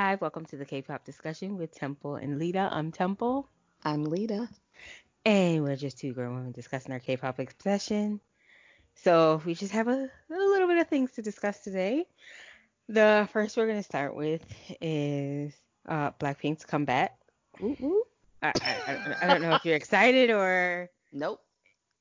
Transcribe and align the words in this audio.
Hi, 0.00 0.14
welcome 0.20 0.44
to 0.44 0.56
the 0.56 0.64
K-pop 0.64 1.04
discussion 1.04 1.58
with 1.58 1.74
Temple 1.74 2.14
and 2.14 2.38
Lita. 2.38 2.68
I'm 2.70 2.92
Temple. 2.92 3.48
I'm 3.84 4.04
Lita. 4.04 4.48
And 5.24 5.64
we're 5.64 5.74
just 5.74 5.98
two 5.98 6.12
grown 6.12 6.36
women 6.36 6.52
discussing 6.52 6.92
our 6.92 7.00
K-pop 7.00 7.40
obsession. 7.40 8.20
So 8.94 9.42
we 9.44 9.54
just 9.54 9.72
have 9.72 9.88
a, 9.88 10.08
a 10.30 10.36
little 10.36 10.68
bit 10.68 10.78
of 10.78 10.86
things 10.86 11.10
to 11.14 11.22
discuss 11.22 11.64
today. 11.64 12.06
The 12.88 13.28
first 13.32 13.56
we're 13.56 13.66
going 13.66 13.80
to 13.80 13.82
start 13.82 14.14
with 14.14 14.42
is 14.80 15.52
uh, 15.88 16.12
Blackpink's 16.12 16.64
comeback. 16.64 17.18
Ooh, 17.60 17.76
ooh. 17.82 18.04
I, 18.40 18.52
I, 18.54 19.14
I, 19.22 19.26
don't 19.26 19.42
know 19.42 19.56
if 19.56 19.64
you're 19.64 19.74
excited 19.74 20.30
or. 20.30 20.90
Nope. 21.12 21.40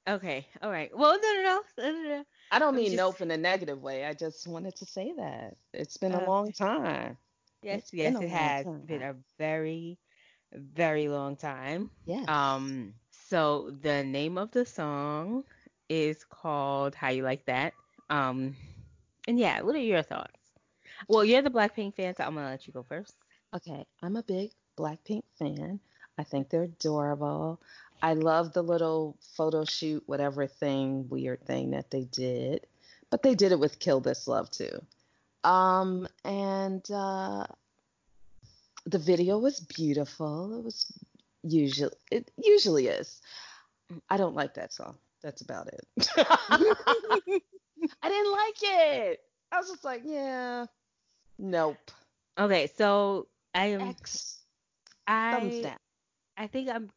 Okay. 0.07 0.45
All 0.61 0.70
right. 0.70 0.95
Well, 0.95 1.18
no, 1.20 1.34
no, 1.34 1.61
no. 1.79 1.91
no, 1.91 2.09
no. 2.09 2.25
I 2.52 2.59
don't 2.59 2.75
mean 2.75 2.91
just... 2.91 2.98
nope 2.98 3.21
in 3.21 3.32
a 3.32 3.38
negative 3.38 3.82
way. 3.82 4.05
I 4.05 4.14
just 4.14 4.45
wanted 4.45 4.75
to 4.75 4.86
say 4.86 5.14
that. 5.18 5.55
It's 5.73 5.98
been 5.98 6.11
a 6.11 6.21
Uh, 6.21 6.27
long 6.27 6.52
time. 6.52 7.18
Yes, 7.68 7.89
yes, 7.91 8.21
it 8.21 8.29
has 8.29 8.65
time. 8.65 8.81
been 8.86 9.02
a 9.02 9.15
very, 9.38 9.98
very 10.53 11.09
long 11.09 11.35
time. 11.35 11.91
Yes. 12.05 12.25
Um, 12.30 12.94
so 13.12 13.71
the 13.81 14.05
name 14.05 14.38
of 14.38 14.52
the 14.52 14.66
song 14.66 15.44
is 15.89 16.23
called 16.23 16.95
How 16.95 17.09
You 17.09 17.23
Like 17.23 17.45
That. 17.45 17.73
Um, 18.09 18.55
and 19.27 19.38
yeah, 19.38 19.61
what 19.61 19.75
are 19.75 19.80
your 19.80 20.02
thoughts? 20.02 20.31
Well, 21.09 21.25
you're 21.25 21.41
the 21.41 21.49
Blackpink 21.49 21.95
fan, 21.95 22.16
so 22.16 22.23
I'm 22.23 22.35
gonna 22.35 22.49
let 22.49 22.66
you 22.67 22.72
go 22.72 22.84
first. 22.84 23.17
Okay, 23.53 23.86
I'm 24.02 24.16
a 24.16 24.23
big 24.23 24.52
Blackpink 24.77 25.23
fan. 25.38 25.81
I 26.17 26.23
think 26.23 26.49
they're 26.49 26.63
adorable. 26.63 27.59
I 28.02 28.13
love 28.13 28.53
the 28.53 28.61
little 28.61 29.17
photo 29.36 29.66
shoot, 29.66 30.03
whatever 30.05 30.47
thing, 30.47 31.09
weird 31.09 31.45
thing 31.45 31.72
that 31.72 31.91
they 31.91 32.05
did. 32.05 32.66
But 33.09 33.23
they 33.23 33.36
did 33.36 33.52
it 33.52 33.59
with 33.59 33.80
Kill 33.80 33.99
This 33.99 34.25
Love 34.25 34.49
too. 34.52 34.81
Um, 35.48 36.10
and 36.26 36.84
uh, 36.92 37.46
the 38.86 39.00
video 39.00 39.38
was 39.38 39.62
beautiful. 39.62 40.60
It 40.60 40.64
was 40.66 40.92
usually 41.42 41.94
it 42.12 42.30
usually 42.38 42.88
is. 42.88 43.22
I 44.09 44.17
don't 44.17 44.36
like 44.36 44.56
that 44.56 44.73
song. 44.73 44.98
That's 45.23 45.42
about 45.42 45.70
it. 45.70 46.09
I 46.17 47.39
didn't 48.04 48.31
like 48.31 48.58
it. 48.62 49.20
I 49.54 49.58
was 49.59 49.70
just 49.70 49.86
like, 49.86 50.02
yeah, 50.04 50.66
nope. 51.39 51.92
Okay, 52.38 52.67
so 52.76 53.28
I 53.56 53.67
am 53.67 53.82
X 53.82 54.39
thumbs 55.08 55.56
I 55.56 55.61
down. 55.61 55.78
I 56.36 56.48
think 56.48 56.70
I'm 56.70 56.89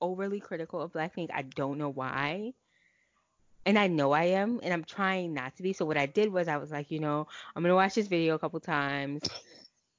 overly 0.00 0.38
critical 0.38 0.80
of 0.80 0.92
Blackpink. 0.92 1.30
I 1.34 1.42
don't 1.42 1.76
know 1.76 1.90
why. 1.90 2.52
And 3.66 3.78
I 3.78 3.88
know 3.88 4.12
I 4.12 4.24
am, 4.24 4.60
and 4.62 4.72
I'm 4.72 4.84
trying 4.84 5.34
not 5.34 5.56
to 5.56 5.62
be. 5.62 5.72
So 5.72 5.84
what 5.84 5.96
I 5.98 6.06
did 6.06 6.32
was 6.32 6.48
I 6.48 6.56
was 6.56 6.70
like, 6.70 6.90
you 6.90 6.98
know, 6.98 7.26
I'm 7.54 7.62
gonna 7.62 7.74
watch 7.74 7.94
this 7.94 8.08
video 8.08 8.34
a 8.34 8.38
couple 8.38 8.58
times. 8.60 9.22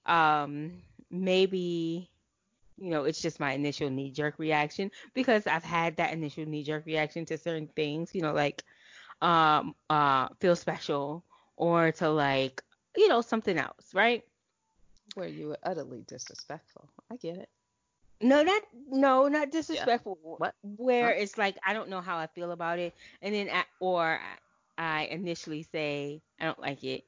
Um, 0.06 0.81
maybe, 1.12 2.09
you 2.78 2.89
know, 2.89 3.04
it's 3.04 3.22
just 3.22 3.39
my 3.39 3.54
initial 3.54 3.89
knee 3.89 4.12
jerk 4.12 4.39
reaction 4.39 4.92
because 5.14 5.48
I've 5.48 5.64
had 5.64 5.98
that 5.98 6.14
initial 6.14 6.45
knee 6.45 6.64
jerk 6.64 6.86
reaction 6.86 7.26
to 7.26 7.38
certain 7.38 7.67
things, 7.76 8.16
you 8.16 8.22
know, 8.22 8.34
like 8.34 8.64
um 9.22 9.76
uh 9.89 10.28
feel 10.39 10.56
special 10.56 11.23
or 11.58 11.92
to 11.94 12.09
like, 12.09 12.64
you 12.98 13.08
know, 13.08 13.22
something 13.22 13.58
else, 13.58 13.94
right? 13.94 14.23
Where 15.16 15.28
you 15.28 15.50
were 15.50 15.59
utterly 15.64 16.04
disrespectful. 16.08 16.89
I 17.12 17.17
get 17.17 17.38
it. 17.38 17.50
No, 18.22 18.44
not 18.44 18.61
no, 18.89 19.27
not 19.27 19.52
disrespectful. 19.52 20.17
What? 20.38 20.55
Where 20.77 21.09
Huh? 21.09 21.14
it's 21.14 21.38
like 21.38 21.58
I 21.66 21.73
don't 21.73 21.89
know 21.89 22.02
how 22.02 22.17
I 22.17 22.27
feel 22.27 22.52
about 22.52 22.80
it, 22.80 22.94
and 23.22 23.33
then 23.33 23.50
I, 23.50 23.64
or 23.80 24.19
I 24.77 25.05
initially 25.05 25.64
say 25.64 26.22
I 26.39 26.45
don't 26.45 26.59
like 26.59 26.83
it, 26.83 27.05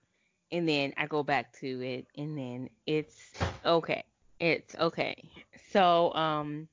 and 0.52 0.68
then 0.68 0.94
I 0.98 1.08
go 1.08 1.24
back 1.24 1.54
to 1.60 1.82
it, 1.82 2.08
and 2.18 2.38
then 2.38 2.70
it's 2.86 3.32
okay. 3.66 4.04
It's 4.40 4.76
okay. 4.76 5.16
So 5.72 6.14
um, 6.14 6.68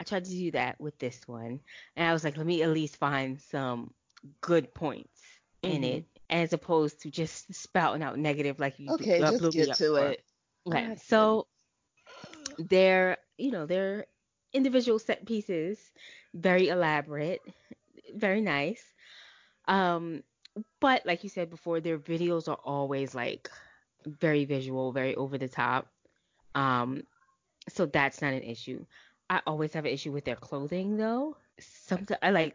I 0.00 0.04
tried 0.04 0.24
to 0.24 0.30
do 0.30 0.50
that 0.52 0.80
with 0.80 0.98
this 0.98 1.20
one, 1.26 1.60
and 1.96 2.08
I 2.08 2.12
was 2.12 2.24
like, 2.24 2.36
let 2.36 2.46
me 2.46 2.62
at 2.62 2.70
least 2.70 2.96
find 2.96 3.40
some 3.40 3.92
good 4.40 4.72
points 4.74 5.20
in 5.62 5.82
Mhm. 5.82 5.84
it, 5.84 6.04
as 6.30 6.52
opposed 6.52 7.02
to 7.02 7.10
just 7.10 7.52
spouting 7.54 8.02
out 8.02 8.18
negative 8.18 8.58
like 8.58 8.78
you 8.78 8.90
Okay, 8.94 9.20
uh, 9.20 9.30
just 9.30 9.52
get 9.52 9.74
to 9.74 9.94
it. 9.96 10.24
Okay, 10.66 10.96
so 10.96 11.46
they're 12.58 13.18
you 13.38 13.50
know 13.50 13.66
they're 13.66 14.06
individual 14.52 14.98
set 14.98 15.24
pieces, 15.26 15.78
very 16.34 16.68
elaborate, 16.68 17.40
very 18.14 18.40
nice. 18.40 18.82
Um, 19.66 20.22
but 20.80 21.06
like 21.06 21.22
you 21.24 21.30
said 21.30 21.50
before, 21.50 21.80
their 21.80 21.98
videos 21.98 22.48
are 22.48 22.58
always 22.64 23.14
like 23.14 23.50
very 24.06 24.44
visual, 24.44 24.92
very 24.92 25.14
over 25.14 25.38
the 25.38 25.48
top. 25.48 25.88
Um, 26.54 27.04
so 27.68 27.86
that's 27.86 28.20
not 28.22 28.32
an 28.32 28.42
issue. 28.42 28.84
I 29.30 29.40
always 29.46 29.72
have 29.74 29.84
an 29.86 29.92
issue 29.92 30.12
with 30.12 30.24
their 30.24 30.36
clothing 30.36 30.96
though. 30.96 31.36
Sometimes 31.58 32.18
I 32.22 32.30
like 32.30 32.54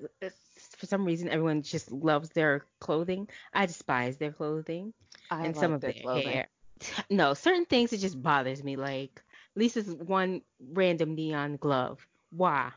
for 0.77 0.85
some 0.85 1.05
reason 1.05 1.29
everyone 1.29 1.61
just 1.63 1.91
loves 1.91 2.29
their 2.29 2.65
clothing. 2.79 3.27
I 3.53 3.65
despise 3.65 4.17
their 4.17 4.31
clothing 4.31 4.93
I 5.31 5.45
and 5.45 5.55
some 5.55 5.73
of 5.73 5.81
their 5.81 5.93
their 5.93 6.01
clothing. 6.01 6.31
hair. 6.31 6.47
No, 7.09 7.33
certain 7.33 7.65
things 7.65 7.91
it 7.93 7.97
just 7.97 8.21
bothers 8.21 8.63
me. 8.63 8.75
Like 8.75 9.21
Lisa's 9.57 9.93
one 9.93 10.43
random 10.59 11.15
neon 11.15 11.57
glove. 11.57 12.07
Why? 12.31 12.71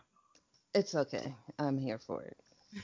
It's 0.74 0.94
okay. 0.94 1.34
I'm 1.58 1.78
here 1.78 1.98
for 1.98 2.22
it. 2.24 2.38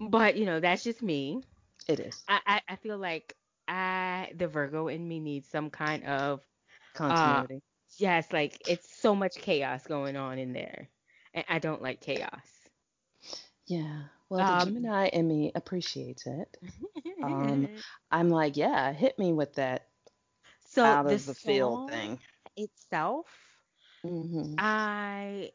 But 0.00 0.36
you 0.36 0.46
know, 0.46 0.60
that's 0.60 0.84
just 0.84 1.02
me. 1.02 1.42
It 1.88 2.00
is 2.00 2.24
I 2.28 2.40
I, 2.46 2.62
I 2.68 2.76
feel 2.76 2.98
like 2.98 3.36
I 3.68 4.32
the 4.36 4.48
Virgo 4.48 4.88
in 4.88 5.08
me 5.08 5.20
needs 5.20 5.48
some 5.48 5.70
kind 5.70 6.04
of 6.04 6.40
continuity. 6.94 7.62
yes, 7.98 8.32
like 8.32 8.62
it's 8.66 8.90
so 9.00 9.14
much 9.14 9.36
chaos 9.36 9.86
going 9.86 10.16
on 10.16 10.38
in 10.38 10.52
there, 10.52 10.88
and 11.34 11.44
I 11.48 11.58
don't 11.58 11.82
like 11.82 12.00
chaos. 12.00 12.48
yeah. 13.66 14.04
Well, 14.30 14.44
the 14.44 14.52
um, 14.52 14.58
Gemini 14.66 15.08
in 15.08 15.26
me 15.28 15.52
appreciates 15.54 16.26
it. 16.26 16.58
Um, 17.22 17.68
I'm 18.12 18.28
like, 18.30 18.56
yeah, 18.56 18.92
hit 18.92 19.18
me 19.18 19.32
with 19.32 19.54
that 19.54 19.88
so 20.66 20.84
out 20.84 21.06
the 21.08 21.14
of 21.14 21.26
the 21.26 21.34
field 21.34 21.90
thing. 21.90 22.20
Itself, 22.58 23.26
hmm 24.02 24.56
I 24.58 25.52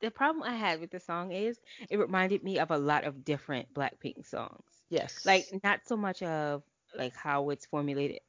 the 0.00 0.10
problem 0.10 0.42
I 0.42 0.54
had 0.54 0.80
with 0.80 0.90
the 0.90 1.00
song 1.00 1.32
is 1.32 1.60
it 1.88 1.98
reminded 1.98 2.42
me 2.42 2.58
of 2.58 2.70
a 2.70 2.78
lot 2.78 3.04
of 3.04 3.24
different 3.24 3.72
Blackpink 3.74 4.26
songs. 4.26 4.82
Yes. 4.88 5.24
Like 5.24 5.46
not 5.62 5.80
so 5.86 5.96
much 5.96 6.22
of 6.22 6.62
like 6.96 7.14
how 7.14 7.50
it's 7.50 7.66
formulated 7.66 8.20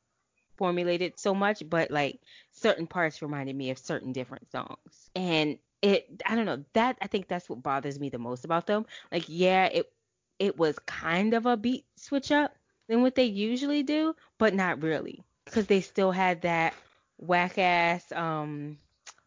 formulated 0.58 1.20
so 1.20 1.34
much, 1.34 1.64
but 1.70 1.92
like 1.92 2.20
certain 2.52 2.88
parts 2.88 3.22
reminded 3.22 3.56
me 3.56 3.72
of 3.72 3.78
certain 3.80 4.12
different 4.12 4.52
songs. 4.52 5.10
And 5.16 5.58
it 5.82 6.24
I 6.26 6.36
don't 6.36 6.46
know, 6.46 6.64
that 6.74 6.98
I 7.02 7.08
think 7.08 7.28
that's 7.28 7.50
what 7.50 7.64
bothers 7.64 8.00
me 8.00 8.10
the 8.10 8.20
most 8.20 8.46
about 8.46 8.68
them. 8.68 8.86
Like 9.12 9.26
yeah, 9.28 9.66
it 9.68 9.92
it 10.40 10.58
was 10.58 10.80
kind 10.80 11.34
of 11.34 11.46
a 11.46 11.58
beat 11.58 11.86
switch 11.96 12.32
up 12.32 12.56
than 12.88 13.02
what 13.02 13.16
they 13.16 13.26
usually 13.26 13.84
do, 13.84 14.16
but 14.38 14.54
not 14.54 14.82
really. 14.84 15.24
Because 15.46 15.68
they 15.68 15.82
still 15.82 16.12
had 16.12 16.42
that 16.44 16.74
whack 17.22 17.58
ass 17.58 18.12
um 18.12 18.78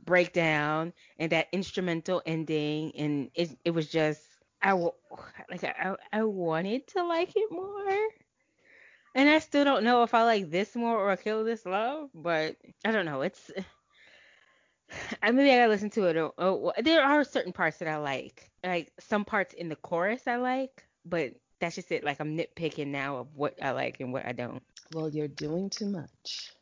breakdown 0.05 0.93
and 1.19 1.33
that 1.33 1.49
instrumental 1.53 2.21
ending 2.27 2.93
and 2.97 3.31
it 3.35 3.57
it 3.65 3.71
was 3.71 3.89
just 3.89 4.21
I 4.65 4.73
like 4.73 5.63
I 5.63 5.95
I 6.13 6.25
wanted 6.25 6.87
to 6.89 7.05
like 7.05 7.33
it 7.37 7.53
more. 7.53 7.99
And 9.17 9.29
I 9.29 9.39
still 9.39 9.65
don't 9.65 9.85
know 9.85 10.03
if 10.03 10.15
I 10.15 10.25
like 10.25 10.51
this 10.51 10.75
more 10.75 10.99
or 10.99 11.17
kill 11.17 11.45
this 11.45 11.65
love, 11.65 12.11
but 12.15 12.57
I 12.85 12.91
don't 12.91 13.05
know. 13.05 13.23
It's 13.23 13.51
I 15.23 15.31
maybe 15.31 15.51
I 15.51 15.59
gotta 15.59 15.71
listen 15.71 15.91
to 15.91 16.07
it. 16.07 16.17
Or, 16.17 16.33
or, 16.39 16.73
there 16.83 17.05
are 17.05 17.23
certain 17.25 17.53
parts 17.53 17.77
that 17.79 17.89
I 17.89 17.99
like, 17.99 18.51
like 18.65 18.91
some 18.99 19.25
parts 19.25 19.55
in 19.55 19.69
the 19.69 19.77
chorus 19.77 20.27
I 20.27 20.37
like, 20.37 20.83
but 21.05 21.35
that's 21.61 21.77
just 21.77 21.93
it. 21.93 22.03
Like 22.03 22.19
I'm 22.21 22.37
nitpicking 22.37 22.89
now 22.89 23.19
of 23.19 23.29
what 23.35 23.63
I 23.63 23.73
like 23.73 24.01
and 24.01 24.13
what 24.13 24.27
I 24.27 24.33
don't. 24.33 24.63
well, 24.95 25.11
you're 25.11 25.29
doing 25.29 25.69
too 25.71 25.87
much. 25.87 26.53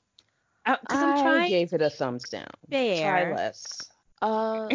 I'm 0.67 0.79
I 0.89 1.15
trying 1.15 1.49
gave 1.49 1.73
it 1.73 1.83
a 1.83 1.91
thumbs 1.91 2.29
down. 2.29 2.47
Fair. 2.71 3.03
Try 3.03 3.35
less. 3.35 3.91
Uh, 4.21 4.69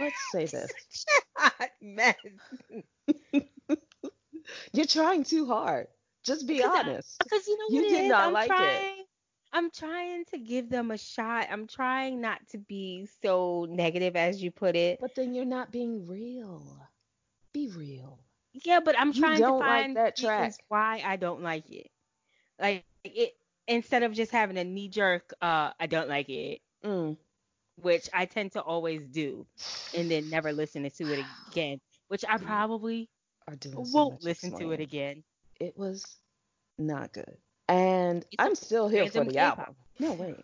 let's 0.00 0.30
say 0.30 0.46
this. 0.52 0.72
You're 4.72 4.86
trying 4.86 5.24
too 5.24 5.46
hard. 5.46 5.86
Just 6.24 6.46
be 6.46 6.62
honest. 6.62 7.18
Because 7.22 7.46
you 7.46 7.58
know 7.58 7.64
You 7.70 7.76
what 7.82 7.86
it 7.86 7.88
did 7.88 8.04
is? 8.04 8.10
not 8.10 8.26
I'm 8.28 8.32
like 8.32 8.50
it. 8.50 8.56
trying, 8.56 9.04
I'm 9.52 9.70
trying 9.70 10.24
to 10.26 10.38
give 10.38 10.70
them 10.70 10.90
a 10.90 10.98
shot. 10.98 11.48
I'm 11.50 11.66
trying 11.66 12.20
not 12.20 12.40
to 12.50 12.58
be 12.58 13.08
so 13.22 13.66
negative 13.68 14.16
as 14.16 14.42
you 14.42 14.50
put 14.50 14.76
it. 14.76 14.98
But 15.00 15.14
then 15.14 15.34
you're 15.34 15.44
not 15.44 15.72
being 15.72 16.06
real. 16.06 16.62
Be 17.52 17.68
real. 17.68 18.18
Yeah, 18.64 18.80
but 18.80 18.98
I'm 18.98 19.12
You 19.12 19.20
trying 19.20 19.36
to 19.38 19.42
don't 19.42 19.58
like 19.60 19.68
find 19.84 19.96
that 19.96 20.16
track. 20.16 20.52
why 20.68 21.02
I 21.04 21.16
don't 21.16 21.42
like 21.42 21.70
it. 21.70 21.90
Like 22.60 22.84
it 23.04 23.32
instead 23.68 24.02
of 24.02 24.12
just 24.12 24.32
having 24.32 24.56
a 24.58 24.64
knee 24.64 24.88
jerk, 24.88 25.32
uh, 25.40 25.70
I 25.78 25.86
don't 25.86 26.08
like 26.08 26.28
it, 26.28 26.60
Mm. 26.84 27.16
which 27.76 28.08
I 28.12 28.26
tend 28.26 28.52
to 28.52 28.62
always 28.62 29.06
do, 29.08 29.46
and 29.94 30.10
then 30.10 30.28
never 30.30 30.52
listen 30.52 30.82
to 30.88 31.12
it 31.12 31.24
again. 31.50 31.80
Which 32.08 32.24
I 32.28 32.38
probably 32.38 33.08
Are 33.48 33.56
doing 33.56 33.84
so 33.84 33.98
won't 33.98 34.22
listen 34.22 34.56
to 34.58 34.72
it 34.72 34.80
again. 34.80 35.24
It 35.60 35.76
was 35.76 36.04
not 36.78 37.12
good. 37.12 37.36
And 37.68 38.24
It's 38.30 38.40
a 38.40 38.42
I'm 38.42 38.54
still 38.54 38.88
here 38.88 39.06
for 39.06 39.24
the 39.24 39.32
K-pop. 39.32 39.58
album. 39.58 39.76
No, 39.98 40.12
wait. 40.12 40.36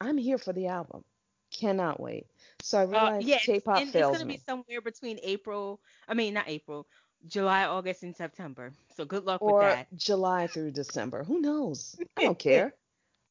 I'm 0.00 0.18
here 0.18 0.38
for 0.38 0.52
the 0.52 0.66
album. 0.66 1.04
Cannot 1.52 2.00
wait. 2.00 2.26
So 2.62 2.78
I 2.78 2.82
Uh, 2.82 2.86
realize 2.86 3.24
yeah, 3.24 3.36
it's, 3.36 3.46
K-pop 3.46 3.78
it's 3.80 3.92
fails 3.92 4.12
gonna 4.12 4.24
me. 4.26 4.34
be 4.34 4.42
somewhere 4.44 4.80
between 4.80 5.18
April. 5.22 5.80
I 6.08 6.14
mean, 6.14 6.34
not 6.34 6.48
April, 6.48 6.86
July, 7.28 7.64
August, 7.64 8.02
and 8.02 8.14
September. 8.16 8.72
So 8.96 9.04
good 9.04 9.24
luck 9.24 9.40
or 9.42 9.58
with 9.58 9.62
that. 9.62 9.96
July 9.96 10.46
through 10.46 10.72
December. 10.72 11.24
Who 11.24 11.40
knows? 11.40 11.96
I 12.16 12.22
don't 12.22 12.38
care. 12.50 12.74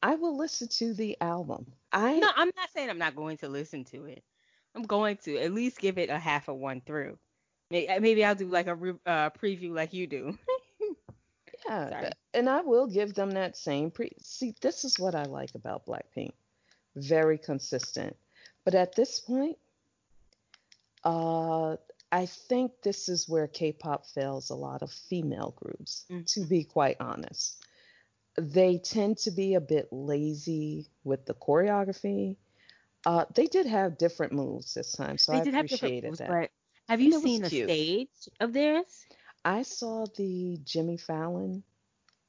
I 0.01 0.15
will 0.15 0.37
listen 0.37 0.67
to 0.67 0.93
the 0.93 1.17
album. 1.21 1.65
I 1.91 2.17
No, 2.19 2.29
I'm 2.35 2.51
not 2.57 2.69
saying 2.73 2.89
I'm 2.89 2.97
not 2.97 3.15
going 3.15 3.37
to 3.37 3.49
listen 3.49 3.85
to 3.85 4.05
it. 4.05 4.23
I'm 4.75 4.83
going 4.83 5.17
to 5.23 5.37
at 5.37 5.53
least 5.53 5.79
give 5.79 5.97
it 5.97 6.09
a 6.09 6.17
half 6.19 6.47
of 6.47 6.57
one 6.57 6.81
through. 6.81 7.17
Uh, 7.73 7.99
Maybe 7.99 8.25
I'll 8.25 8.35
do 8.35 8.47
like 8.47 8.67
a 8.67 8.75
re- 8.75 8.99
uh, 9.05 9.29
preview 9.29 9.73
like 9.73 9.93
you 9.93 10.07
do. 10.07 10.37
yeah, 11.67 11.89
Sorry. 11.89 12.09
and 12.33 12.49
I 12.49 12.61
will 12.61 12.87
give 12.87 13.13
them 13.13 13.31
that 13.31 13.55
same 13.55 13.91
pre. 13.91 14.11
See, 14.19 14.53
this 14.61 14.83
is 14.83 14.99
what 14.99 15.15
I 15.15 15.23
like 15.23 15.55
about 15.55 15.85
Blackpink. 15.85 16.33
Very 16.95 17.37
consistent. 17.37 18.15
But 18.65 18.75
at 18.75 18.95
this 18.95 19.19
point, 19.19 19.57
uh, 21.03 21.77
I 22.13 22.27
think 22.27 22.73
this 22.83 23.09
is 23.09 23.27
where 23.27 23.47
K-pop 23.47 24.05
fails 24.05 24.51
a 24.51 24.55
lot 24.55 24.83
of 24.83 24.91
female 24.91 25.55
groups. 25.57 26.05
Mhm. 26.11 26.31
To 26.33 26.45
be 26.45 26.63
quite 26.63 26.97
honest, 26.99 27.65
they 28.35 28.77
tend 28.77 29.17
to 29.19 29.31
be 29.31 29.55
a 29.55 29.61
bit 29.61 29.91
lazy 29.91 30.87
with 31.03 31.25
the 31.25 31.33
choreography. 31.33 32.37
Uh, 33.05 33.25
they 33.33 33.47
did 33.47 33.65
have 33.65 33.97
different 33.97 34.31
moves 34.31 34.75
this 34.75 34.91
time, 34.91 35.17
so 35.17 35.31
they 35.31 35.39
I 35.39 35.43
have 35.45 35.65
appreciated 35.65 36.03
moves, 36.11 36.19
that. 36.19 36.51
have 36.87 37.01
you 37.01 37.19
seen 37.19 37.43
a 37.43 37.49
cute. 37.49 37.69
stage 37.69 38.29
of 38.39 38.53
theirs? 38.53 39.05
I 39.43 39.63
saw 39.63 40.05
the 40.05 40.59
Jimmy 40.63 40.97
Fallon. 40.97 41.63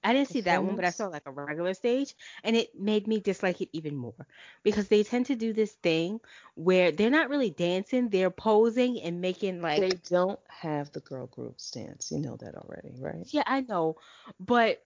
I 0.05 0.13
didn't 0.15 0.29
see 0.29 0.43
that 0.43 0.65
one, 0.65 0.77
but 0.77 0.85
I 0.85 0.91
saw 0.91 1.09
like 1.09 1.27
a 1.27 1.33
regular 1.33 1.75
stage, 1.75 2.15
and 2.37 2.51
it 2.57 2.69
made 2.71 3.01
me 3.03 3.15
dislike 3.21 3.61
it 3.61 3.65
even 3.73 3.95
more 3.97 4.27
because 4.63 4.89
they 4.89 5.03
tend 5.03 5.27
to 5.27 5.37
do 5.37 5.53
this 5.53 5.75
thing 5.75 6.21
where 6.55 6.93
they're 6.93 7.11
not 7.11 7.31
really 7.31 7.51
dancing, 7.51 8.11
they're 8.11 8.31
posing 8.31 9.01
and 9.01 9.21
making 9.21 9.61
like 9.63 9.85
They 9.85 9.97
don't 9.97 10.41
have 10.49 10.93
the 10.93 11.01
girl 11.01 11.27
group 11.27 11.61
stance. 11.61 12.11
You 12.11 12.19
know 12.21 12.37
that 12.37 12.55
already, 12.57 12.95
right? 12.99 13.29
Yeah, 13.31 13.43
I 13.47 13.61
know, 13.63 13.97
but 14.39 14.85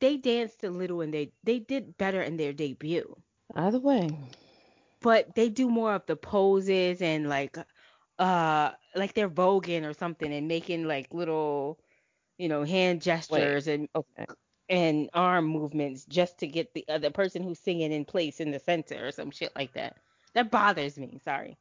they 0.00 0.16
danced 0.16 0.62
a 0.64 0.70
little 0.70 1.00
and 1.00 1.12
they 1.14 1.32
they 1.44 1.58
did 1.60 1.96
better 1.98 2.22
in 2.22 2.36
their 2.36 2.52
debut. 2.52 3.22
Either 3.54 3.78
way, 3.78 4.16
But 5.00 5.34
they 5.34 5.48
do 5.50 5.68
more 5.68 5.94
of 5.94 6.06
the 6.06 6.16
poses 6.16 7.00
and 7.02 7.28
like 7.28 7.56
uh 8.18 8.72
like 8.94 9.14
they're 9.14 9.30
voguing 9.30 9.84
or 9.84 9.92
something 9.94 10.32
and 10.32 10.48
making 10.48 10.86
like 10.86 11.12
little 11.12 11.80
you 12.38 12.48
know 12.48 12.64
hand 12.64 13.02
gestures 13.02 13.66
and 13.68 13.88
okay. 13.94 14.26
And 14.70 15.10
arm 15.12 15.44
movements 15.46 16.04
just 16.06 16.38
to 16.38 16.46
get 16.46 16.72
the 16.72 16.84
other 16.88 17.10
person 17.10 17.42
who's 17.42 17.58
singing 17.58 17.92
in 17.92 18.04
place 18.06 18.40
in 18.40 18.52
the 18.52 18.58
center 18.60 19.08
or 19.08 19.10
some 19.12 19.30
shit 19.30 19.52
like 19.56 19.72
that. 19.74 19.96
That 20.34 20.50
bothers 20.50 20.96
me. 20.96 21.20
Sorry. 21.24 21.56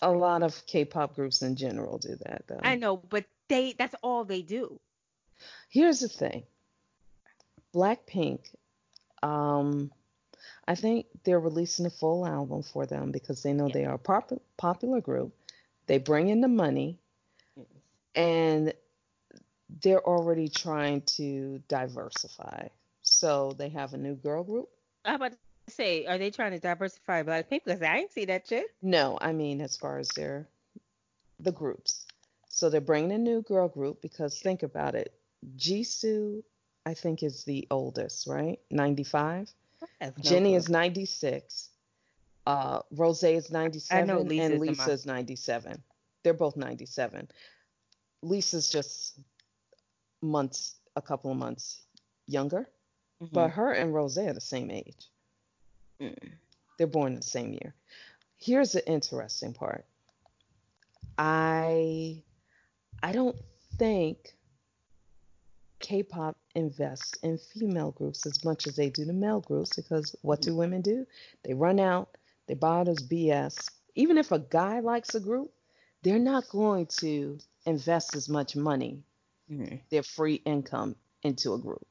A 0.00 0.10
lot 0.10 0.42
of 0.42 0.64
K-pop 0.66 1.14
groups 1.14 1.42
in 1.42 1.56
general 1.56 1.98
do 1.98 2.16
that, 2.24 2.44
though. 2.46 2.60
I 2.62 2.76
know, 2.76 2.96
but 2.96 3.24
they 3.48 3.74
that's 3.76 3.94
all 4.02 4.24
they 4.24 4.42
do. 4.42 4.78
Here's 5.68 6.00
the 6.00 6.08
thing. 6.08 6.44
Blackpink, 7.74 8.40
um, 9.22 9.90
I 10.68 10.74
think 10.74 11.06
they're 11.24 11.40
releasing 11.40 11.86
a 11.86 11.90
full 11.90 12.26
album 12.26 12.62
for 12.62 12.86
them 12.86 13.10
because 13.12 13.42
they 13.42 13.52
know 13.52 13.66
Yeah. 13.68 13.74
they 13.74 13.84
are 13.86 13.94
a 13.94 13.98
pop- 13.98 14.42
popular 14.56 15.00
group. 15.00 15.32
They 15.86 15.98
bring 15.98 16.28
in 16.28 16.40
the 16.40 16.48
money, 16.48 16.98
Yes. 17.56 17.66
and 18.14 18.72
they're 19.80 20.04
already 20.06 20.48
trying 20.48 21.02
to 21.02 21.62
diversify. 21.68 22.68
So 23.02 23.52
they 23.56 23.68
have 23.70 23.94
a 23.94 23.98
new 23.98 24.14
girl 24.14 24.44
group. 24.44 24.68
How 25.04 25.16
about 25.16 25.32
to 25.32 25.38
say, 25.72 26.06
are 26.06 26.18
they 26.18 26.30
trying 26.30 26.52
to 26.52 26.58
diversify 26.58 27.22
Blackpink? 27.22 27.62
Because 27.64 27.82
I 27.82 27.98
ain't 27.98 28.12
see 28.12 28.24
that 28.26 28.48
shit. 28.48 28.66
No, 28.82 29.18
I 29.20 29.32
mean 29.32 29.60
as 29.60 29.76
far 29.76 29.98
as 29.98 30.08
their 30.08 30.48
the 31.40 31.52
groups. 31.52 32.06
So 32.48 32.68
they're 32.68 32.80
bringing 32.80 33.12
a 33.12 33.18
new 33.18 33.42
girl 33.42 33.68
group 33.68 34.02
because 34.02 34.38
think 34.38 34.62
about 34.62 34.94
it. 34.94 35.14
Jisoo, 35.56 36.42
I 36.86 36.94
think, 36.94 37.22
is 37.22 37.44
the 37.44 37.66
oldest, 37.70 38.26
right? 38.26 38.60
95. 38.70 39.50
I 39.82 39.86
have 40.04 40.18
no 40.18 40.22
Jennie 40.22 40.50
clue. 40.50 40.58
is 40.58 40.68
96. 40.68 41.70
Uh, 42.46 42.80
Rose 42.90 43.22
is 43.22 43.50
97, 43.50 44.10
and 44.10 44.60
Lisa 44.60 44.90
is 44.90 45.06
97. 45.06 45.82
They're 46.22 46.34
both 46.34 46.56
97. 46.56 47.28
Lisa's 48.22 48.68
just 48.68 49.18
months, 50.22 50.76
a 50.96 51.02
couple 51.02 51.30
of 51.30 51.36
months 51.36 51.82
younger, 52.26 52.68
Mhm. 53.20 53.32
but 53.32 53.50
her 53.50 53.72
and 53.72 53.92
Rose 53.92 54.16
are 54.18 54.32
the 54.32 54.40
same 54.40 54.70
age. 54.70 55.10
Mm. 56.00 56.38
They're 56.78 56.86
born 56.86 57.14
the 57.16 57.22
same 57.22 57.52
year. 57.52 57.74
Here's 58.38 58.72
the 58.72 58.86
interesting 58.88 59.52
part. 59.52 59.84
I 61.18 62.22
I 63.02 63.12
don't 63.12 63.36
think 63.76 64.36
K-pop 65.80 66.36
invests 66.54 67.16
in 67.22 67.38
female 67.38 67.90
groups 67.90 68.24
as 68.26 68.44
much 68.44 68.66
as 68.66 68.76
they 68.76 68.88
do 68.90 69.04
the 69.04 69.12
male 69.12 69.40
groups 69.40 69.74
because 69.76 70.14
what 70.22 70.40
do 70.40 70.54
women 70.54 70.80
do? 70.80 71.06
They 71.42 71.54
run 71.54 71.80
out, 71.80 72.16
they 72.46 72.54
buy 72.54 72.84
those 72.84 73.02
BS. 73.02 73.70
Even 73.96 74.16
if 74.16 74.30
a 74.30 74.38
guy 74.38 74.78
likes 74.80 75.14
a 75.14 75.20
group, 75.20 75.52
they're 76.02 76.18
not 76.18 76.48
going 76.48 76.86
to 76.86 77.38
invest 77.66 78.14
as 78.14 78.28
much 78.28 78.54
money, 78.56 79.02
Mhm. 79.50 79.80
their 79.90 80.02
free 80.02 80.36
income 80.44 80.96
into 81.22 81.54
a 81.54 81.58
group. 81.58 81.86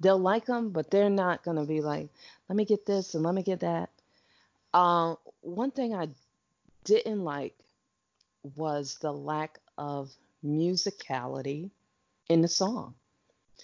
They'll 0.00 0.18
like 0.18 0.46
them, 0.46 0.70
but 0.70 0.90
they're 0.90 1.10
not 1.10 1.42
going 1.42 1.56
to 1.56 1.64
be 1.66 1.80
like, 1.80 2.08
let 2.48 2.56
me 2.56 2.64
get 2.64 2.86
this 2.86 3.14
and 3.14 3.24
let 3.24 3.34
me 3.34 3.42
get 3.42 3.60
that. 3.60 3.90
Um, 4.72 5.16
one 5.42 5.70
thing 5.70 5.94
I 5.94 6.08
didn't 6.84 7.22
like 7.22 7.54
was 8.56 8.96
the 9.00 9.12
lack 9.12 9.58
of 9.76 10.10
musicality 10.44 11.70
in 12.28 12.40
the 12.40 12.48
song. 12.48 12.94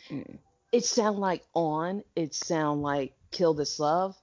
Mm. 0.09 0.39
It 0.73 0.85
sounded 0.85 1.21
like 1.21 1.45
on, 1.55 2.03
it 2.15 2.35
sounded 2.35 2.83
like 2.83 3.15
Kill 3.31 3.55
This 3.55 3.79
Love 3.79 4.17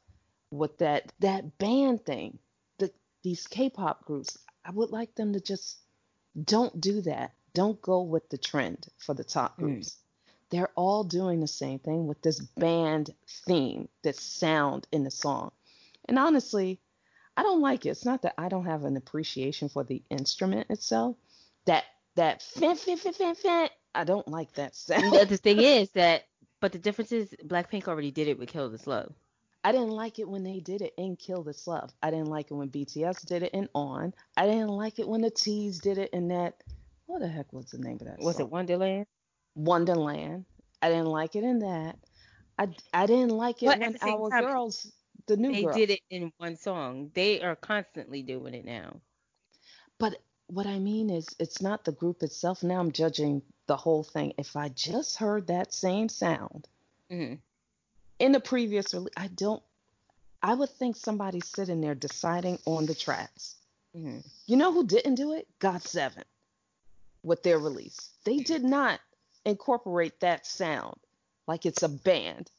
with 0.52 0.78
that 0.80 1.12
that 1.20 1.58
band 1.58 2.06
thing. 2.06 2.38
The 2.78 2.92
these 3.24 3.48
K-pop 3.48 4.06
groups, 4.06 4.38
I 4.64 4.72
would 4.72 4.92
like 4.92 5.16
them 5.16 5.34
to 5.34 5.40
just 5.40 5.78
don't 6.42 6.80
do 6.80 7.02
that. 7.02 7.34
Don't 7.54 7.82
go 7.82 8.02
with 8.02 8.30
the 8.30 8.38
trend 8.38 8.88
for 8.98 9.14
the 9.14 9.24
top 9.24 9.54
Mm. 9.58 9.60
groups. 9.60 9.98
They're 10.50 10.72
all 10.76 11.04
doing 11.04 11.40
the 11.40 11.48
same 11.48 11.80
thing 11.80 12.08
with 12.08 12.22
this 12.22 12.40
band 12.40 13.14
theme, 13.28 13.90
this 14.04 14.20
sound 14.20 14.88
in 14.92 15.04
the 15.04 15.12
song. 15.12 15.52
And 16.06 16.20
honestly, 16.20 16.80
I 17.36 17.42
don't 17.44 17.62
like 17.62 17.86
it. 17.86 17.90
It's 17.90 18.06
not 18.06 18.22
that 18.22 18.36
I 18.38 18.50
don't 18.50 18.66
have 18.66 18.84
an 18.86 18.96
appreciation 18.98 19.70
for 19.70 19.84
the 19.84 20.04
instrument 20.10 20.70
itself. 20.70 21.16
That 21.66 21.86
that 22.16 22.44
fin 22.44 22.76
fin 22.76 22.98
fin 22.98 23.14
fin 23.14 23.36
fin. 23.36 23.70
I 23.96 24.04
don't 24.04 24.28
like 24.28 24.54
that 24.54 24.76
sound. 24.76 25.14
The, 25.14 25.26
the 25.26 25.38
thing 25.38 25.60
is 25.60 25.90
that, 25.92 26.26
but 26.60 26.72
the 26.72 26.78
difference 26.80 27.12
is 27.12 27.34
Blackpink 27.46 27.88
already 27.88 28.12
did 28.12 28.28
it 28.28 28.38
with 28.38 28.50
Kill 28.50 28.70
This 28.70 28.86
Love. 28.86 29.14
I 29.64 29.72
didn't 29.72 29.90
like 29.92 30.20
it 30.20 30.28
when 30.28 30.44
they 30.44 30.60
did 30.60 30.82
it 30.82 30.94
in 30.98 31.16
Kill 31.16 31.42
This 31.42 31.66
Love. 31.68 31.92
I 32.04 32.12
didn't 32.12 32.28
like 32.28 32.52
it 32.52 32.56
when 32.56 32.70
BTS 32.70 33.26
did 33.26 33.42
it 33.44 33.54
in 33.54 33.70
On. 33.74 34.14
I 34.38 34.46
didn't 34.46 34.68
like 34.68 35.00
it 35.00 35.08
when 35.08 35.22
the 35.22 35.32
T's 35.32 35.80
did 35.80 35.98
it 35.98 36.12
in 36.14 36.28
that. 36.28 36.62
What 37.14 37.22
the 37.22 37.28
heck 37.28 37.54
was 37.54 37.70
the 37.70 37.78
name 37.78 38.00
of 38.02 38.08
that? 38.08 38.18
Was 38.18 38.38
song? 38.38 38.48
it 38.48 38.52
Wonderland? 38.52 39.06
Wonderland. 39.54 40.46
I 40.82 40.90
didn't 40.90 41.06
like 41.06 41.36
it 41.36 41.44
in 41.44 41.60
that. 41.60 42.00
I, 42.58 42.70
I 42.92 43.06
didn't 43.06 43.30
like 43.30 43.62
it 43.62 43.68
But 43.68 43.80
when 43.82 43.98
our 44.02 44.32
time, 44.32 44.46
girls, 44.46 44.92
the 45.28 45.38
new 45.38 45.52
They 45.54 45.62
girls. 45.62 45.76
did 45.76 45.92
it 45.92 46.00
in 46.10 46.34
one 46.38 46.56
song. 46.56 47.12
They 47.14 47.40
are 47.40 47.56
constantly 47.56 48.24
doing 48.24 48.56
it 48.56 48.66
now. 48.66 49.00
But 50.00 50.24
what 50.48 50.66
I 50.66 50.80
mean 50.80 51.12
is, 51.12 51.36
it's 51.38 51.62
not 51.62 51.86
the 51.86 51.92
group 51.92 52.24
itself. 52.24 52.64
Now 52.64 52.80
I'm 52.80 52.92
judging 52.92 53.44
the 53.68 53.78
whole 53.78 54.04
thing. 54.04 54.34
If 54.40 54.56
I 54.56 54.70
just 54.70 55.18
heard 55.18 55.46
that 55.48 55.72
same 55.72 56.10
sound 56.10 56.68
hmm 57.12 57.36
in 58.18 58.32
the 58.32 58.40
previous 58.40 58.92
release, 58.96 59.14
I 59.16 59.28
don't. 59.28 59.62
I 60.42 60.56
would 60.56 60.72
think 60.72 60.96
somebody's 60.96 61.46
sitting 61.48 61.80
there 61.80 61.94
deciding 61.94 62.58
on 62.66 62.88
the 62.88 62.96
tracks. 62.96 63.54
hmm 63.94 64.18
You 64.48 64.56
know 64.58 64.74
who 64.74 64.84
didn't 64.88 65.14
do 65.14 65.34
it? 65.34 65.48
Got 65.60 65.84
Seven 65.84 66.24
with 67.24 67.44
their 67.44 67.60
release. 67.60 68.12
They 68.26 68.38
did 68.38 68.64
not 68.64 69.00
incorporate 69.46 70.20
that 70.20 70.46
sound 70.46 70.98
like 71.48 71.66
it's 71.66 71.84
a 71.84 71.90
band. 71.90 72.50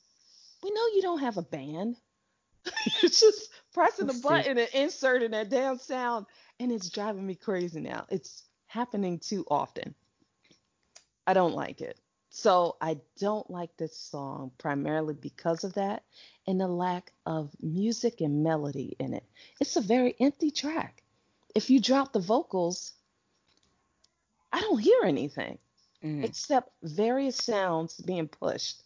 We 0.62 0.70
know 0.70 0.86
you 0.94 1.02
don't 1.02 1.20
have 1.20 1.36
a 1.36 1.42
band. 1.42 1.96
it's 3.02 3.20
just 3.20 3.50
pressing 3.72 4.06
the 4.06 4.20
button 4.22 4.58
and 4.58 4.68
inserting 4.72 5.32
that 5.32 5.50
damn 5.50 5.78
sound, 5.78 6.26
and 6.58 6.72
it's 6.72 6.88
driving 6.88 7.26
me 7.26 7.34
crazy 7.34 7.80
now. 7.80 8.06
It's 8.08 8.44
happening 8.66 9.18
too 9.18 9.44
often. 9.50 9.94
I 11.26 11.34
don't 11.34 11.54
like 11.54 11.80
it. 11.80 11.98
So 12.30 12.76
I 12.80 12.98
don't 13.20 13.48
like 13.48 13.76
this 13.76 13.96
song 13.96 14.50
primarily 14.58 15.14
because 15.14 15.62
of 15.62 15.74
that 15.74 16.02
and 16.48 16.60
the 16.60 16.66
lack 16.66 17.12
of 17.26 17.50
music 17.62 18.20
and 18.20 18.42
melody 18.42 18.96
in 18.98 19.14
it. 19.14 19.22
It's 19.60 19.76
a 19.76 19.80
very 19.80 20.16
empty 20.18 20.50
track. 20.50 21.04
If 21.54 21.70
you 21.70 21.80
drop 21.80 22.12
the 22.12 22.18
vocals, 22.18 22.92
I 24.54 24.60
don't 24.60 24.78
hear 24.78 25.02
anything 25.04 25.58
hmm 26.00 26.22
except 26.22 26.70
various 26.82 27.36
sounds 27.36 27.96
being 27.96 28.28
pushed. 28.28 28.82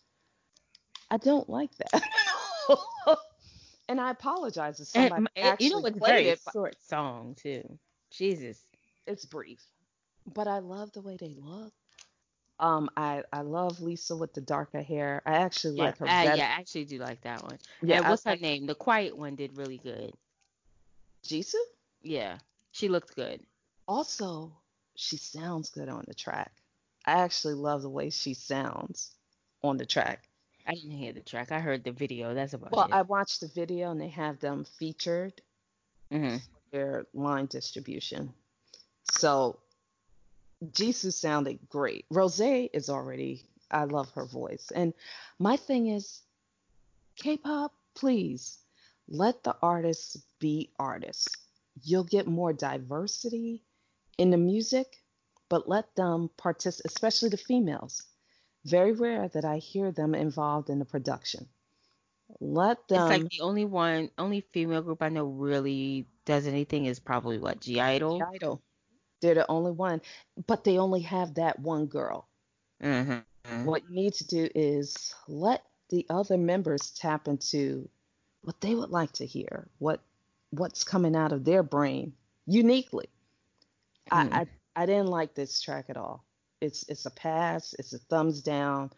I 1.10 1.18
don't 1.18 1.48
like 1.48 1.70
that. 1.76 2.02
and 3.88 4.00
I 4.00 4.10
apologize 4.10 4.80
if 4.80 4.88
somebody 4.88 5.26
And, 5.37 5.44
actually 5.44 5.66
you 5.66 5.72
know, 5.82 5.87
it's 5.87 5.96
a 5.96 6.00
played 6.00 6.12
very 6.14 6.25
it. 6.25 6.40
short 6.52 6.76
song 6.82 7.37
too. 7.40 7.78
Jesus. 8.10 8.62
It's 9.06 9.26
brief, 9.26 9.62
but 10.34 10.48
I 10.48 10.58
love 10.60 10.92
the 10.92 11.02
way 11.02 11.16
they 11.18 11.34
look. 11.38 11.72
Um, 12.60 12.90
I 12.96 13.22
I 13.32 13.42
love 13.42 13.80
Lisa 13.80 14.16
with 14.16 14.34
the 14.34 14.40
darker 14.40 14.82
hair. 14.82 15.22
I 15.26 15.32
actually 15.37 15.76
Yeah, 15.76 15.84
like 15.84 15.98
her 15.98 16.06
better. 16.06 16.37
yeah, 16.37 16.54
I 16.56 16.60
actually 16.60 16.87
do 16.87 16.98
like 16.98 17.20
that 17.22 17.42
one. 17.44 17.58
Yeah, 17.82 17.98
and 17.98 18.06
I 18.06 18.10
what's 18.10 18.25
her 18.25 18.37
name? 18.37 18.66
The 18.66 18.75
quiet 18.75 19.16
one 19.16 19.37
did 19.37 19.56
really 19.56 19.78
good. 19.78 20.12
Jisoo. 21.26 21.54
Yeah, 22.02 22.38
she 22.72 22.88
looked 22.88 23.14
good. 23.14 23.44
Also, 23.87 24.52
she 24.98 25.16
sounds 25.16 25.70
good 25.70 25.88
on 25.88 26.04
the 26.08 26.14
track. 26.14 26.52
I 27.06 27.12
actually 27.22 27.54
love 27.54 27.82
the 27.82 27.88
way 27.88 28.10
she 28.10 28.34
sounds 28.34 29.14
on 29.62 29.76
the 29.76 29.86
track. 29.86 30.28
I 30.66 30.74
didn't 30.74 30.90
hear 30.90 31.12
the 31.12 31.20
track. 31.20 31.52
I 31.52 31.60
heard 31.60 31.84
the 31.84 31.92
video. 31.92 32.34
That's 32.34 32.52
about 32.52 32.72
Well, 32.72 32.86
it. 32.86 32.90
Well, 32.90 32.98
I 32.98 33.02
watched 33.02 33.40
the 33.40 33.48
video 33.48 33.92
and 33.92 34.00
they 34.00 34.08
have 34.08 34.40
them 34.40 34.64
featured 34.64 35.40
hmm 36.10 36.36
their 36.72 37.06
line 37.14 37.46
distribution. 37.46 38.34
So 39.04 39.60
Jisoo 40.64 41.12
sounded 41.12 41.68
great. 41.68 42.04
Rose 42.10 42.40
is 42.40 42.90
already 42.90 43.44
I 43.70 43.84
love 43.84 44.10
her 44.12 44.26
voice. 44.26 44.70
And 44.74 44.92
my 45.38 45.56
thing 45.56 45.86
is 45.88 46.22
K-pop, 47.16 47.72
please 47.94 48.58
let 49.08 49.44
the 49.44 49.56
artists 49.62 50.16
be 50.40 50.72
artists. 50.78 51.36
You'll 51.82 52.04
get 52.04 52.26
more 52.26 52.52
diversity 52.52 53.64
in 54.18 54.30
the 54.30 54.37
music, 54.37 54.96
but 55.48 55.68
let 55.68 55.94
them 55.96 56.30
participate, 56.37 56.90
especially 56.90 57.30
the 57.30 57.37
females. 57.37 58.02
Very 58.64 58.92
rare 58.92 59.28
that 59.28 59.44
I 59.44 59.58
hear 59.58 59.92
them 59.92 60.14
involved 60.14 60.68
in 60.68 60.78
the 60.78 60.84
production. 60.84 61.46
Let 62.40 62.87
them. 62.88 63.10
It's 63.10 63.22
like 63.22 63.30
the 63.30 63.40
only 63.40 63.64
one, 63.64 64.10
only 64.18 64.42
female 64.52 64.82
group 64.82 65.02
I 65.02 65.08
know 65.08 65.25
really 65.25 66.06
does 66.26 66.46
anything 66.46 66.84
is 66.84 66.98
probably 66.98 67.38
what 67.38 67.60
G 67.60 67.80
Idol. 67.80 68.22
Idol. 68.34 68.60
They're 69.20 69.34
the 69.34 69.50
only 69.50 69.72
one, 69.72 70.02
but 70.46 70.64
they 70.64 70.78
only 70.78 71.00
have 71.00 71.34
that 71.34 71.58
one 71.58 71.87
girl. 71.87 72.28
Mm-hmm. 72.82 73.64
What 73.64 73.82
you 73.88 73.96
need 73.96 74.14
to 74.14 74.26
do 74.26 74.48
is 74.54 75.14
let 75.26 75.64
the 75.88 76.06
other 76.10 76.37
members 76.37 76.90
tap 76.90 77.26
into 77.28 77.88
what 78.42 78.60
they 78.60 78.75
would 78.75 78.90
like 78.90 79.12
to 79.12 79.26
hear, 79.26 79.68
what 79.78 80.00
what's 80.50 80.84
coming 80.84 81.16
out 81.16 81.32
of 81.32 81.44
their 81.44 81.62
brain 81.62 82.12
uniquely. 82.46 83.08
Mm. 84.10 84.32
I, 84.32 84.40
I 84.40 84.46
I 84.76 84.86
didn't 84.86 85.08
like 85.08 85.34
this 85.34 85.60
track 85.60 85.86
at 85.88 85.96
all. 85.96 86.24
It's 86.60 86.88
it's 86.88 87.06
a 87.06 87.10
pass. 87.10 87.74
It's 87.78 87.92
a 87.92 87.98
thumbs 87.98 88.42
down, 88.42 88.90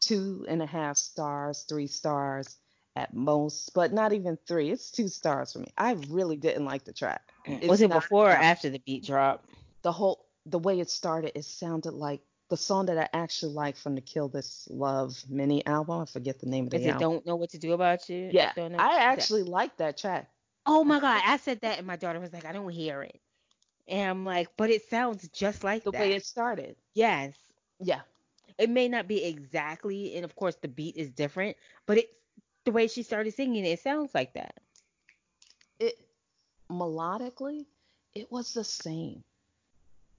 two 0.00 0.44
and 0.48 0.62
a 0.62 0.66
half 0.66 0.96
stars, 0.96 1.64
three 1.68 1.86
stars 1.86 2.56
at 2.96 3.14
most, 3.14 3.72
but 3.74 3.92
not 3.92 4.12
even 4.12 4.36
three. 4.46 4.70
It's 4.70 4.90
two 4.90 5.08
stars 5.08 5.52
for 5.52 5.60
me. 5.60 5.68
I 5.78 5.92
really 6.08 6.36
didn't 6.36 6.64
like 6.64 6.84
the 6.84 6.92
track. 6.92 7.32
Was 7.66 7.80
it 7.80 7.90
before 7.90 8.30
or 8.30 8.36
after 8.36 8.68
the 8.68 8.80
beat 8.84 9.04
drop? 9.04 9.46
the 9.82 9.92
whole 9.92 10.26
the 10.46 10.58
way 10.58 10.80
it 10.80 10.90
started? 10.90 11.32
It 11.36 11.44
sounded 11.44 11.92
like 11.92 12.20
the 12.50 12.56
song 12.56 12.86
that 12.86 12.98
I 12.98 13.08
actually 13.12 13.52
like 13.52 13.76
from 13.76 13.94
the 13.94 14.00
Kill 14.00 14.28
This 14.28 14.66
Love 14.70 15.22
mini 15.28 15.64
album. 15.66 16.02
I 16.02 16.06
forget 16.06 16.40
the 16.40 16.46
name 16.46 16.64
of 16.64 16.70
the 16.70 16.78
Is 16.78 16.86
it 16.86 16.90
album. 16.90 17.00
Don't 17.00 17.26
Know 17.26 17.36
What 17.36 17.50
to 17.50 17.58
Do 17.58 17.72
About 17.72 18.08
You? 18.08 18.30
Yeah, 18.32 18.52
Don't 18.54 18.72
know 18.72 18.78
I 18.78 18.98
actually 18.98 19.42
like 19.42 19.76
that 19.78 19.96
track. 19.96 20.28
Oh 20.66 20.84
my 20.84 21.00
God, 21.00 21.22
I 21.24 21.38
said 21.38 21.60
that 21.62 21.78
and 21.78 21.86
my 21.86 21.96
daughter 21.96 22.20
was 22.20 22.32
like, 22.32 22.44
I 22.44 22.52
don't 22.52 22.68
hear 22.68 23.02
it. 23.02 23.20
And 23.88 24.10
I'm 24.10 24.24
like, 24.24 24.48
but 24.56 24.70
it 24.70 24.88
sounds 24.88 25.28
just 25.28 25.64
like 25.64 25.84
The 25.84 25.90
that. 25.90 26.00
way 26.00 26.12
it 26.12 26.24
started. 26.24 26.76
Yes. 26.94 27.34
Yeah. 27.80 28.00
It 28.58 28.70
may 28.70 28.88
not 28.88 29.08
be 29.08 29.24
exactly, 29.24 30.14
and 30.14 30.24
of 30.24 30.36
course 30.36 30.56
the 30.56 30.68
beat 30.68 30.96
is 30.96 31.10
different, 31.10 31.56
but 31.86 31.98
it 31.98 32.10
the 32.64 32.70
way 32.70 32.86
she 32.86 33.02
started 33.02 33.34
singing 33.34 33.64
it, 33.64 33.80
sounds 33.80 34.14
like 34.14 34.34
that. 34.34 34.54
It 35.80 35.98
melodically, 36.70 37.66
it 38.14 38.30
was 38.30 38.54
the 38.54 38.62
same. 38.62 39.24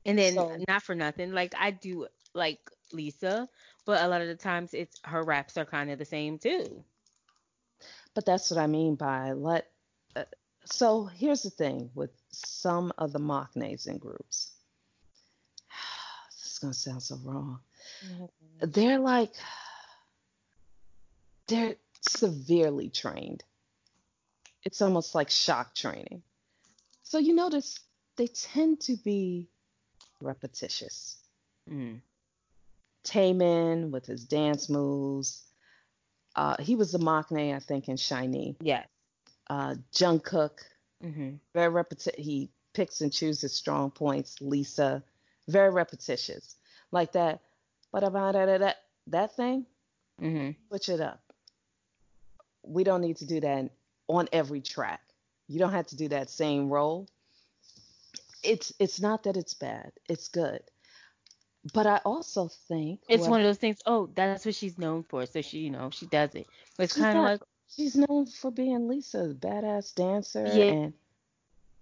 And 0.06 0.18
then 0.20 0.34
So- 0.34 0.58
not 0.68 0.84
for 0.84 0.94
nothing, 0.96 1.32
like 1.32 1.54
I 1.58 1.72
do 1.72 2.08
like 2.34 2.70
Lisa, 2.92 3.48
but 3.86 4.04
a 4.04 4.08
lot 4.08 4.22
of 4.22 4.28
the 4.28 4.36
times 4.36 4.74
it's 4.74 5.00
her 5.06 5.24
raps 5.24 5.58
are 5.58 5.66
kind 5.66 5.90
of 5.90 6.00
the 6.00 6.06
same 6.06 6.38
too. 6.38 6.84
But 8.14 8.26
that's 8.26 8.52
what 8.52 8.60
I 8.60 8.68
mean 8.68 8.96
by 8.96 9.32
let. 9.32 9.72
Uh, 10.16 10.26
so 10.66 11.06
here's 11.06 11.44
the 11.44 11.50
thing 11.50 11.90
with 11.96 12.12
some 12.34 12.92
of 12.98 13.14
the 13.14 13.20
maknaes 13.20 13.88
in 13.88 13.98
groups. 13.98 14.52
This 16.32 16.54
is 16.54 16.60
gonna 16.60 16.74
sound 16.74 17.04
so 17.04 17.18
wrong. 17.24 17.60
They're 18.62 19.00
like 19.00 19.34
they're 21.48 21.76
severely 22.02 22.90
trained. 22.90 23.44
It's 24.64 24.82
almost 24.82 25.14
like 25.16 25.30
shock 25.30 25.76
training. 25.76 26.24
So 27.04 27.18
you 27.18 27.34
notice 27.34 27.80
they 28.16 28.28
tend 28.28 28.82
to 28.82 28.96
be 28.96 29.50
repetitious. 30.22 31.18
Mm. 31.70 32.02
Taemin 33.04 33.92
with 33.92 34.06
his 34.06 34.26
dance 34.26 34.70
moves. 34.70 35.44
Uh, 36.36 36.56
he 36.60 36.76
was 36.76 36.92
the 36.92 37.00
maknae, 37.00 37.56
I 37.56 37.60
think, 37.60 37.90
in 37.90 37.98
SHINee. 37.98 38.56
Yes. 38.62 38.88
Uh, 39.50 39.76
Jungkook, 39.94 40.60
hmm 41.04 41.32
very 41.54 41.72
repeti- 41.72 42.16
He 42.20 42.50
picks 42.74 43.02
and 43.02 43.12
chooses 43.14 43.54
strong 43.54 43.92
points. 43.92 44.42
Lisa, 44.42 45.04
very 45.48 45.70
repetitious, 45.70 46.56
like 46.92 47.12
that. 47.14 47.42
But 47.92 48.04
about 48.04 48.34
that 48.34 48.78
that 49.08 49.36
thing, 49.36 49.66
Mm-hmm. 50.22 50.52
switch 50.70 50.90
it 50.90 51.02
up. 51.02 51.22
We 52.64 52.84
don't 52.84 53.02
need 53.02 53.18
to 53.18 53.26
do 53.26 53.42
that 53.42 53.72
on 54.08 54.28
every 54.32 54.62
track. 54.62 55.02
You 55.48 55.60
don't 55.60 55.74
have 55.74 55.88
to 55.88 55.96
do 55.98 56.08
that 56.10 56.30
same 56.30 56.70
role. 56.70 57.08
It's 58.44 58.74
it's 58.80 59.00
not 59.02 59.24
that 59.24 59.38
it's 59.38 59.54
bad. 59.54 59.92
It's 60.10 60.30
good. 60.30 60.62
But 61.74 61.88
I 61.88 61.98
also 62.04 62.50
think 62.68 63.02
It's 63.08 63.26
one 63.28 63.40
of 63.40 63.46
those 63.46 63.58
things. 63.58 63.80
Oh, 63.86 64.10
that's 64.14 64.46
what 64.46 64.56
she's 64.56 64.78
known 64.78 65.04
for, 65.04 65.26
so 65.26 65.42
she, 65.42 65.60
you 65.60 65.70
know, 65.70 65.90
she 65.92 66.06
does 66.08 66.36
it. 66.36 66.48
It's 66.78 66.94
kind 66.98 67.18
of 67.18 67.24
like, 67.24 67.42
she's 67.70 67.96
known 67.96 68.26
for 68.26 68.52
being 68.52 68.88
Lisa, 68.88 69.20
a 69.32 69.34
badass 69.34 69.94
dancer, 69.96 70.46
Yeah. 70.54 70.66
and 70.66 70.94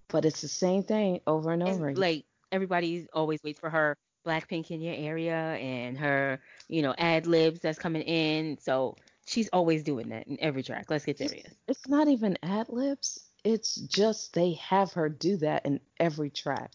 but 0.08 0.26
it's 0.26 0.42
the 0.42 0.48
same 0.48 0.84
thing 0.84 1.22
over 1.28 1.52
and 1.52 1.64
over. 1.64 1.88
again. 1.90 2.02
like 2.02 2.26
everybody 2.52 3.08
always 3.14 3.42
waits 3.44 3.60
for 3.60 3.70
her 3.70 3.98
Blackpink 4.26 4.70
in 4.72 4.82
your 4.82 4.94
area 4.96 5.34
and 5.56 5.98
her, 5.98 6.40
you 6.68 6.82
know, 6.82 6.94
ad 6.98 7.26
libs 7.26 7.60
that's 7.62 7.80
coming 7.80 8.02
in. 8.04 8.58
So 8.60 8.98
she's 9.26 9.50
always 9.50 9.84
doing 9.84 10.10
that 10.10 10.28
in 10.28 10.38
every 10.42 10.64
track. 10.64 10.86
Let's 10.90 11.06
get 11.06 11.18
serious. 11.18 11.48
it's 11.68 11.88
not 11.88 12.08
even 12.08 12.38
ad 12.44 12.68
libs. 12.70 13.20
It's 13.44 13.74
just 13.76 14.34
they 14.36 14.54
have 14.54 14.94
her 14.94 15.10
do 15.10 15.38
that 15.38 15.66
in 15.66 15.80
every 16.00 16.30
track, 16.30 16.72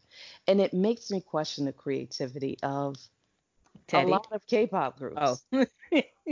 and 0.49 0.61
it 0.61 0.75
makes 0.75 1.11
me 1.13 1.21
question 1.21 1.65
the 1.67 1.73
creativity 1.73 2.59
of 2.65 2.97
Teddy. 3.87 4.09
a 4.09 4.11
lot 4.11 4.27
of 4.33 4.45
K-pop 4.49 4.99
groups. 4.99 5.17
Oh. 5.53 5.65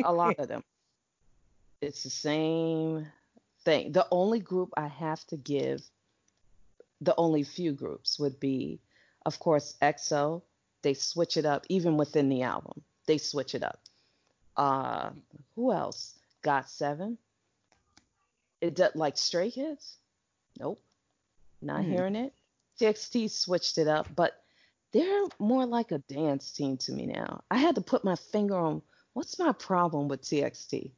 a 0.05 0.13
lot 0.13 0.41
of 0.41 0.49
them. 0.49 0.65
It's 1.85 2.03
the 2.03 2.11
same 2.11 3.07
thing. 3.65 3.93
The 3.93 4.07
only 4.11 4.41
group 4.41 4.71
I 4.77 4.89
have 4.89 5.25
to 5.27 5.37
give, 5.37 5.83
the 7.01 7.15
only 7.17 7.43
few 7.43 7.73
groups 7.73 8.19
would 8.19 8.41
be, 8.41 8.81
of 9.27 9.39
course, 9.39 9.75
EXO. 9.83 10.43
They 10.83 10.95
switch 10.95 11.37
it 11.37 11.45
up 11.45 11.67
even 11.69 11.97
within 11.97 12.29
the 12.29 12.43
album. 12.43 12.83
They 13.07 13.19
switch 13.19 13.55
it 13.55 13.63
up. 13.63 13.81
Uh, 14.57 15.11
who 15.55 15.73
else? 15.73 16.15
Got 16.43 16.69
Seven. 16.69 17.19
It 18.61 18.77
does 18.77 18.95
like 18.95 19.17
Stray 19.19 19.51
Kids. 19.51 19.99
Nope, 20.59 20.83
not 21.61 21.85
Hmm. 21.85 21.91
hearing 21.91 22.17
it. 22.17 22.33
TXT 22.79 23.31
switched 23.31 23.79
it 23.79 23.89
up, 23.89 24.09
but 24.15 24.43
they're 24.93 25.25
more 25.39 25.67
like 25.67 25.91
a 25.93 25.99
dance 25.99 26.53
team 26.53 26.77
to 26.79 26.93
me 26.93 27.07
now. 27.07 27.43
I 27.51 27.59
had 27.59 27.75
to 27.75 27.81
put 27.81 28.05
my 28.05 28.17
finger 28.17 28.57
on 28.57 28.83
what's 29.13 29.39
my 29.39 29.53
problem 29.53 30.09
with 30.09 30.23
TXT. 30.23 30.93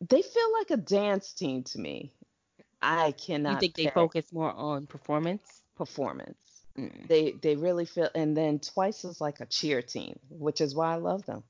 They 0.00 0.22
feel 0.22 0.52
like 0.58 0.70
a 0.70 0.76
dance 0.76 1.32
team 1.32 1.64
to 1.64 1.78
me. 1.78 2.12
I 2.80 3.12
cannot. 3.12 3.54
you 3.54 3.58
think 3.58 3.74
they 3.74 3.90
focus 3.90 4.32
more 4.32 4.52
on 4.52 4.86
performance? 4.86 5.62
performance? 5.78 6.36
Mm. 6.76 7.08
They 7.08 7.32
they 7.32 7.56
really 7.56 7.86
feel, 7.86 8.10
and 8.14 8.36
then 8.36 8.58
Twice 8.58 9.04
is 9.04 9.20
like 9.20 9.40
a 9.40 9.46
cheer 9.46 9.80
team, 9.80 10.18
which 10.28 10.60
is 10.60 10.74
why 10.74 10.92
I 10.92 10.96
love 10.96 11.24
them. 11.24 11.42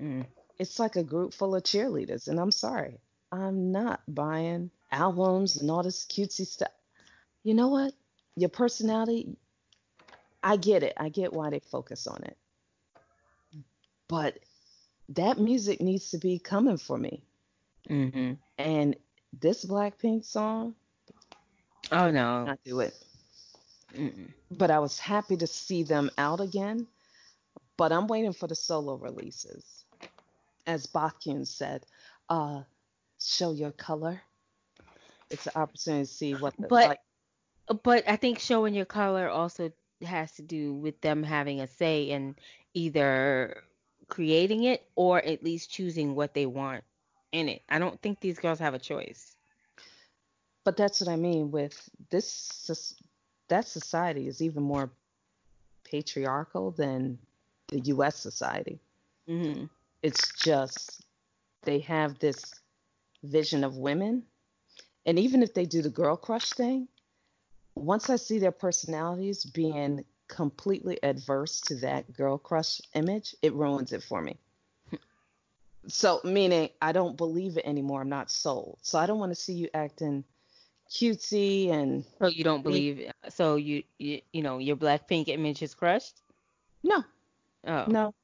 Mm. 0.00 0.26
It's 0.58 0.78
like 0.78 0.96
a 0.96 1.02
group 1.02 1.34
full 1.34 1.54
of 1.54 1.62
cheerleaders, 1.64 2.28
and 2.28 2.38
I'm 2.38 2.52
sorry, 2.52 2.98
I'm 3.32 3.72
not 3.72 4.00
buying 4.06 4.70
albums 4.90 5.56
and 5.56 5.70
all 5.70 5.82
this 5.82 6.04
cutesy 6.04 6.46
stuff. 6.46 6.70
You 7.42 7.54
know 7.54 7.68
what? 7.68 7.92
Your 8.36 8.48
personality, 8.48 9.36
I 10.42 10.56
get 10.56 10.82
it. 10.82 10.94
I 10.96 11.08
get 11.08 11.32
why 11.32 11.50
they 11.50 11.60
focus 11.60 12.06
on 12.06 12.22
it. 12.24 12.36
But 14.08 14.38
that 15.10 15.38
music 15.38 15.80
needs 15.80 16.10
to 16.10 16.18
be 16.18 16.38
coming 16.38 16.76
for 16.78 16.96
me. 16.96 17.22
Hmm 17.88 18.32
And 18.58 18.96
this 19.40 19.64
Blackpink 19.64 20.24
song, 20.24 20.74
Oh 21.92 22.10
no. 22.10 22.44
not 22.46 22.58
do 22.64 22.80
it. 22.80 22.94
Mm-mm. 23.94 24.32
But 24.50 24.70
I 24.70 24.78
was 24.78 24.98
happy 24.98 25.36
to 25.36 25.46
see 25.46 25.82
them 25.82 26.10
out 26.18 26.40
again. 26.40 26.86
But 27.76 27.92
I'm 27.92 28.06
waiting 28.06 28.32
for 28.32 28.46
the 28.46 28.54
solo 28.54 28.96
releases. 28.96 29.84
As 30.66 30.86
Baekhyun 30.86 31.46
said, 31.46 31.86
uh, 32.28 32.62
show 33.20 33.52
your 33.52 33.72
color. 33.72 34.20
It's 35.30 35.46
an 35.46 35.52
opportunity 35.56 36.04
to 36.04 36.10
see 36.10 36.34
what 36.34 36.54
the 36.60 36.68
But 36.68 36.84
like. 36.84 37.00
but 37.82 38.08
I 38.08 38.16
think 38.16 38.38
showing 38.38 38.74
your 38.74 38.86
color 38.86 39.28
also 39.28 39.72
has 40.02 40.32
to 40.32 40.42
do 40.42 40.74
with 40.74 41.00
them 41.00 41.22
having 41.22 41.60
a 41.60 41.66
say 41.66 42.10
in 42.10 42.36
either 42.74 43.62
creating 44.08 44.64
it 44.64 44.88
or 44.94 45.18
at 45.22 45.42
least 45.42 45.70
choosing 45.70 46.14
what 46.14 46.34
they 46.34 46.46
want 46.46 46.84
in 47.32 47.48
it. 47.48 47.62
I 47.68 47.78
don't 47.78 48.00
think 48.00 48.20
these 48.20 48.38
girls 48.38 48.58
have 48.58 48.74
a 48.74 48.78
choice. 48.78 49.36
But 50.64 50.76
that's 50.76 51.00
what 51.00 51.08
I 51.10 51.16
mean 51.16 51.50
with 51.50 51.88
this. 52.10 52.94
That 53.48 53.66
society 53.66 54.26
is 54.26 54.42
even 54.42 54.62
more 54.64 54.90
patriarchal 55.84 56.72
than 56.72 57.18
the 57.68 57.80
U.S. 57.80 58.16
society. 58.16 58.80
hmm 59.28 59.64
It's 60.02 60.32
just 60.42 61.04
they 61.62 61.80
have 61.80 62.18
this 62.18 62.60
vision 63.22 63.64
of 63.64 63.76
women, 63.76 64.24
and 65.04 65.18
even 65.18 65.42
if 65.42 65.54
they 65.54 65.66
do 65.66 65.82
the 65.82 65.90
girl 65.90 66.16
crush 66.16 66.52
thing, 66.52 66.88
once 67.74 68.10
I 68.10 68.16
see 68.16 68.38
their 68.38 68.52
personalities 68.52 69.44
being 69.44 70.04
completely 70.28 71.02
adverse 71.02 71.60
to 71.62 71.76
that 71.76 72.12
girl 72.12 72.38
crush 72.38 72.80
image, 72.94 73.34
it 73.42 73.54
ruins 73.54 73.92
it 73.92 74.02
for 74.02 74.20
me. 74.22 74.38
So, 75.88 76.20
meaning 76.24 76.70
I 76.82 76.92
don't 76.92 77.16
believe 77.16 77.56
it 77.56 77.64
anymore. 77.66 78.00
I'm 78.00 78.08
not 78.08 78.30
sold. 78.30 78.78
So, 78.82 78.98
I 78.98 79.06
don't 79.06 79.18
want 79.18 79.30
to 79.32 79.36
see 79.40 79.52
you 79.54 79.68
acting 79.74 80.24
cutesy 80.90 81.70
and 81.70 82.04
So 82.20 82.28
you 82.28 82.44
don't 82.44 82.62
believe 82.62 83.10
so 83.28 83.56
you 83.56 83.82
you, 83.98 84.20
you 84.32 84.42
know 84.42 84.58
your 84.58 84.76
Blackpink 84.76 85.26
image 85.28 85.60
is 85.62 85.74
crushed? 85.74 86.20
no, 86.84 87.04
Oh. 87.66 87.84
no. 87.88 88.14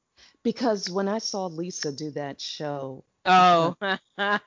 Because 0.43 0.89
when 0.89 1.09
I 1.09 1.17
saw 1.17 1.47
Lisa 1.47 1.91
do 1.91 2.11
that 2.11 2.39
show, 2.39 3.03
Oh. 3.25 3.75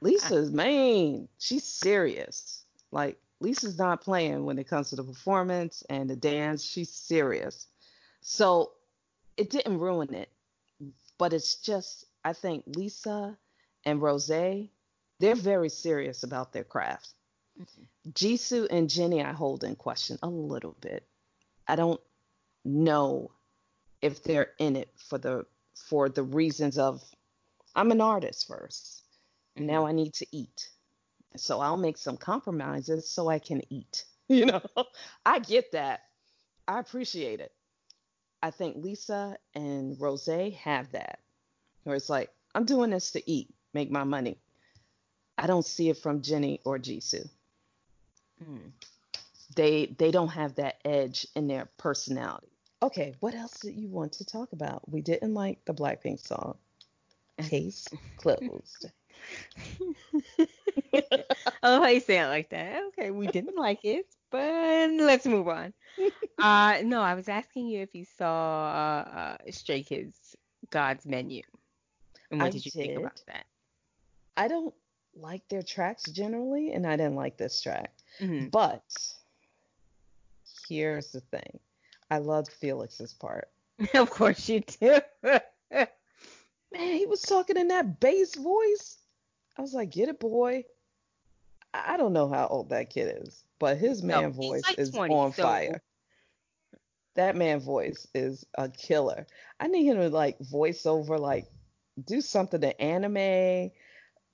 Lisa's 0.00 0.52
mean. 0.52 1.28
She's 1.38 1.64
serious. 1.64 2.64
Like 2.92 3.18
Lisa's 3.40 3.78
not 3.78 4.00
playing 4.02 4.44
when 4.44 4.58
it 4.58 4.68
comes 4.68 4.90
to 4.90 4.96
the 4.96 5.04
performance 5.04 5.82
and 5.90 6.08
the 6.08 6.16
dance. 6.16 6.64
She's 6.64 6.90
serious. 6.90 7.66
So 8.20 8.72
it 9.36 9.50
didn't 9.50 9.78
ruin 9.78 10.14
it, 10.14 10.28
but 11.18 11.32
it's 11.32 11.56
just 11.56 12.06
I 12.24 12.32
think 12.32 12.64
Lisa 12.66 13.36
and 13.84 14.00
Rose, 14.00 14.26
they're 14.26 15.34
very 15.34 15.68
serious 15.68 16.22
about 16.22 16.52
their 16.52 16.64
craft. 16.64 17.08
Mm-hmm. 17.60 18.10
Jisoo 18.10 18.66
and 18.70 18.88
Jennie, 18.88 19.22
I 19.22 19.32
hold 19.32 19.64
in 19.64 19.76
question 19.76 20.18
a 20.22 20.28
little 20.28 20.76
bit. 20.80 21.06
I 21.68 21.76
don't 21.76 22.00
know 22.64 23.30
if 24.00 24.22
they're 24.22 24.50
in 24.58 24.76
it 24.76 24.88
for 24.96 25.18
the 25.18 25.46
for 25.74 26.08
the 26.08 26.22
reasons 26.22 26.78
of 26.78 27.02
I'm 27.74 27.90
an 27.90 28.00
artist 28.00 28.46
first. 28.48 29.02
Mm-hmm. 29.56 29.66
Now 29.66 29.86
I 29.86 29.92
need 29.92 30.14
to 30.14 30.26
eat. 30.32 30.68
So 31.36 31.60
I'll 31.60 31.76
make 31.76 31.96
some 31.96 32.16
compromises 32.16 33.08
so 33.08 33.28
I 33.28 33.38
can 33.38 33.62
eat. 33.70 34.04
You 34.28 34.46
know, 34.46 34.62
I 35.26 35.40
get 35.40 35.72
that. 35.72 36.00
I 36.66 36.78
appreciate 36.78 37.40
it. 37.40 37.52
I 38.42 38.50
think 38.50 38.76
Lisa 38.76 39.36
and 39.54 40.00
Rose 40.00 40.26
have 40.26 40.90
that, 40.92 41.18
where 41.84 41.96
it's 41.96 42.10
like, 42.10 42.30
I'm 42.54 42.64
doing 42.64 42.90
this 42.90 43.12
to 43.12 43.30
eat, 43.30 43.48
make 43.72 43.90
my 43.90 44.04
money. 44.04 44.38
I 45.38 45.46
don't 45.46 45.64
see 45.64 45.88
it 45.88 45.98
from 45.98 46.22
Jennie 46.22 46.60
or 46.64 46.78
Jisoo. 46.78 47.28
Mm. 48.42 48.70
They 49.54 49.94
they 49.98 50.10
don't 50.10 50.28
have 50.28 50.54
that 50.56 50.76
edge 50.84 51.26
in 51.34 51.46
their 51.46 51.68
personality. 51.76 52.48
Okay, 52.82 53.14
what 53.20 53.34
else 53.34 53.60
did 53.60 53.76
you 53.76 53.88
want 53.88 54.12
to 54.14 54.24
talk 54.24 54.52
about? 54.52 54.82
We 54.90 55.02
didn't 55.02 55.34
like 55.34 55.64
the 55.64 55.74
Blackpink 55.74 56.20
song. 56.26 56.56
Case 57.38 57.88
closed. 58.16 58.90
oh, 61.62 61.82
how 61.82 61.86
you 61.86 62.00
say 62.00 62.18
it 62.18 62.26
like 62.26 62.50
that? 62.50 62.82
Okay, 62.88 63.10
we 63.10 63.26
didn't 63.26 63.56
like 63.56 63.84
it, 63.84 64.06
but 64.30 64.90
let's 64.90 65.26
move 65.26 65.48
on. 65.48 65.72
Uh, 66.38 66.78
no, 66.82 67.00
I 67.00 67.14
was 67.14 67.28
asking 67.28 67.68
you 67.68 67.82
if 67.82 67.94
you 67.94 68.04
saw 68.04 68.64
uh, 68.66 69.08
uh 69.16 69.36
Stray 69.50 69.84
Kids 69.84 70.34
God's 70.70 71.06
Menu, 71.06 71.42
and 72.32 72.40
what 72.40 72.48
I 72.48 72.50
did 72.50 72.64
you 72.64 72.70
think 72.70 72.98
about 72.98 73.22
that? 73.28 73.44
I 74.36 74.48
don't 74.48 74.74
like 75.14 75.46
their 75.48 75.62
tracks 75.62 76.04
generally, 76.10 76.72
and 76.72 76.86
I 76.86 76.96
didn't 76.96 77.16
like 77.16 77.36
this 77.36 77.60
track. 77.60 77.92
hmm 78.18 78.46
But 78.46 78.82
here's 80.68 81.12
the 81.12 81.20
thing. 81.20 81.58
I 82.10 82.18
loved 82.18 82.50
Felix's 82.52 83.12
part. 83.12 83.48
of 83.94 84.10
course 84.10 84.48
you 84.48 84.60
do. 84.60 85.00
Man, 85.72 85.86
he 86.72 87.06
was 87.06 87.20
talking 87.20 87.58
in 87.58 87.68
that 87.68 88.00
bass 88.00 88.34
voice. 88.34 88.96
I 89.58 89.62
was 89.62 89.74
like, 89.74 89.90
get 89.90 90.08
it, 90.08 90.18
boy. 90.18 90.64
I 91.74 91.96
don't 91.96 92.12
know 92.14 92.28
how 92.28 92.46
old 92.46 92.70
that 92.70 92.90
kid 92.90 93.22
is, 93.22 93.44
but 93.58 93.76
his 93.78 94.02
man 94.02 94.32
he's 94.32 94.36
voice 94.36 94.62
like 94.66 94.78
is 94.78 94.90
20, 94.90 95.14
on 95.14 95.32
so- 95.32 95.42
fire. 95.42 95.82
That 97.14 97.36
man 97.36 97.60
voice 97.60 98.06
is 98.14 98.46
a 98.56 98.70
killer. 98.70 99.26
I 99.60 99.66
need 99.68 99.84
him 99.84 99.98
to 99.98 100.08
like 100.08 100.38
voice 100.38 100.86
over, 100.86 101.18
like 101.18 101.44
do 102.04 102.20
something 102.20 102.60
to 102.60 102.80
anime, 102.80 103.70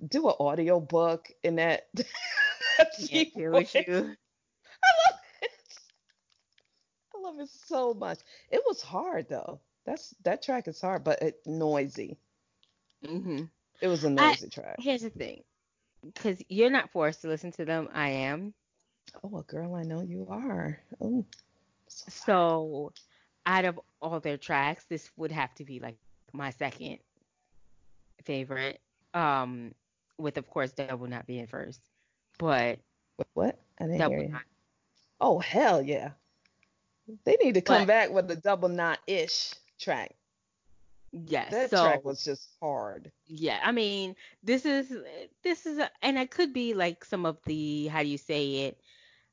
do 0.06 0.28
an 0.28 0.34
audio 0.40 0.80
book 0.80 1.30
in 1.42 1.56
that. 1.56 1.88
that 1.94 2.92
Can't 3.08 3.34
deal 3.34 3.52
with 3.52 3.74
you. 3.74 3.82
I 4.84 4.90
love 5.10 5.20
it. 5.42 5.50
I 7.14 7.20
love 7.20 7.40
it 7.40 7.48
so 7.48 7.94
much. 7.94 8.18
It 8.50 8.62
was 8.66 8.82
hard 8.82 9.28
though. 9.28 9.60
That's 9.84 10.14
that 10.24 10.42
track 10.42 10.68
is 10.68 10.80
hard, 10.80 11.04
but 11.04 11.22
it 11.22 11.40
noisy. 11.46 12.18
hmm 13.04 13.44
It 13.80 13.88
was 13.88 14.04
a 14.04 14.10
noisy 14.10 14.48
track. 14.48 14.76
Here's 14.80 15.02
the 15.02 15.10
thing, 15.10 15.42
because 16.04 16.42
you're 16.48 16.70
not 16.70 16.90
forced 16.90 17.22
to 17.22 17.28
listen 17.28 17.52
to 17.52 17.64
them. 17.64 17.88
I 17.92 18.08
am. 18.10 18.54
Oh, 19.22 19.28
well, 19.28 19.42
girl 19.42 19.74
I 19.74 19.82
know 19.82 20.02
you 20.02 20.26
are. 20.30 20.78
Oh, 21.00 21.24
so 21.88 22.10
So, 22.10 22.92
out 23.46 23.64
of 23.64 23.80
all 24.00 24.20
their 24.20 24.36
tracks, 24.36 24.84
this 24.88 25.10
would 25.16 25.32
have 25.32 25.54
to 25.54 25.64
be 25.64 25.80
like 25.80 25.96
my 26.32 26.50
second 26.50 26.98
favorite. 28.28 28.80
Um, 29.14 29.74
with 30.18 30.36
of 30.36 30.46
course 30.48 30.70
Double 30.72 31.06
Knot 31.06 31.26
being 31.26 31.46
first, 31.46 31.80
but 32.38 32.78
What? 33.34 33.58
I 33.80 33.84
didn't 33.84 33.98
Double 33.98 34.16
hear 34.16 34.24
you. 34.24 34.28
Knot. 34.32 34.42
Oh 35.20 35.38
hell 35.40 35.80
yeah! 35.82 36.10
They 37.24 37.36
need 37.42 37.54
to 37.54 37.60
come 37.62 37.82
But- 37.82 37.88
back 37.88 38.10
with 38.10 38.30
a 38.30 38.36
double 38.36 38.68
knot 38.68 38.98
ish 39.06 39.54
track. 39.80 40.14
Yes. 41.10 41.50
That 41.50 41.70
so 41.70 41.82
track 41.84 42.04
was 42.04 42.22
just 42.22 42.50
hard. 42.60 43.10
yeah, 43.26 43.58
I 43.64 43.72
mean, 43.72 44.14
this 44.42 44.66
is 44.66 44.92
this 45.42 45.64
is 45.64 45.78
a, 45.78 45.90
and 46.02 46.18
it 46.18 46.30
could 46.30 46.52
be 46.52 46.74
like 46.74 47.02
some 47.04 47.24
of 47.24 47.38
the 47.46 47.86
how 47.88 48.02
do 48.02 48.08
you 48.08 48.18
say 48.18 48.66
it, 48.66 48.80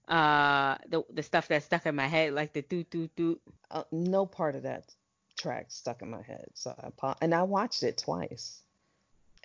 uh, 0.08 0.78
the 0.88 1.04
the 1.14 1.22
stuff 1.22 1.50
that 1.50 1.64
stuck 1.64 1.86
in 1.86 1.96
my 1.96 2.08
head, 2.08 2.34
like 2.34 2.54
the 2.54 2.62
doot 2.62 2.90
doot 2.90 3.14
doot. 3.18 3.42
Uh, 3.70 3.84
no 3.92 4.26
part 4.26 4.56
of 4.56 4.64
that 4.64 4.86
track 5.38 5.66
stuck 5.70 6.02
in 6.02 6.10
my 6.12 6.22
head. 6.22 6.46
So 6.54 6.74
I 7.02 7.14
and 7.22 7.36
I 7.36 7.44
watched 7.44 7.84
it 7.84 7.98
twice, 7.98 8.62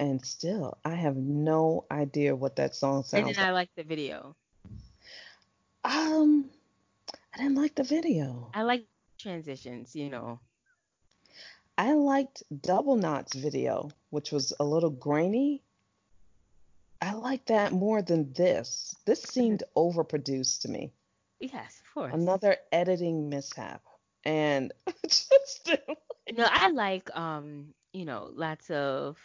and 0.01 0.25
still 0.25 0.79
I 0.85 0.95
have 0.95 1.17
no 1.17 1.85
idea 1.91 2.35
what 2.35 2.57
that 2.57 2.75
song 2.75 3.05
sounds. 3.05 3.29
And 3.29 3.37
then 3.37 3.45
I 3.45 3.53
like 3.53 3.69
the 3.77 3.85
video. 3.85 4.35
Um, 5.85 6.47
I 7.35 7.39
didn't 7.39 7.57
like 7.57 7.75
the 7.75 7.85
video. 7.85 8.51
I 8.55 8.63
like 8.63 8.87
transitions, 9.19 9.95
you 9.95 10.09
know. 10.09 10.41
I 11.77 11.93
liked 11.93 12.43
Double 12.63 12.97
Knot's 12.97 13.35
video, 13.35 13.91
which 14.09 14.33
was 14.33 14.53
a 14.59 14.65
little 14.65 14.91
grainy. 14.91 15.63
I 17.03 17.13
like 17.13 17.47
that 17.47 17.73
more 17.73 18.03
than 18.03 18.33
this. 18.33 18.95
This 19.05 19.23
seemed 19.35 19.63
overproduced 19.77 20.63
to 20.63 20.69
me. 20.69 20.93
Yes, 21.41 21.81
of 21.85 21.95
course. 21.95 22.15
Another 22.15 22.57
editing 22.73 23.29
mishap. 23.29 23.83
And 24.25 24.73
just 25.07 25.71
No, 26.37 26.47
I 26.51 26.71
like 26.71 27.15
um, 27.17 27.75
you 27.93 28.05
know, 28.05 28.31
lots 28.35 28.71
of 28.71 29.19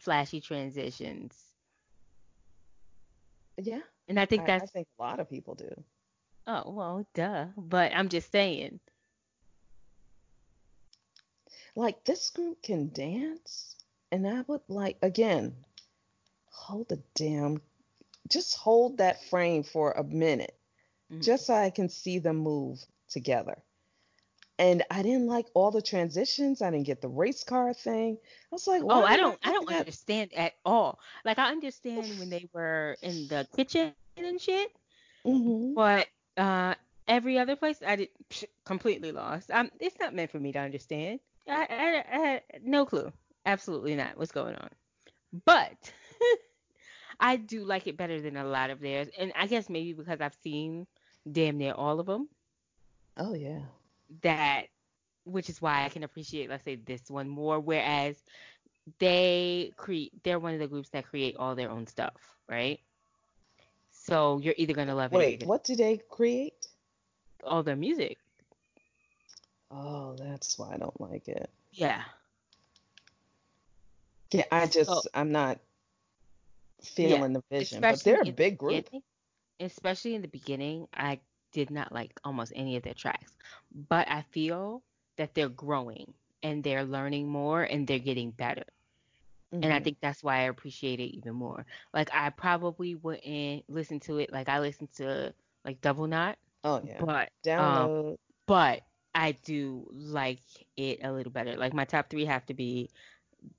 flashy 0.00 0.40
transitions. 0.40 1.34
yeah, 3.56 3.80
And 4.08 4.18
I 4.20 4.26
think 4.26 4.48
I, 4.48 4.56
I 4.56 4.66
think 4.66 4.86
a 4.98 5.02
lot 5.02 5.20
of 5.20 5.28
people 5.28 5.54
do. 5.54 5.70
oh 6.46 6.70
well, 6.70 7.06
duh. 7.14 7.46
But 7.56 7.92
I'm 7.94 8.08
just 8.08 8.30
saying. 8.30 8.80
Like 11.74 12.04
this 12.04 12.30
group 12.30 12.62
can 12.62 12.90
dance, 12.92 13.76
and 14.10 14.26
I 14.26 14.42
would 14.48 14.62
like 14.68 14.98
again 15.02 15.54
hold 16.50 16.88
the 16.88 17.00
damn, 17.14 17.60
just 18.28 18.56
hold 18.56 18.98
that 18.98 19.24
frame 19.24 19.62
for 19.62 19.92
a 19.92 20.02
minute, 20.04 20.56
Mhm. 21.12 21.22
just 21.22 21.46
so 21.46 21.54
I 21.54 21.70
can 21.70 21.88
see 21.88 22.18
them 22.18 22.36
move 22.36 22.84
together. 23.08 23.62
And 24.58 24.82
I 24.90 25.02
didn't 25.02 25.28
like 25.28 25.46
all 25.54 25.70
the 25.70 25.80
transitions. 25.82 26.62
I 26.62 26.70
didn't 26.70 26.86
get 26.86 27.00
the 27.00 27.08
race 27.08 27.44
car 27.44 27.72
thing. 27.72 28.18
I 28.22 28.48
was 28.50 28.66
like, 28.66 28.82
Oh, 28.82 29.04
I 29.04 29.16
don't 29.16 29.38
I 29.44 29.52
don't 29.52 29.68
that? 29.68 29.80
understand 29.80 30.32
at 30.34 30.54
all. 30.64 30.98
Like 31.24 31.38
I 31.38 31.50
understand 31.50 32.18
when 32.18 32.28
they 32.30 32.48
were 32.52 32.96
in 33.02 33.28
the 33.28 33.46
kitchen 33.54 33.92
and 34.16 34.40
shit, 34.40 34.70
Mhm. 35.24 35.74
but 35.74 36.08
uh 36.36 36.74
every 37.06 37.38
other 37.38 37.56
place 37.56 37.80
I 37.86 37.96
did 37.96 38.08
psh, 38.30 38.44
completely 38.64 39.12
lost. 39.12 39.50
Um 39.50 39.70
it's 39.80 39.98
not 40.00 40.14
meant 40.14 40.30
for 40.30 40.40
me 40.40 40.52
to 40.52 40.58
understand. 40.58 41.20
I, 41.46 41.66
I, 41.70 42.16
I 42.16 42.18
had 42.18 42.42
no 42.62 42.84
clue. 42.84 43.12
Absolutely 43.46 43.94
not 43.94 44.16
what's 44.18 44.32
going 44.32 44.56
on. 44.56 44.70
but 45.44 45.92
I 47.20 47.36
do 47.36 47.64
like 47.64 47.86
it 47.86 47.96
better 47.96 48.20
than 48.20 48.36
a 48.36 48.44
lot 48.44 48.70
of 48.70 48.80
theirs, 48.80 49.08
and 49.16 49.32
I 49.36 49.46
guess 49.46 49.68
maybe 49.70 49.92
because 49.92 50.20
I've 50.20 50.36
seen 50.42 50.86
damn 51.30 51.58
near 51.58 51.72
all 51.74 52.00
of 52.00 52.06
them. 52.06 52.28
Oh 53.16 53.34
yeah. 53.34 53.60
That, 54.22 54.66
which 55.24 55.48
is 55.48 55.60
why 55.60 55.84
I 55.84 55.88
can 55.88 56.02
appreciate, 56.04 56.48
let's 56.48 56.64
say, 56.64 56.76
this 56.76 57.10
one 57.10 57.28
more. 57.28 57.60
Whereas 57.60 58.22
they 58.98 59.72
create, 59.76 60.12
they're 60.22 60.38
one 60.38 60.54
of 60.54 60.60
the 60.60 60.68
groups 60.68 60.90
that 60.90 61.06
create 61.06 61.36
all 61.38 61.54
their 61.54 61.70
own 61.70 61.86
stuff, 61.86 62.36
right? 62.48 62.80
So 63.90 64.38
you're 64.38 64.54
either 64.56 64.74
gonna 64.74 64.94
love 64.94 65.12
Wait, 65.12 65.20
it. 65.20 65.40
Wait, 65.40 65.46
what 65.46 65.64
do 65.64 65.76
they 65.76 65.98
create? 66.08 66.68
All 67.44 67.62
their 67.62 67.76
music. 67.76 68.18
Oh, 69.70 70.14
that's 70.16 70.58
why 70.58 70.74
I 70.74 70.78
don't 70.78 71.00
like 71.00 71.28
it. 71.28 71.50
Yeah. 71.72 72.02
Yeah, 74.32 74.44
I 74.50 74.66
just 74.66 74.88
So 74.88 75.02
I'm 75.14 75.32
not 75.32 75.58
yeah, 77.02 77.22
feeling 77.22 77.32
the 77.32 77.42
vision, 77.50 77.86
but 77.86 78.02
they're 78.02 78.20
a 78.22 78.26
in 78.26 78.26
the 78.26 78.32
big 78.32 78.58
group. 78.58 78.90
Especially 79.60 80.14
in 80.14 80.22
the 80.22 80.28
beginning, 80.28 80.88
I 80.94 81.20
did 81.58 81.74
not 81.78 81.92
like 82.00 82.20
almost 82.24 82.52
any 82.56 82.76
of 82.76 82.84
their 82.84 82.94
tracks, 82.94 83.36
but 83.88 84.08
I 84.10 84.22
feel 84.32 84.82
that 85.18 85.34
they're 85.34 85.48
growing 85.66 86.14
and 86.42 86.62
they're 86.64 86.84
learning 86.84 87.28
more 87.28 87.62
and 87.64 87.86
they're 87.86 87.98
getting 88.10 88.30
better. 88.32 88.64
And 89.62 89.72
I 89.72 89.80
hmm 89.80 89.84
think 89.84 89.98
that's 90.00 90.22
why 90.22 90.38
I 90.38 90.42
appreciate 90.42 91.00
it 91.00 91.16
even 91.16 91.34
more. 91.34 91.66
Like 91.94 92.10
I 92.14 92.30
probably 92.30 92.94
wouldn't 92.96 93.64
listen 93.68 94.00
to 94.00 94.18
it 94.18 94.32
like 94.32 94.48
I 94.48 94.60
listen 94.60 94.88
to 94.96 95.34
like 95.64 95.80
Double 95.80 96.06
Knot, 96.06 96.38
Oh 96.64 96.80
yeah. 96.84 97.04
but 97.04 97.30
um 97.56 98.16
but 98.46 98.82
I 99.14 99.32
do 99.32 99.88
like 99.92 100.40
it 100.76 101.00
a 101.02 101.12
little 101.12 101.32
better. 101.32 101.56
Like 101.56 101.74
my 101.74 101.84
top 101.84 102.10
three 102.10 102.26
have 102.26 102.46
to 102.46 102.54
be 102.54 102.90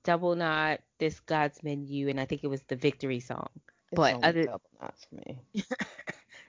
Double 0.04 0.34
Knot, 0.36 0.80
This 0.98 1.20
God's 1.20 1.62
Menu, 1.62 2.08
and 2.08 2.20
I 2.20 2.26
think 2.26 2.44
it 2.44 2.48
was 2.48 2.62
the 2.64 2.76
Victory 2.76 3.20
song. 3.20 3.48
It's 3.92 4.02
But 4.02 4.18
other 4.22 4.46
double 4.46 4.70
knot 4.80 4.94
for 5.08 5.14
me. 5.16 5.40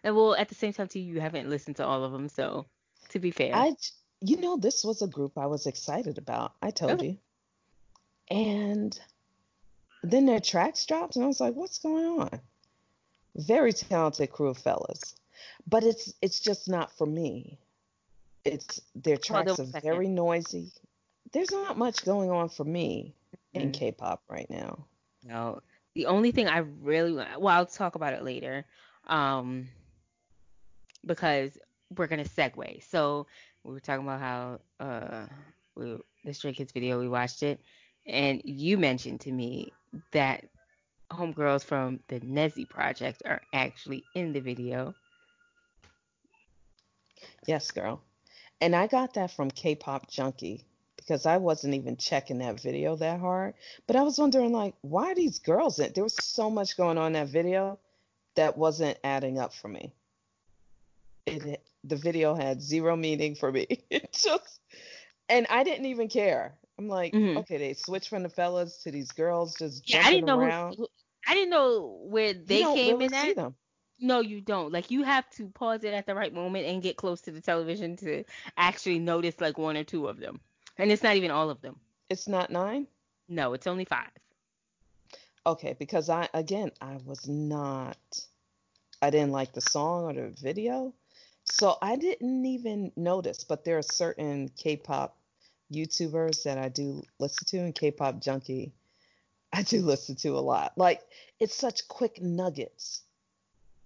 and 0.03 0.15
well, 0.15 0.35
at 0.35 0.49
the 0.49 0.55
same 0.55 0.73
time 0.73 0.87
too, 0.87 0.99
you 0.99 1.19
haven't 1.19 1.49
listened 1.49 1.77
to 1.77 1.85
all 1.85 2.03
of 2.03 2.11
them, 2.11 2.27
so 2.29 2.65
to 3.09 3.19
be 3.19 3.31
fair. 3.31 3.53
I, 3.55 3.75
you 4.21 4.37
know, 4.37 4.57
this 4.57 4.83
was 4.83 5.01
a 5.01 5.07
group 5.07 5.37
I 5.37 5.47
was 5.47 5.67
excited 5.67 6.17
about. 6.17 6.53
I 6.61 6.71
told 6.71 7.01
Okay. 7.01 7.19
you. 8.31 8.35
And 8.35 8.99
then 10.03 10.25
their 10.25 10.39
tracks 10.39 10.85
dropped, 10.85 11.15
and 11.15 11.23
I 11.23 11.27
was 11.27 11.39
like, 11.39 11.53
what's 11.53 11.79
going 11.79 12.05
on? 12.05 12.39
Very 13.35 13.73
talented 13.73 14.31
crew 14.31 14.49
of 14.49 14.57
fellas. 14.57 15.15
But 15.67 15.83
it's 15.83 16.13
it's 16.21 16.39
just 16.39 16.69
not 16.69 16.91
for 16.97 17.05
me. 17.07 17.57
It's 18.45 18.81
their 18.95 19.17
tracks 19.17 19.59
are 19.59 19.65
second. 19.65 19.91
very 19.91 20.07
noisy. 20.07 20.71
There's 21.31 21.51
not 21.51 21.77
much 21.77 22.03
going 22.03 22.29
on 22.29 22.49
for 22.49 22.63
me 22.63 23.15
in 23.53 23.69
Mm, 23.69 23.73
K-pop 23.73 24.23
right 24.29 24.49
now. 24.49 24.85
no. 25.23 25.61
The 25.93 26.05
only 26.05 26.31
thing 26.31 26.47
I 26.47 26.59
really 26.59 27.11
want, 27.11 27.39
well, 27.41 27.55
I'll 27.55 27.65
talk 27.65 27.95
about 27.95 28.13
it 28.13 28.23
later. 28.23 28.65
Um, 29.07 29.67
because 31.05 31.57
we're 31.95 32.07
gonna 32.07 32.23
segue. 32.23 32.83
So 32.89 33.27
we 33.63 33.73
were 33.73 33.79
talking 33.79 34.05
about 34.05 34.19
how 34.19 34.59
uh 34.79 35.25
we, 35.75 35.97
the 36.25 36.33
Stray 36.33 36.53
Kids 36.53 36.71
video 36.71 36.99
we 36.99 37.07
watched 37.07 37.43
it, 37.43 37.61
and 38.05 38.41
you 38.43 38.77
mentioned 38.77 39.21
to 39.21 39.31
me 39.31 39.71
that 40.11 40.45
homegirls 41.11 41.63
from 41.63 41.99
the 42.07 42.19
Nizi 42.21 42.67
project 42.67 43.23
are 43.25 43.41
actually 43.53 44.03
in 44.15 44.33
the 44.33 44.39
video. 44.39 44.95
Yes, 47.47 47.71
girl. 47.71 48.01
And 48.61 48.75
I 48.75 48.87
got 48.87 49.15
that 49.15 49.31
from 49.31 49.49
K-pop 49.51 50.09
Junkie 50.09 50.65
because 50.95 51.25
I 51.25 51.37
wasn't 51.37 51.73
even 51.73 51.97
checking 51.97 52.37
that 52.39 52.59
video 52.59 52.95
that 52.95 53.19
hard. 53.19 53.55
But 53.87 53.95
I 53.95 54.03
was 54.03 54.19
wondering, 54.19 54.51
like, 54.51 54.75
why 54.81 55.11
are 55.11 55.15
these 55.15 55.39
girls 55.39 55.79
in? 55.79 55.91
There 55.93 56.03
was 56.03 56.15
so 56.15 56.49
much 56.49 56.77
going 56.77 56.97
on 56.97 57.07
in 57.07 57.13
that 57.13 57.27
video 57.27 57.79
that 58.35 58.57
wasn't 58.57 58.97
adding 59.03 59.39
up 59.39 59.53
for 59.53 59.67
me. 59.67 59.93
It 61.25 61.63
the 61.83 61.95
video 61.95 62.35
had 62.35 62.61
zero 62.61 62.95
meaning 62.95 63.35
for 63.35 63.51
me. 63.51 63.67
It 63.89 64.13
just 64.13 64.59
and 65.29 65.47
I 65.49 65.63
didn't 65.63 65.85
even 65.85 66.09
care. 66.09 66.53
I'm 66.77 66.87
like, 66.87 67.13
hmm 67.13 67.37
okay, 67.37 67.57
they 67.57 67.73
switched 67.73 68.09
from 68.09 68.23
the 68.23 68.29
fellas 68.29 68.77
to 68.83 68.91
these 68.91 69.11
girls 69.11 69.55
just 69.57 69.87
Yeah, 69.89 70.01
I 70.03 70.11
didn't 70.11 70.29
around. 70.29 70.75
who 70.77 70.87
I 71.27 71.33
didn't 71.35 71.51
know 71.51 71.99
where 72.03 72.33
they 72.33 72.63
came 72.63 72.95
really 72.95 73.05
in 73.07 73.13
see 73.13 73.29
at. 73.29 73.35
them. 73.35 73.55
No, 73.99 74.19
you 74.19 74.41
don't. 74.41 74.71
Like 74.73 74.89
you 74.89 75.03
have 75.03 75.29
to 75.31 75.49
pause 75.49 75.83
it 75.83 75.93
at 75.93 76.07
the 76.07 76.15
right 76.15 76.33
moment 76.33 76.65
and 76.65 76.81
get 76.81 76.97
close 76.97 77.21
to 77.21 77.31
the 77.31 77.41
television 77.41 77.97
to 77.97 78.23
actually 78.57 78.99
notice 78.99 79.39
like 79.39 79.57
one 79.59 79.77
or 79.77 79.83
two 79.83 80.07
of 80.07 80.19
them. 80.19 80.39
And 80.77 80.91
it's 80.91 81.03
not 81.03 81.15
even 81.15 81.29
all 81.31 81.49
of 81.51 81.61
them. 81.61 81.79
It's 82.09 82.27
not 82.27 82.49
nine? 82.49 82.87
No, 83.29 83.53
it's 83.53 83.67
only 83.67 83.85
five. 83.85 84.09
Okay, 85.45 85.75
because 85.77 86.09
I 86.09 86.29
again 86.33 86.71
I 86.81 86.97
was 87.05 87.27
not 87.27 87.97
I 89.01 89.09
didn't 89.11 89.31
like 89.31 89.53
the 89.53 89.61
song 89.61 90.05
or 90.05 90.13
the 90.13 90.35
video. 90.41 90.93
So 91.51 91.77
I 91.81 91.95
didn't 91.97 92.45
even 92.45 92.91
notice, 92.95 93.43
but 93.43 93.63
there 93.65 93.77
are 93.77 93.81
certain 93.83 94.49
K-pop 94.57 95.17
YouTubers 95.71 96.43
that 96.43 96.57
I 96.57 96.69
do 96.69 97.03
listen 97.19 97.45
to 97.47 97.57
and 97.59 97.75
K-pop 97.75 98.19
junkie 98.21 98.73
I 99.53 99.63
do 99.63 99.81
listen 99.85 100.15
to 100.17 100.29
a 100.29 100.39
lot. 100.39 100.77
Like 100.77 101.01
it's 101.39 101.55
such 101.55 101.87
quick 101.87 102.21
nuggets 102.21 103.03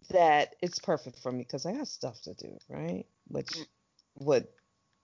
that 0.10 0.56
it's 0.62 0.78
perfect 0.80 1.20
for 1.20 1.32
me 1.32 1.40
because 1.40 1.66
I 1.66 1.74
got 1.74 1.88
stuff 1.88 2.22
to 2.24 2.34
do, 2.36 2.58
right? 2.70 3.06
Which 3.28 3.48
Mm. 3.48 3.68
would 4.20 4.48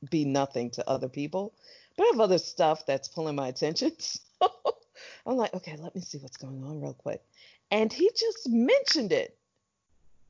be 0.10 0.26
nothing 0.26 0.70
to 0.72 0.88
other 0.90 1.10
people. 1.10 1.54
But 1.98 2.04
I 2.04 2.08
have 2.08 2.20
other 2.20 2.38
stuff 2.38 2.86
that's 2.86 3.08
pulling 3.08 3.36
my 3.36 3.48
attention. 3.48 3.92
So 4.42 5.32
I'm 5.34 5.38
like, 5.38 5.54
okay, 5.54 5.76
let 5.78 5.94
me 5.94 6.02
see 6.02 6.18
what's 6.18 6.38
going 6.38 6.64
on 6.64 6.82
real 6.82 6.96
quick. 6.96 7.24
And 7.70 7.94
he 7.94 8.10
just 8.16 8.50
mentioned 8.50 9.12
it. 9.12 9.38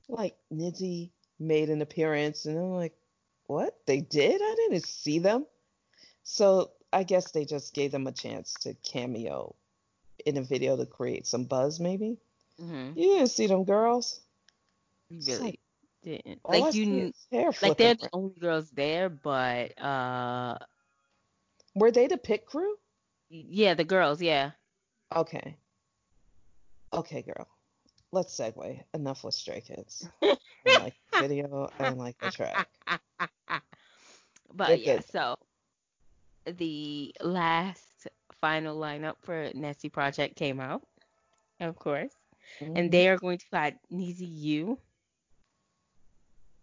Like 0.10 0.36
Nizi 0.54 1.12
made 1.42 1.70
an 1.70 1.82
appearance, 1.82 2.46
and 2.46 2.58
I'm 2.58 2.72
like, 2.74 2.94
what? 3.48 3.76
They 3.86 4.00
did? 4.02 4.42
I 4.42 4.56
didn't 4.56 4.86
see 4.86 5.20
them. 5.20 5.46
So 6.24 6.72
I 6.94 7.04
guess 7.04 7.32
they 7.32 7.46
just 7.46 7.74
gave 7.74 7.92
them 7.92 8.08
a 8.08 8.12
chance 8.12 8.54
to 8.62 8.74
cameo 8.76 9.56
in 10.26 10.38
a 10.38 10.42
video 10.42 10.78
to 10.78 10.86
create 10.86 11.28
some 11.28 11.46
buzz, 11.46 11.80
maybe. 11.80 12.18
hmm 12.60 12.92
You 12.96 13.16
didn't 13.16 13.28
see 13.30 13.48
them 13.48 13.64
girls. 13.66 14.22
You 15.10 15.20
really 15.28 15.42
like 15.42 15.60
didn't. 16.04 16.42
Like 16.48 16.74
you 16.74 17.14
like 17.62 17.78
they're 17.78 17.96
the 17.96 18.10
only 18.14 18.40
girls 18.40 18.70
there, 18.72 19.10
but 19.10 19.80
uh 19.82 20.58
Were 21.76 21.92
they 21.92 22.08
the 22.08 22.18
pit 22.18 22.46
crew? 22.46 22.76
yeah, 23.30 23.74
the 23.74 23.84
girls, 23.84 24.22
yeah. 24.22 24.52
Okay. 25.16 25.58
Okay, 26.94 27.22
girl. 27.22 27.48
Let's 28.12 28.36
segue. 28.36 28.84
Enough 28.94 29.24
with 29.24 29.34
Stray 29.34 29.62
Kids. 29.62 30.08
I 30.24 30.70
like 30.70 30.96
the 31.12 31.18
video. 31.28 31.70
I 31.78 31.84
didn't 31.86 32.00
like 32.00 32.20
the 32.20 32.30
track. 32.30 32.62
But 34.54 34.78
They're 34.78 34.78
yeah, 34.80 35.00
good. 35.00 35.02
so 35.02 35.36
the 36.46 37.14
last 37.22 38.08
final 38.40 38.78
lineup 38.80 39.16
for 39.22 39.50
Nizi 39.52 39.92
Project 39.92 40.36
came 40.36 40.60
out, 40.60 40.84
of 41.60 41.78
course. 41.78 42.14
And 42.76 42.92
hmm 42.92 42.92
they 42.92 43.10
are 43.10 43.18
going 43.18 43.38
to 43.40 43.48
fight 43.48 43.78
NiziU. 43.92 44.78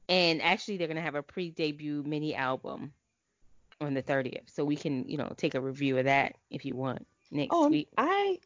And 0.09 0.43
actually 0.43 0.77
they're 0.79 0.89
gonna 0.89 1.01
have 1.03 1.15
a 1.15 1.23
pre 1.23 1.51
debut 1.51 2.03
mini 2.05 2.35
album 2.35 2.93
on 3.81 3.95
the 3.95 4.03
thirtieth. 4.03 4.49
So 4.51 4.65
we 4.65 4.77
can, 4.77 5.09
you 5.09 5.17
know, 5.19 5.33
take 5.37 5.55
a 5.55 5.61
review 5.61 5.99
of 5.99 6.05
that 6.05 6.37
if 6.51 6.65
you 6.65 6.75
want 6.77 7.07
next 7.31 7.67
Oh, 7.67 7.69
week. 7.69 7.89
I 7.97 8.41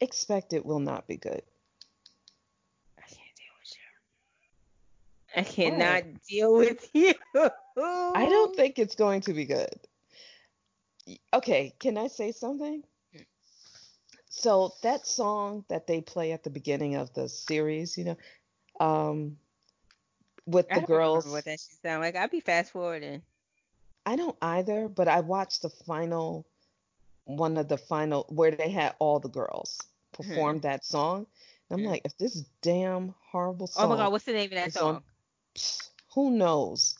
expect 0.00 0.52
it 0.52 0.64
will 0.64 0.80
not 0.80 1.06
be 1.06 1.16
good. 1.16 1.42
I 2.98 3.02
can't 3.02 3.34
deal 3.36 3.54
with 3.58 3.72
you. 3.76 3.82
I 5.36 5.42
cannot 5.42 6.02
deal 6.28 6.54
with 6.54 6.88
you. 6.94 7.14
I 7.36 8.26
don't 8.28 8.56
think 8.56 8.78
it's 8.78 8.94
going 8.94 9.20
to 9.22 9.32
be 9.34 9.44
good. 9.44 9.68
Okay, 11.34 11.74
can 11.78 11.98
I 11.98 12.08
say 12.08 12.32
something? 12.32 12.82
So 14.28 14.74
that 14.82 15.06
song 15.06 15.64
that 15.68 15.86
they 15.86 16.00
play 16.00 16.32
at 16.32 16.42
the 16.42 16.50
beginning 16.50 16.96
of 16.96 17.12
the 17.14 17.28
series, 17.28 17.96
you 17.96 18.04
know, 18.04 18.16
um, 18.80 19.36
with 20.46 20.68
I 20.70 20.74
the 20.74 20.80
don't 20.80 20.90
remember 20.90 21.14
girls, 21.14 21.26
what 21.30 21.44
that 21.44 21.60
should 21.60 21.80
sound 21.82 22.02
like. 22.02 22.16
I'd 22.16 22.30
be 22.30 22.40
fast 22.40 22.72
forwarding. 22.72 23.22
I 24.04 24.16
don't 24.16 24.36
either, 24.42 24.88
but 24.88 25.08
I 25.08 25.20
watched 25.20 25.62
the 25.62 25.70
final, 25.70 26.46
one 27.24 27.56
of 27.56 27.68
the 27.68 27.78
final 27.78 28.26
where 28.28 28.50
they 28.50 28.70
had 28.70 28.94
all 28.98 29.18
the 29.18 29.28
girls 29.28 29.80
Mhm. 30.18 30.26
perform 30.26 30.60
that 30.60 30.84
song. 30.84 31.26
And 31.70 31.80
I'm 31.80 31.86
Mhm. 31.86 31.90
like, 31.90 32.02
if 32.04 32.16
this 32.18 32.44
damn 32.62 33.14
horrible 33.30 33.66
song. 33.66 33.86
Oh 33.86 33.96
my 33.96 33.96
god, 33.96 34.12
what's 34.12 34.24
the 34.24 34.32
name 34.32 34.44
of 34.44 34.50
that 34.50 34.72
song? 34.72 35.00
psh, 35.00 35.02
who 36.14 36.30
knows? 36.30 36.98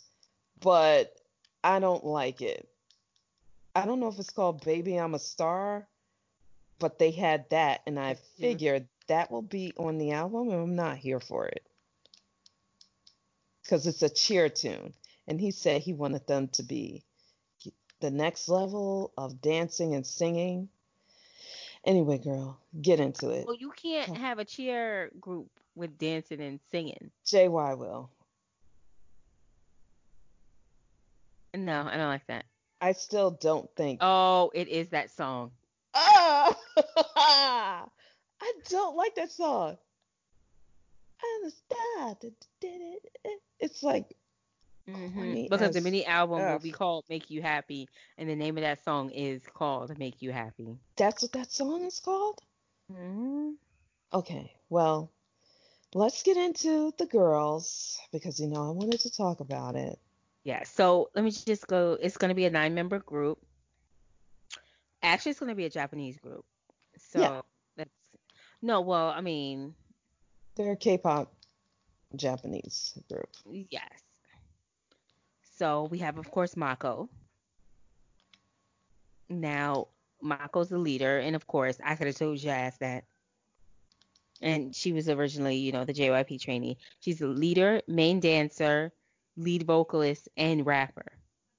But 0.60 1.14
I 1.62 1.78
don't 1.78 2.04
like 2.04 2.42
it. 2.42 2.68
I 3.74 3.84
don't 3.84 4.00
know 4.00 4.08
if 4.08 4.18
it's 4.18 4.30
called 4.30 4.64
Baby 4.64 4.96
I'm 4.96 5.14
a 5.14 5.18
Star, 5.18 5.86
but 6.78 6.98
they 6.98 7.10
had 7.10 7.48
that, 7.50 7.82
and 7.86 7.98
I 7.98 8.14
figured 8.38 8.86
that 9.08 9.30
will 9.30 9.42
be 9.42 9.72
on 9.76 9.98
the 9.98 10.12
album, 10.12 10.48
and 10.50 10.62
I'm 10.62 10.76
not 10.76 10.96
here 10.96 11.20
for 11.20 11.46
it 11.46 11.66
because 13.62 13.86
it's 13.86 14.02
a 14.02 14.08
cheer 14.08 14.48
tune. 14.48 14.94
And 15.28 15.40
he 15.40 15.50
said 15.50 15.82
he 15.82 15.92
wanted 15.92 16.26
them 16.26 16.48
to 16.48 16.62
be 16.62 17.02
the 18.00 18.10
next 18.10 18.48
level 18.48 19.12
of 19.18 19.40
dancing 19.40 19.94
and 19.94 20.06
singing. 20.06 20.68
Anyway, 21.84 22.18
girl, 22.18 22.58
get 22.80 23.00
into 23.00 23.30
it. 23.30 23.46
Well, 23.46 23.56
you 23.56 23.70
can't 23.70 24.16
have 24.16 24.38
a 24.38 24.44
cheer 24.44 25.10
group 25.20 25.48
with 25.74 25.98
dancing 25.98 26.40
and 26.40 26.60
singing. 26.70 27.10
JY 27.26 27.76
will. 27.76 28.10
No, 31.56 31.88
I 31.90 31.96
don't 31.96 32.08
like 32.08 32.26
that. 32.26 32.44
I 32.80 32.92
still 32.92 33.30
don't 33.30 33.68
think. 33.76 34.00
Oh, 34.02 34.50
it 34.54 34.68
is 34.68 34.90
that 34.90 35.10
song. 35.10 35.52
Oh, 35.94 36.54
I 37.16 38.52
don't 38.68 38.96
like 38.96 39.14
that 39.14 39.32
song. 39.32 39.78
I 41.22 41.40
understand. 41.42 42.34
It's 43.58 43.82
like 43.82 44.14
mm-hmm. 44.88 45.46
because 45.48 45.74
the 45.74 45.80
mini 45.80 46.04
album 46.04 46.44
will 46.44 46.58
be 46.58 46.70
called 46.70 47.04
"Make 47.08 47.30
You 47.30 47.40
Happy," 47.40 47.88
and 48.18 48.28
the 48.28 48.36
name 48.36 48.58
of 48.58 48.62
that 48.62 48.84
song 48.84 49.10
is 49.10 49.42
called 49.54 49.98
"Make 49.98 50.20
You 50.20 50.32
Happy." 50.32 50.76
That's 50.96 51.22
what 51.22 51.32
that 51.32 51.50
song 51.50 51.84
is 51.84 52.00
called. 52.00 52.40
Mm-hmm. 52.92 53.52
Okay, 54.12 54.52
well, 54.68 55.10
let's 55.94 56.22
get 56.22 56.36
into 56.36 56.92
the 56.98 57.06
girls 57.06 57.98
because 58.12 58.38
you 58.38 58.48
know 58.48 58.68
I 58.68 58.72
wanted 58.72 59.00
to 59.00 59.10
talk 59.10 59.40
about 59.40 59.74
it. 59.74 59.98
Yeah, 60.46 60.62
so 60.62 61.10
let 61.16 61.24
me 61.24 61.32
just 61.32 61.66
go. 61.66 61.98
It's 62.00 62.16
going 62.16 62.28
to 62.28 62.34
be 62.36 62.44
a 62.44 62.50
nine-member 62.50 63.00
group. 63.00 63.40
Actually, 65.02 65.30
it's 65.30 65.40
going 65.40 65.50
to 65.50 65.56
be 65.56 65.64
a 65.64 65.70
Japanese 65.70 66.18
group. 66.18 66.44
So 66.96 67.18
yeah. 67.20 67.40
that's 67.76 67.90
no. 68.62 68.80
Well, 68.80 69.08
I 69.08 69.22
mean, 69.22 69.74
they're 70.54 70.70
a 70.70 70.76
K-pop 70.76 71.34
Japanese 72.14 72.96
group. 73.10 73.28
Yes. 73.50 73.90
So 75.56 75.88
we 75.90 75.98
have, 75.98 76.16
of 76.16 76.30
course, 76.30 76.56
Mako. 76.56 77.08
Now, 79.28 79.88
Mako's 80.22 80.68
the 80.68 80.78
leader, 80.78 81.18
and 81.18 81.34
of 81.34 81.48
course, 81.48 81.76
I 81.82 81.96
could 81.96 82.06
have 82.06 82.16
told 82.16 82.40
you 82.40 82.50
asked 82.50 82.78
that. 82.78 83.02
And 84.40 84.72
she 84.76 84.92
was 84.92 85.08
originally, 85.08 85.56
you 85.56 85.72
know, 85.72 85.84
the 85.84 85.92
JYP 85.92 86.40
trainee. 86.40 86.78
She's 87.00 87.18
the 87.18 87.26
leader, 87.26 87.82
main 87.88 88.20
dancer, 88.20 88.92
lead 89.36 89.64
vocalist, 89.64 90.28
and 90.36 90.66
rapper. 90.66 91.12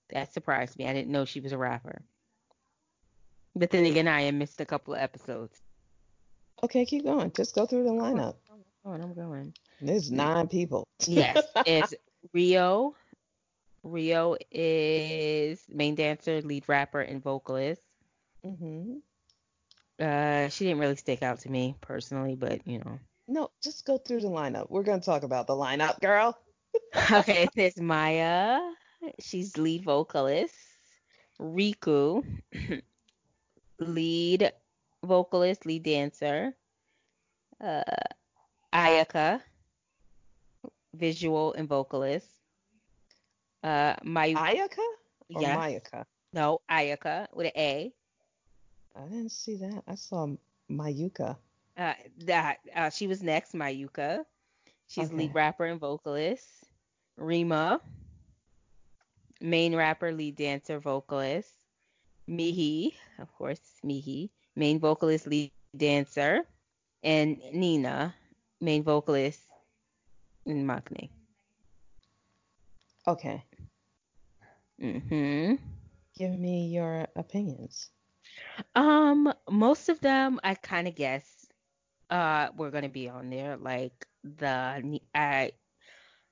That 0.10 0.34
surprised 0.34 0.78
me. 0.78 0.88
I 0.88 0.94
didn't 0.94 1.12
know 1.12 1.26
she 1.26 1.42
was 1.42 1.52
a 1.52 1.58
rapper. 1.58 2.02
But 3.56 3.72
then 3.72 3.86
again, 3.86 4.08
I 4.08 4.30
missed 4.32 4.62
a 4.62 4.66
couple 4.66 4.94
of 4.94 5.02
episodes. 5.02 5.60
Okay, 6.64 6.86
keep 6.86 7.04
going. 7.04 7.32
Just 7.36 7.56
go 7.56 7.66
through 7.66 7.84
the 7.84 7.92
lineup 7.92 8.36
going. 8.88 9.02
I'm 9.02 9.14
going. 9.14 9.54
There's 9.82 10.12
nine 10.12 10.48
people. 10.48 10.88
yes, 11.06 11.44
it's 11.66 11.94
Rio. 12.34 12.96
Rio 13.84 14.36
is 14.52 15.64
main 15.70 15.96
dancer, 15.96 16.42
lead 16.42 16.68
rapper, 16.68 17.02
and 17.02 17.22
vocalist. 17.22 17.82
Mm-hmm. 18.46 18.98
Uh, 20.00 20.50
she 20.50 20.66
didn't 20.66 20.80
really 20.80 20.96
stick 20.96 21.24
out 21.24 21.40
to 21.40 21.50
me 21.50 21.76
personally, 21.82 22.36
but 22.36 22.68
you 22.68 22.80
know. 22.80 23.00
No, 23.28 23.52
just 23.62 23.86
go 23.86 23.98
through 23.98 24.22
the 24.22 24.30
lineup. 24.30 24.70
We're 24.70 24.84
gonna 24.84 25.02
talk 25.02 25.24
about 25.24 25.48
the 25.48 25.54
lineup, 25.54 26.00
girl. 26.00 26.38
Okay, 27.12 27.48
there's 27.56 27.80
Maya. 27.80 28.60
She's 29.20 29.58
lead 29.58 29.84
vocalist. 29.84 30.56
Riku, 31.40 32.26
lead 33.80 34.52
vocalist, 35.04 35.66
lead 35.66 35.84
dancer. 35.84 36.54
Uh, 37.62 37.84
Ayaka, 38.74 39.42
visual 40.94 41.54
and 41.54 41.68
vocalist. 41.70 42.28
Uh, 43.64 43.96
Mayu- 44.04 44.36
Ayaka 44.36 44.86
or 45.36 45.42
yes. 45.42 45.58
Mayaka? 45.58 46.06
No, 46.34 46.62
Ayaka 46.70 47.28
with 47.34 47.48
an 47.48 47.54
A. 47.56 47.94
I 48.96 49.06
didn't 49.08 49.32
see 49.32 49.58
that. 49.58 49.84
I 49.88 49.96
saw 49.96 50.28
Mayuka. 50.70 51.38
Uh, 51.78 51.94
that 52.26 52.58
uh, 52.76 52.90
she 52.90 53.06
was 53.06 53.22
next, 53.22 53.54
Mayuka. 53.54 54.26
She's 54.88 55.08
okay. 55.08 55.18
lead 55.18 55.36
rapper 55.36 55.66
and 55.66 55.80
vocalist. 55.80 56.48
Rima, 57.18 57.82
main 59.42 59.76
rapper, 59.76 60.12
lead 60.12 60.36
dancer, 60.36 60.80
vocalist. 60.80 61.52
Mihi, 62.28 62.96
of 63.20 63.32
course, 63.38 63.62
Mihi, 63.84 64.32
main 64.56 64.80
vocalist, 64.80 65.28
lead 65.28 65.52
dancer, 65.76 66.42
and 67.04 67.38
Nina, 67.54 68.14
main 68.62 68.84
vocalist 68.84 69.42
in 70.46 70.66
Maknae. 70.66 71.10
Okay. 73.08 73.44
Mhm. 74.82 75.60
Give 76.18 76.38
me 76.38 76.68
your 76.68 77.08
opinions. 77.16 77.90
Um, 78.76 79.34
most 79.50 79.90
of 79.90 80.00
them 80.02 80.40
I 80.44 80.56
kind 80.56 80.88
of 80.88 80.96
guess 80.96 81.37
uh 82.10 82.50
we're 82.56 82.72
gonna 82.72 82.90
be 82.90 83.10
on 83.10 83.30
there. 83.30 83.58
Like 83.58 84.08
the 84.24 85.00
I 85.14 85.52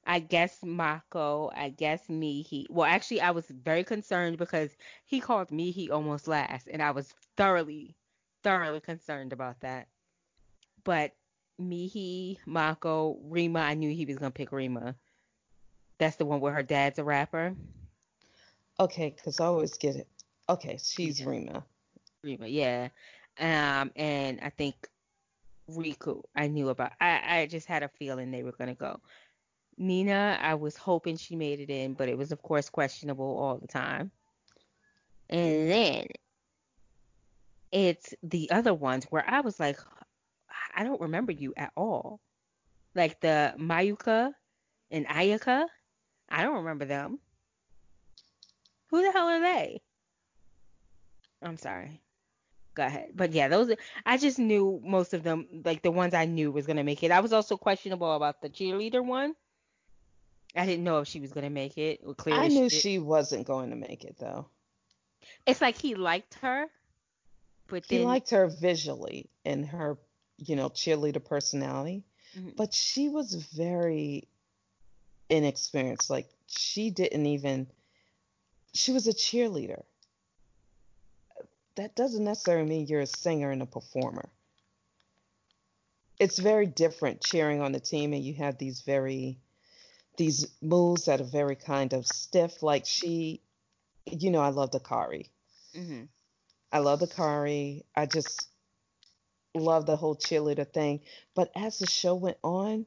I 0.08 0.20
guess 0.20 0.60
Mako, 0.64 1.52
I 1.56 1.70
guess 1.70 2.10
Mihi. 2.10 2.68
Well, 2.70 2.86
actually, 2.86 3.22
I 3.22 3.32
was 3.32 3.48
very 3.48 3.84
concerned 3.84 4.38
because 4.38 4.70
he 5.06 5.20
called 5.20 5.52
Mihi 5.52 5.90
almost 5.90 6.28
last, 6.28 6.68
and 6.72 6.82
I 6.82 6.92
was 6.92 7.14
thoroughly, 7.38 7.96
thoroughly 8.44 8.82
concerned 8.82 9.34
about 9.34 9.62
that. 9.62 9.88
But 10.84 11.14
Mihi, 11.58 12.40
Mako, 12.46 13.18
Rima. 13.24 13.62
I 13.62 13.74
knew 13.74 13.90
he 13.90 14.06
was 14.06 14.18
gonna 14.18 14.32
pick 14.32 14.52
Rima. 14.52 14.96
That's 15.98 16.18
the 16.18 16.26
one 16.26 16.40
where 16.40 16.54
her 16.54 16.64
dad's 16.64 17.00
a 17.00 17.04
rapper. 17.04 17.56
Okay, 18.80 19.16
because 19.16 19.40
I 19.40 19.46
always 19.46 19.78
get 19.78 19.96
it. 19.96 20.08
Okay, 20.50 20.78
she's 20.82 21.22
yeah. 21.22 21.30
Rima. 21.30 21.66
Rima, 22.22 22.48
yeah. 22.48 22.90
Um, 23.40 23.92
and 23.96 24.40
I 24.42 24.50
think 24.50 24.76
Riku, 25.70 26.22
I 26.36 26.48
knew 26.48 26.70
about. 26.70 26.92
I 27.02 27.40
I 27.42 27.46
just 27.48 27.68
had 27.68 27.84
a 27.84 27.90
feeling 27.90 28.32
they 28.32 28.44
were 28.44 28.52
gonna 28.52 28.76
go. 28.76 29.00
Nina, 29.78 30.38
I 30.42 30.56
was 30.56 30.78
hoping 30.78 31.18
she 31.18 31.36
made 31.36 31.60
it 31.60 31.70
in, 31.70 31.94
but 31.94 32.08
it 32.08 32.18
was 32.18 32.32
of 32.32 32.42
course 32.42 32.70
questionable 32.70 33.38
all 33.38 33.58
the 33.58 33.68
time. 33.68 34.12
And 35.30 35.70
then 35.70 36.08
it's 37.72 38.14
the 38.24 38.52
other 38.52 38.74
ones 38.74 39.06
where 39.10 39.28
I 39.28 39.42
was 39.42 39.60
like, 39.60 39.80
I 40.76 40.84
don't 40.84 41.02
remember 41.02 41.32
you 41.32 41.54
at 41.58 41.72
all. 41.76 42.20
Like 42.94 43.20
the 43.20 43.54
Mayuka 43.58 44.32
and 44.92 45.08
Ayaka, 45.08 45.66
I 46.30 46.44
don't 46.44 46.58
remember 46.58 46.86
them. 46.86 47.20
Who 48.92 49.02
the 49.02 49.12
hell 49.12 49.28
are 49.28 49.42
they? 49.42 49.82
I'm 51.42 51.58
sorry. 51.58 52.02
Go 52.76 52.84
ahead. 52.84 53.12
But 53.16 53.32
yeah, 53.32 53.48
those 53.48 53.74
I 54.06 54.18
just 54.18 54.38
knew 54.38 54.82
most 54.84 55.14
of 55.14 55.24
them, 55.24 55.48
like 55.64 55.82
the 55.82 55.92
ones 55.92 56.14
I 56.14 56.26
knew 56.26 56.52
was 56.52 56.68
gonna 56.68 56.84
make 56.84 57.04
it. 57.04 57.12
I 57.12 57.22
was 57.22 57.34
also 57.34 57.58
questionable 57.58 58.14
about 58.14 58.42
the 58.42 58.50
cheerleader 58.50 59.04
one. 59.04 59.34
I 60.56 60.66
didn't 60.66 60.84
know 60.84 61.00
if 61.00 61.08
she 61.08 61.20
was 61.20 61.32
gonna 61.32 61.50
make 61.50 61.78
it. 61.78 62.02
Clearly 62.18 62.42
I 62.42 62.48
knew 62.50 62.70
she, 62.70 62.80
she 62.80 63.00
wasn't 63.00 63.48
going 63.48 63.72
to 63.72 63.76
make 63.76 64.04
it 64.04 64.18
though. 64.20 64.48
It's 65.46 65.62
like 65.62 65.78
he 65.78 65.96
liked 65.96 66.36
her, 66.36 66.68
but 67.68 67.86
he 67.88 68.00
liked 68.00 68.30
her 68.30 68.48
visually 68.48 69.30
and 69.44 69.66
her 69.66 69.98
you 70.38 70.56
know, 70.56 70.70
cheerleader 70.70 71.24
personality, 71.24 72.04
mm-hmm. 72.38 72.50
but 72.58 72.74
she 72.74 73.10
was 73.10 73.34
very 73.34 74.28
inexperienced. 75.30 76.10
Like 76.10 76.28
she 76.48 76.90
didn't 76.92 77.26
even 77.26 77.68
she 78.74 78.92
was 78.92 79.08
a 79.08 79.14
cheerleader. 79.14 79.84
That 81.76 81.96
doesn't 81.96 82.24
necessarily 82.24 82.68
mean 82.68 82.88
you're 82.88 83.02
a 83.02 83.06
singer 83.06 83.52
and 83.52 83.62
a 83.62 83.66
performer. 83.66 84.30
It's 86.20 86.40
very 86.40 86.66
different 86.66 87.22
cheering 87.22 87.62
on 87.62 87.74
the 87.74 87.80
team 87.80 88.14
and 88.14 88.24
you 88.24 88.34
have 88.36 88.58
these 88.58 88.82
very 88.82 89.40
these 90.18 90.48
moves 90.62 91.06
that 91.06 91.20
are 91.20 91.26
very 91.26 91.58
kind 91.58 91.92
of 91.92 92.08
stiff. 92.08 92.64
Like 92.64 92.86
she 92.86 93.42
you 94.06 94.32
know, 94.32 94.40
I 94.40 94.50
love 94.50 94.72
the 94.72 94.80
Kari. 94.80 95.30
Mm-hmm. 95.76 96.04
I 96.72 96.80
love 96.80 97.00
the 97.00 97.08
Kari. 97.08 97.84
I 97.96 98.06
just 98.06 98.48
love 99.54 99.86
the 99.86 99.96
whole 99.96 100.16
cheerleader 100.16 100.72
thing. 100.72 101.02
But 101.34 101.52
as 101.56 101.80
the 101.80 101.88
show 101.88 102.16
went 102.16 102.38
on, 102.44 102.86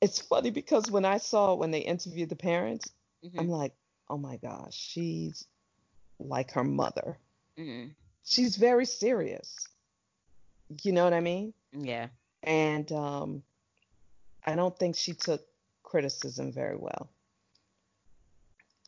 it's 0.00 0.20
funny 0.20 0.50
because 0.50 0.90
when 0.90 1.04
I 1.04 1.18
saw 1.18 1.54
when 1.54 1.70
they 1.70 1.80
interviewed 1.80 2.28
the 2.28 2.36
parents, 2.36 2.90
mm-hmm. 3.24 3.38
I'm 3.38 3.48
like, 3.48 3.72
oh 4.08 4.18
my 4.18 4.36
gosh, 4.36 4.74
she's 4.74 5.46
like 6.18 6.52
her 6.52 6.64
mother. 6.64 7.16
Mm-hmm. 7.58 7.88
She's 8.24 8.56
very 8.56 8.86
serious. 8.86 9.68
You 10.82 10.92
know 10.92 11.04
what 11.04 11.12
I 11.12 11.20
mean? 11.20 11.52
Yeah. 11.72 12.08
And 12.42 12.90
um, 12.92 13.42
I 14.46 14.54
don't 14.54 14.76
think 14.78 14.96
she 14.96 15.12
took 15.12 15.42
criticism 15.82 16.52
very 16.52 16.76
well. 16.76 17.10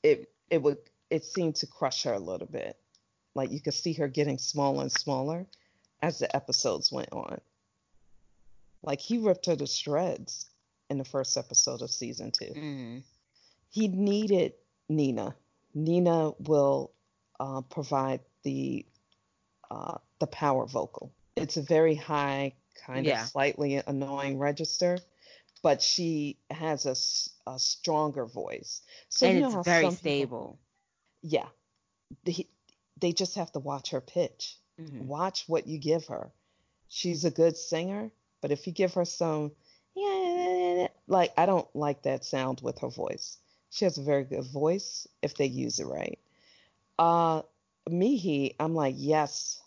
It 0.03 0.33
it 0.51 0.63
would 0.63 0.79
it 1.11 1.25
seemed 1.25 1.57
to 1.57 1.67
crush 1.67 2.05
her 2.05 2.13
a 2.13 2.19
little 2.19 2.47
bit. 2.47 2.77
Like 3.35 3.53
you 3.53 3.61
could 3.61 3.75
see 3.75 3.93
her 3.95 4.09
getting 4.09 4.39
smaller 4.39 4.83
and 4.83 4.93
smaller 4.93 5.47
as 6.03 6.19
the 6.19 6.35
episodes 6.35 6.93
went 6.93 7.13
on. 7.13 7.41
Like 8.83 9.01
he 9.01 9.19
ripped 9.19 9.47
her 9.47 9.57
to 9.57 9.67
shreds 9.67 10.47
in 10.91 10.99
the 10.99 11.05
first 11.05 11.37
episode 11.37 11.83
of 11.83 11.91
season 11.91 12.31
2 12.31 12.45
mm-hmm. 12.45 12.99
He 13.71 13.89
needed 13.89 14.53
Nina. 14.89 15.35
Nina 15.75 16.31
will 16.39 16.93
uh, 17.41 17.63
provide 17.63 18.21
the 18.45 18.87
uh, 19.71 19.99
the 20.21 20.27
power 20.29 20.67
vocal. 20.67 21.13
It's 21.37 21.57
a 21.57 21.63
very 21.63 21.95
high, 21.97 22.55
kind 22.87 23.05
Yeah. 23.05 23.23
of 23.23 23.29
slightly 23.29 23.83
annoying 23.87 24.39
register, 24.39 24.99
but 25.63 25.83
she 25.83 26.37
has 26.51 26.87
a, 26.87 27.51
a 27.51 27.59
stronger 27.59 28.27
voice. 28.27 28.83
So 29.09 29.27
and 29.27 29.35
you 29.37 29.41
know 29.43 29.59
it's 29.59 29.67
very 29.69 29.85
some 29.85 29.97
people- 29.97 29.99
stable. 30.01 30.59
yeah, 31.23 31.49
they, 32.25 32.47
they 33.01 33.13
just 33.13 33.35
have 33.35 33.51
to 33.53 33.59
watch 33.59 33.91
her 33.91 34.01
pitch. 34.01 34.57
Mhm. 34.81 35.07
Watch 35.07 35.45
what 35.49 35.67
you 35.67 35.79
give 35.79 36.07
her. 36.07 36.31
She's 36.89 37.25
a 37.25 37.31
good 37.31 37.57
singer, 37.57 38.11
but 38.41 38.53
if 38.53 38.67
you 38.67 38.73
give 38.73 38.95
her 38.95 39.05
some, 39.05 39.53
yeah, 39.97 40.89
like 41.09 41.33
I 41.37 41.47
don't 41.47 41.69
like 41.75 42.03
that 42.03 42.25
sound 42.25 42.61
with 42.61 42.79
her 42.81 42.89
voice. 42.91 43.39
She 43.71 43.85
has 43.87 43.99
a 43.99 44.03
very 44.03 44.25
good 44.25 44.45
voice 44.45 45.09
if 45.23 45.35
they 45.35 45.47
use 45.47 45.81
it 45.81 45.87
right. 45.87 46.19
Uh, 46.99 47.43
Mihi, 47.89 48.55
I'm 48.59 48.75
like, 48.75 48.95
yes, 48.99 49.63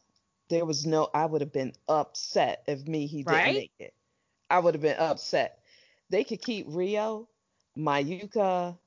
there 0.50 0.66
was 0.66 0.86
no, 0.86 1.10
I 1.14 1.26
would 1.26 1.42
have 1.42 1.52
been 1.54 1.74
upset 1.88 2.64
if 2.68 2.88
Mihi 2.88 3.24
didn't 3.24 3.32
Right? 3.32 3.56
make 3.56 3.72
it. 3.80 3.94
I 4.50 4.60
would 4.60 4.74
have 4.74 4.82
been 4.82 4.98
upset. 4.98 5.60
They 6.10 6.24
could 6.24 6.42
keep 6.42 6.66
Rio, 6.70 7.28
Mayuka, 7.78 8.78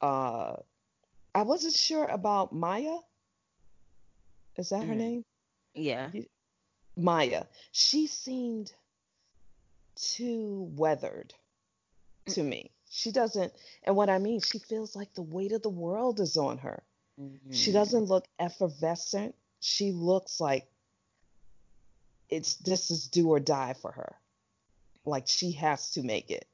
uh, 0.00 0.56
I 1.34 1.42
wasn't 1.42 1.74
sure 1.74 2.04
about 2.06 2.52
Maya. 2.52 2.98
Is 4.56 4.68
that 4.70 4.84
her 4.84 4.94
Mhm. 4.94 4.98
name? 4.98 5.24
Yeah. 5.74 6.10
Maya. 6.96 7.46
She 7.72 8.06
seemed 8.06 8.72
too 9.96 10.70
weathered 10.76 11.34
to 12.26 12.42
me. 12.42 12.70
She 12.88 13.10
doesn't, 13.10 13.52
and 13.82 13.96
what 13.96 14.08
I 14.08 14.18
mean, 14.18 14.40
she 14.40 14.58
feels 14.58 14.94
like 14.94 15.12
the 15.14 15.22
weight 15.22 15.52
of 15.52 15.62
the 15.62 15.68
world 15.70 16.20
is 16.20 16.36
on 16.36 16.58
her. 16.58 16.84
She 17.50 17.70
Mhm. 17.70 17.72
doesn't 17.74 18.04
look 18.04 18.26
effervescent. 18.38 19.34
She 19.60 19.92
looks 19.92 20.40
like 20.40 20.66
it's 22.28 22.56
this 22.56 22.90
is 22.90 23.06
do 23.08 23.28
or 23.30 23.40
die 23.40 23.74
for 23.74 23.92
her. 23.92 24.16
Like 25.04 25.28
she 25.28 25.52
has 25.52 25.90
to 25.92 26.02
make 26.02 26.30
it. 26.30 26.46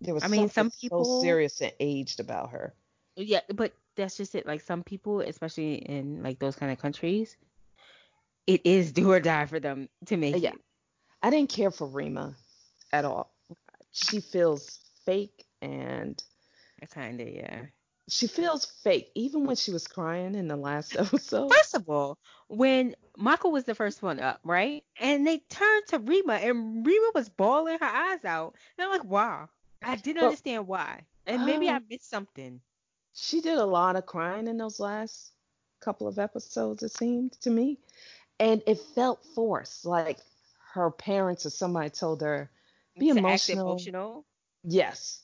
There 0.00 0.14
was 0.14 0.22
I 0.22 0.28
mean, 0.28 0.48
some 0.48 0.70
people- 0.70 1.04
so 1.04 1.20
serious 1.22 1.60
and 1.60 1.72
aged 1.80 2.20
about 2.20 2.50
her. 2.50 2.74
Yeah, 3.16 3.40
but 3.52 3.72
that's 3.96 4.16
just 4.16 4.34
it. 4.36 4.46
Like 4.46 4.60
some 4.60 4.84
people, 4.84 5.20
especially 5.20 5.76
in 5.76 6.22
like 6.22 6.38
those 6.38 6.54
kind 6.54 6.70
of 6.70 6.78
countries, 6.78 7.36
it 8.46 8.64
is 8.64 8.92
do 8.92 9.10
or 9.10 9.18
die 9.20 9.46
for 9.46 9.58
them 9.58 9.88
to 10.06 10.16
make 10.16 10.40
Yeah. 10.40 10.50
it. 10.54 10.60
I 11.22 11.30
didn't 11.30 11.50
care 11.50 11.72
for 11.72 11.88
Rima 11.88 12.36
at 12.92 13.04
all. 13.04 13.34
She 13.90 14.20
feels 14.20 14.78
fake 15.04 15.46
and 15.60 16.22
I 16.80 16.86
Kind 16.86 17.20
of, 17.20 17.28
yeah. 17.28 17.66
She 18.08 18.26
feels 18.26 18.64
fake 18.64 19.10
even 19.14 19.44
when 19.44 19.56
she 19.56 19.70
was 19.70 19.86
crying 19.86 20.34
in 20.34 20.48
the 20.48 20.56
last 20.56 20.96
episode. 20.98 21.52
First 21.52 21.74
of 21.74 21.88
all, 21.88 22.18
when 22.48 22.94
Michael 23.16 23.52
was 23.52 23.64
the 23.64 23.74
first 23.74 24.02
one 24.02 24.20
up, 24.20 24.40
right? 24.44 24.82
And 25.00 25.26
they 25.26 25.38
turned 25.50 25.86
to 25.88 25.98
Rima, 25.98 26.34
and 26.34 26.86
Rima 26.86 27.10
was 27.14 27.28
bawling 27.28 27.78
her 27.78 27.86
eyes 27.86 28.24
out. 28.24 28.54
And 28.76 28.86
I'm 28.86 28.90
like, 28.90 29.04
wow. 29.04 29.48
I 29.82 29.96
didn't 29.96 30.16
Well, 30.16 30.30
understand 30.30 30.66
why. 30.66 31.02
And 31.26 31.44
maybe 31.44 31.68
I 31.68 31.76
um, 31.76 31.84
missed 31.88 32.08
something. 32.08 32.60
She 33.14 33.40
did 33.40 33.58
a 33.58 33.66
lot 33.66 33.96
of 33.96 34.06
crying 34.06 34.48
in 34.48 34.56
those 34.56 34.80
last 34.80 35.32
couple 35.80 36.08
of 36.08 36.18
episodes, 36.18 36.82
it 36.82 36.92
seemed 36.92 37.32
to 37.40 37.50
me. 37.50 37.78
And 38.40 38.62
it 38.66 38.78
felt 38.94 39.24
forced, 39.34 39.84
like 39.84 40.18
her 40.74 40.90
parents 40.90 41.44
or 41.46 41.50
somebody 41.50 41.90
told 41.90 42.22
her, 42.22 42.50
be 42.98 43.10
emotional. 43.10 43.72
emotional. 43.72 44.24
Yes. 44.64 45.22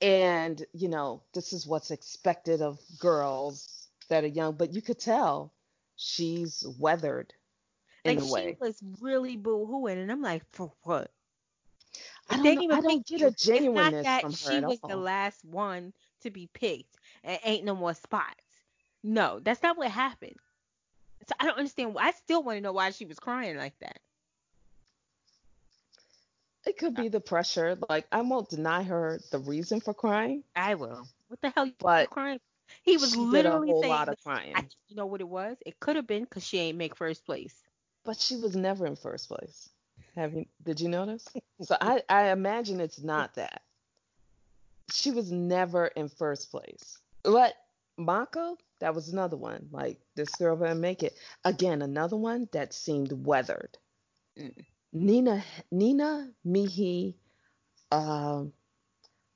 And, 0.00 0.64
you 0.72 0.88
know, 0.88 1.22
this 1.34 1.52
is 1.52 1.66
what's 1.66 1.90
expected 1.90 2.62
of 2.62 2.78
girls 3.00 3.88
that 4.08 4.24
are 4.24 4.28
young, 4.28 4.54
but 4.54 4.72
you 4.72 4.80
could 4.80 4.98
tell 4.98 5.52
she's 5.96 6.64
weathered 6.78 7.34
in 8.04 8.16
Like 8.16 8.24
a 8.24 8.26
she 8.40 8.56
was 8.60 8.80
really 9.00 9.36
boo-hooing, 9.36 9.98
and 9.98 10.10
I'm 10.10 10.22
like, 10.22 10.44
for 10.52 10.72
what? 10.82 11.10
I 12.30 12.36
don't, 12.36 12.44
didn't 12.44 12.68
know, 12.68 12.76
I 12.76 12.80
even 12.80 12.82
don't 12.82 13.06
get 13.06 13.20
you. 13.20 13.26
a 13.26 13.30
It's 13.30 13.46
not 13.74 13.92
that 14.04 14.20
from 14.22 14.32
her 14.32 14.52
she 14.52 14.60
was 14.60 14.78
all. 14.82 14.88
the 14.90 14.96
last 14.96 15.44
one 15.44 15.92
to 16.22 16.30
be 16.30 16.48
picked 16.52 16.96
and 17.24 17.38
ain't 17.42 17.64
no 17.64 17.74
more 17.74 17.94
spots. 17.94 18.44
No, 19.02 19.40
that's 19.40 19.62
not 19.62 19.76
what 19.76 19.90
happened. 19.90 20.36
So 21.26 21.34
I 21.40 21.46
don't 21.46 21.58
understand. 21.58 21.96
I 21.98 22.12
still 22.12 22.42
want 22.42 22.56
to 22.56 22.60
know 22.60 22.72
why 22.72 22.90
she 22.90 23.04
was 23.04 23.18
crying 23.18 23.56
like 23.56 23.78
that. 23.80 23.98
It 26.68 26.76
could 26.76 26.94
be 26.94 27.08
the 27.08 27.18
pressure. 27.20 27.78
Like, 27.88 28.06
I 28.12 28.20
won't 28.20 28.50
deny 28.50 28.82
her 28.82 29.20
the 29.30 29.38
reason 29.38 29.80
for 29.80 29.94
crying, 29.94 30.44
I 30.54 30.74
will. 30.74 31.08
What 31.28 31.40
the 31.40 31.48
hell 31.48 31.64
you 31.64 31.72
but 31.78 32.10
crying? 32.10 32.40
He 32.82 32.98
was 32.98 33.12
she 33.12 33.16
did 33.16 33.24
a 33.24 33.30
literally 33.30 33.68
whole 33.68 33.80
saying, 33.80 33.94
lot 33.94 34.10
of 34.10 34.22
crying. 34.22 34.52
I, 34.54 34.64
you 34.88 34.96
know 34.96 35.06
what 35.06 35.22
it 35.22 35.28
was? 35.28 35.56
It 35.64 35.80
could 35.80 35.96
have 35.96 36.06
been 36.06 36.24
because 36.24 36.46
she 36.46 36.58
ain't 36.58 36.76
make 36.76 36.94
first 36.94 37.24
place. 37.24 37.54
But 38.04 38.18
she 38.18 38.36
was 38.36 38.54
never 38.54 38.86
in 38.86 38.96
first 38.96 39.28
place. 39.28 39.70
Have 40.14 40.34
you 40.34 40.44
did 40.62 40.78
you 40.78 40.90
notice? 40.90 41.26
So 41.62 41.74
I, 41.80 42.02
I 42.10 42.32
imagine 42.32 42.80
it's 42.80 43.02
not 43.02 43.34
that. 43.36 43.62
She 44.92 45.10
was 45.10 45.32
never 45.32 45.86
in 45.86 46.10
first 46.10 46.50
place. 46.50 46.98
But 47.22 47.54
Mako, 47.96 48.58
that 48.80 48.94
was 48.94 49.08
another 49.08 49.38
one. 49.38 49.68
Like 49.72 49.98
this 50.16 50.34
girl 50.34 50.54
better 50.54 50.74
make 50.74 51.02
it. 51.02 51.14
Again, 51.46 51.80
another 51.80 52.16
one 52.16 52.46
that 52.52 52.74
seemed 52.74 53.12
weathered. 53.24 53.78
Mm. 54.38 54.66
Nina 54.92 55.44
Nina 55.70 56.30
Mihi, 56.44 57.16
um 57.92 58.52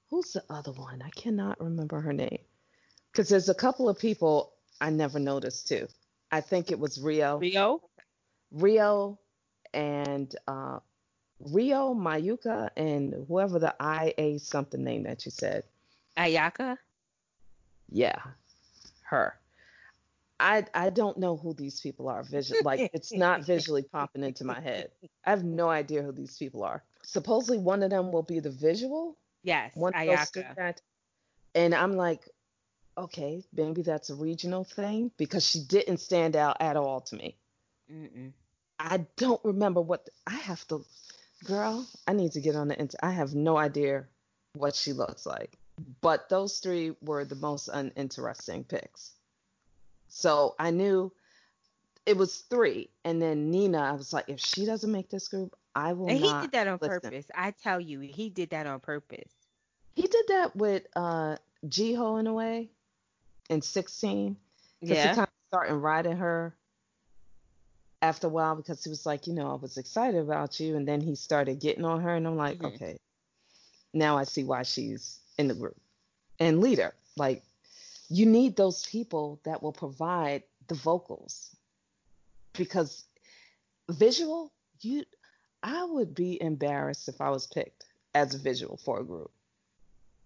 who's 0.09 0.33
the 0.33 0.45
other 0.51 0.73
one? 0.73 1.03
I 1.03 1.11
cannot 1.11 1.61
remember 1.61 2.01
her 2.01 2.13
name. 2.13 2.41
Because 3.11 3.29
there's 3.29 3.49
a 3.49 3.55
couple 3.55 3.89
of 3.89 3.99
people 3.99 4.53
I 4.81 4.91
never 4.91 5.19
noticed 5.19 5.69
too. 5.69 5.87
I 6.31 6.41
think 6.41 6.71
it 6.71 6.79
was 6.79 7.01
Rio. 7.01 7.39
Rio? 7.39 7.83
Rio 8.51 9.19
and 9.75 10.35
uh, 10.47 10.79
Rio, 11.41 11.95
Mayuka, 11.95 12.71
and 12.77 13.15
whoever 13.29 13.59
the 13.59 13.75
IA 13.81 14.39
something 14.39 14.83
name 14.83 15.05
that 15.05 15.25
you 15.25 15.31
said. 15.31 15.65
Ayaka? 16.17 16.77
Yeah, 17.91 18.19
her. 19.03 19.39
I 20.43 20.65
I 20.75 20.91
don't 20.91 21.19
know 21.19 21.37
who 21.37 21.55
these 21.55 21.81
people 21.81 22.09
are. 22.09 22.25
Like 22.65 22.91
it's 22.93 23.13
not 23.13 23.45
visually 23.45 23.83
popping 23.83 24.25
into 24.25 24.45
my 24.45 24.61
head. 24.61 24.91
I 25.25 25.31
have 25.31 25.45
no 25.45 25.69
idea 25.71 26.03
who 26.03 26.13
these 26.13 26.37
people 26.37 26.65
are. 26.65 26.83
Supposedly 27.03 27.59
one 27.59 27.83
of 27.83 27.91
them 27.91 28.13
will 28.13 28.23
be 28.23 28.41
the 28.41 28.51
visual. 28.51 29.17
Yes, 29.43 29.75
One 29.75 29.93
Ayaka. 29.93 30.59
out. 30.59 30.81
And 31.55 31.75
I'm 31.75 31.93
like, 31.97 32.29
okay, 32.97 33.45
maybe 33.53 33.83
that's 33.83 34.11
a 34.11 34.15
regional 34.15 34.65
thing 34.65 35.11
because 35.17 35.47
she 35.47 35.61
didn't 35.61 35.99
stand 35.99 36.37
out 36.37 36.57
at 36.61 36.77
all 36.77 37.01
to 37.03 37.17
me. 37.17 37.37
Mm-mm. 37.91 38.33
I 38.79 39.07
don't 39.17 39.41
remember 39.45 39.81
what 39.81 40.09
I 40.27 40.35
have 40.35 40.67
to. 40.69 40.85
Girl, 41.45 41.87
I 42.07 42.13
need 42.13 42.33
to 42.33 42.41
get 42.41 42.57
on 42.57 42.69
the 42.69 42.75
internet. 42.79 43.03
I 43.03 43.11
have 43.11 43.35
no 43.35 43.57
idea 43.57 44.07
what 44.55 44.75
she 44.75 44.93
looks 44.93 45.27
like. 45.27 45.59
But 46.01 46.29
those 46.29 46.59
three 46.59 46.95
were 47.01 47.25
the 47.25 47.35
most 47.35 47.69
uninteresting 47.69 48.65
picks. 48.65 49.13
So 50.15 50.55
I 50.59 50.71
knew 50.71 51.11
it 52.05 52.17
was 52.19 52.41
three, 52.51 52.91
and 53.05 53.21
then 53.21 53.51
Nina. 53.51 53.79
I 53.79 53.93
was 53.93 54.13
like, 54.13 54.27
if 54.29 54.39
she 54.39 54.67
doesn't 54.67 54.93
make 54.93 55.09
this 55.09 55.29
group, 55.29 55.57
I 55.75 55.95
will 55.95 56.07
not. 56.07 56.15
And 56.15 56.19
he 56.25 56.33
did 56.43 56.53
that 56.53 56.67
on 56.67 56.79
listen. 56.81 57.01
purpose. 57.01 57.27
I 57.35 57.51
tell 57.53 57.81
you, 57.81 58.01
he 58.01 58.29
did 58.29 58.51
that 58.51 58.67
on 58.67 58.79
purpose. 58.81 59.33
He 59.97 60.03
did 60.03 60.25
that 60.29 60.55
with 60.55 60.83
uh 60.95 61.37
Jihyo 61.67 62.21
in 62.21 62.27
a 62.27 62.35
way, 62.35 62.71
in 63.49 63.63
16. 63.63 64.37
Because 64.81 65.03
he 65.03 65.09
Yeah. 65.09 65.15
kind 65.15 65.27
of 65.27 65.33
started 65.49 65.77
riding 65.77 66.17
her 66.19 66.55
after 68.03 68.27
a 68.27 68.31
while 68.31 68.55
because 68.55 68.85
he 68.85 68.91
was 68.91 69.07
like, 69.07 69.27
you 69.27 69.33
know, 69.33 69.51
I 69.51 69.55
was 69.55 69.79
excited 69.79 70.21
about 70.21 70.61
you. 70.61 70.77
And 70.77 70.87
then 70.87 71.01
he 71.01 71.15
started 71.15 71.59
getting 71.59 71.85
on 71.87 72.03
her. 72.03 72.15
And 72.15 72.27
I'm 72.27 72.37
like, 72.37 72.59
Mhm. 72.59 72.75
okay, 72.75 72.99
now 73.95 74.19
I 74.19 74.25
see 74.25 74.45
why 74.45 74.63
she's 74.65 75.21
in 75.39 75.49
the 75.49 75.55
group. 75.55 75.77
And 76.39 76.61
leader, 76.61 76.95
like, 77.17 77.45
you 78.13 78.27
need 78.27 78.57
those 78.57 78.85
people 78.87 79.41
that 79.45 79.63
will 79.63 79.73
provide 79.73 80.43
the 80.69 80.75
vocals 80.75 81.57
because 82.53 83.05
visual, 83.91 84.53
you, 84.81 85.05
I 85.63 85.85
would 85.85 86.15
be 86.15 86.41
embarrassed 86.41 87.09
if 87.09 87.21
I 87.21 87.31
was 87.31 87.47
picked 87.47 87.87
as 88.15 88.35
a 88.35 88.39
visual 88.39 88.77
for 88.77 89.01
a 89.01 89.05
group. 89.05 89.31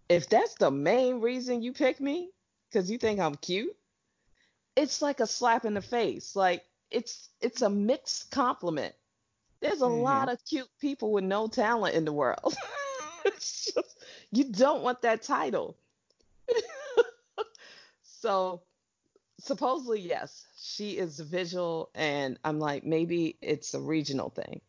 If 0.08 0.28
that's 0.28 0.54
the 0.54 0.70
main 0.70 1.20
reason 1.20 1.62
you 1.62 1.72
pick 1.72 2.00
me, 2.00 2.30
because 2.68 2.90
you 2.90 2.98
think 2.98 3.20
I'm 3.20 3.36
cute, 3.36 3.76
it's 4.74 5.00
like 5.00 5.20
a 5.20 5.26
slap 5.26 5.64
in 5.64 5.74
the 5.74 5.80
face. 5.80 6.34
Like 6.34 6.64
it's 6.90 7.28
it's 7.40 7.62
a 7.62 7.70
mixed 7.70 8.30
compliment. 8.32 8.94
There's 9.60 9.80
a 9.80 9.86
Mhm. 9.86 10.02
lot 10.02 10.28
of 10.28 10.44
cute 10.44 10.68
people 10.80 11.12
with 11.12 11.24
no 11.24 11.46
talent 11.48 11.94
in 11.94 12.04
the 12.04 12.12
world. 12.12 12.56
just 13.34 14.04
you 14.32 14.44
don't 14.44 14.82
want 14.82 15.02
that 15.02 15.22
title. 15.22 15.76
So 18.20 18.62
supposedly 19.38 20.00
yes, 20.00 20.46
she 20.58 20.98
is 20.98 21.20
visual 21.20 21.90
and 21.94 22.38
I'm 22.44 22.58
like 22.58 22.84
maybe 22.84 23.36
it's 23.42 23.74
a 23.74 23.80
regional 23.80 24.30
thing. 24.30 24.60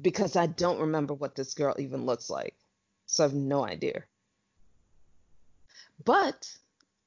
Because 0.00 0.34
I 0.34 0.46
don't 0.46 0.80
remember 0.80 1.14
what 1.14 1.36
this 1.36 1.54
girl 1.54 1.74
even 1.78 2.04
looks 2.06 2.28
like. 2.28 2.56
So 3.06 3.24
I 3.24 3.28
have 3.28 3.34
no 3.34 3.64
idea. 3.64 4.04
But 6.04 6.50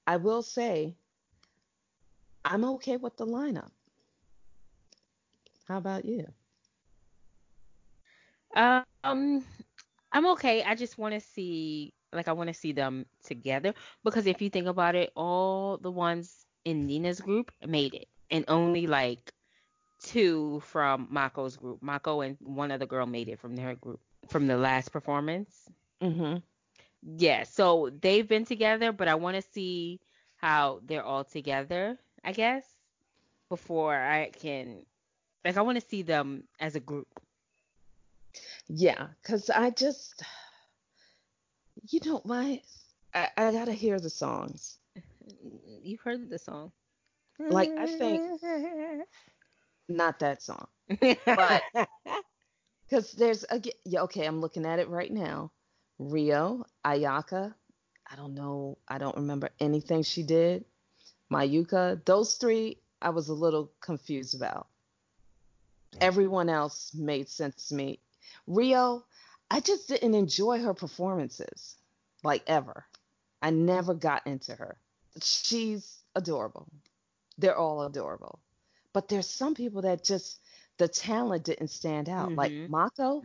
I 0.05 0.17
will 0.17 0.41
say 0.41 0.95
I'm 2.45 2.63
okay 2.63 2.97
with 2.97 3.17
the 3.17 3.25
lineup. 3.25 3.71
How 5.67 5.77
about 5.77 6.05
you? 6.05 6.25
Um, 8.55 9.43
I'm 10.11 10.25
okay. 10.31 10.63
I 10.63 10.75
just 10.75 10.97
want 10.97 11.13
to 11.13 11.19
see, 11.19 11.93
like, 12.13 12.27
I 12.27 12.33
want 12.33 12.47
to 12.47 12.53
see 12.53 12.71
them 12.71 13.05
together 13.23 13.73
because 14.03 14.27
if 14.27 14.41
you 14.41 14.49
think 14.49 14.67
about 14.67 14.95
it, 14.95 15.11
all 15.15 15.77
the 15.77 15.91
ones 15.91 16.45
in 16.65 16.85
Nina's 16.85 17.21
group 17.21 17.51
made 17.65 17.93
it, 17.93 18.07
and 18.29 18.45
only 18.47 18.87
like 18.87 19.31
two 20.01 20.59
from 20.61 21.07
Mako's 21.11 21.57
group. 21.57 21.81
Mako 21.81 22.21
and 22.21 22.37
one 22.39 22.71
other 22.71 22.85
girl 22.85 23.05
made 23.05 23.27
it 23.29 23.39
from 23.39 23.55
their 23.55 23.75
group 23.75 23.99
from 24.29 24.47
the 24.47 24.57
last 24.57 24.91
performance. 24.91 25.69
Mhm. 26.01 26.41
Yeah, 27.01 27.43
so 27.43 27.89
they've 28.01 28.27
been 28.27 28.45
together, 28.45 28.91
but 28.91 29.07
I 29.07 29.15
want 29.15 29.35
to 29.35 29.41
see 29.41 29.99
how 30.37 30.81
they're 30.85 31.03
all 31.03 31.23
together, 31.23 31.97
I 32.23 32.31
guess, 32.33 32.65
before 33.49 33.95
I 33.95 34.29
can 34.29 34.85
like 35.45 35.57
I 35.57 35.61
want 35.61 35.79
to 35.79 35.87
see 35.87 36.01
them 36.03 36.43
as 36.59 36.75
a 36.75 36.79
group. 36.79 37.07
Yeah, 38.67 39.07
cuz 39.23 39.49
I 39.49 39.69
just 39.71 40.23
you 41.89 41.99
know 42.05 42.21
my 42.25 42.61
I, 43.13 43.29
I 43.37 43.51
got 43.51 43.65
to 43.65 43.73
hear 43.73 43.99
the 43.99 44.09
songs. 44.09 44.77
You've 45.81 46.01
heard 46.01 46.29
the 46.29 46.39
song. 46.39 46.71
Like 47.39 47.69
I 47.77 47.85
think 47.85 48.41
not 49.87 50.19
that 50.19 50.41
song. 50.41 50.67
But 51.25 51.63
cuz 52.89 53.11
there's 53.13 53.45
a 53.49 53.61
yeah, 53.85 54.01
okay, 54.03 54.25
I'm 54.25 54.41
looking 54.41 54.65
at 54.65 54.79
it 54.79 54.89
right 54.89 55.11
now. 55.11 55.51
Rio, 55.99 56.65
Ayaka, 56.85 57.53
I 58.05 58.15
don't 58.15 58.33
know, 58.33 58.77
I 58.87 58.97
don't 58.97 59.17
remember 59.17 59.49
anything 59.59 60.03
she 60.03 60.23
did. 60.23 60.65
Mayuka, 61.31 62.03
those 62.05 62.35
three 62.35 62.79
I 63.01 63.09
was 63.09 63.29
a 63.29 63.33
little 63.33 63.71
confused 63.81 64.35
about. 64.35 64.67
Mm. 65.93 65.97
Everyone 66.01 66.49
else 66.49 66.93
made 66.93 67.29
sense 67.29 67.67
to 67.69 67.75
me. 67.75 67.99
Rio, 68.47 69.05
I 69.49 69.59
just 69.61 69.87
didn't 69.87 70.13
enjoy 70.15 70.59
her 70.61 70.73
performances 70.73 71.75
like 72.23 72.43
ever. 72.47 72.85
I 73.41 73.49
never 73.51 73.93
got 73.93 74.25
into 74.27 74.53
her. 74.55 74.77
She's 75.21 76.03
adorable. 76.15 76.67
They're 77.37 77.55
all 77.57 77.83
adorable. 77.83 78.39
But 78.93 79.07
there's 79.07 79.29
some 79.29 79.55
people 79.55 79.83
that 79.83 80.03
just 80.03 80.39
the 80.77 80.87
talent 80.87 81.45
didn't 81.45 81.69
stand 81.69 82.09
out. 82.09 82.31
Like 82.33 82.51
Mhm. 82.51 82.69
Mako, 82.69 83.23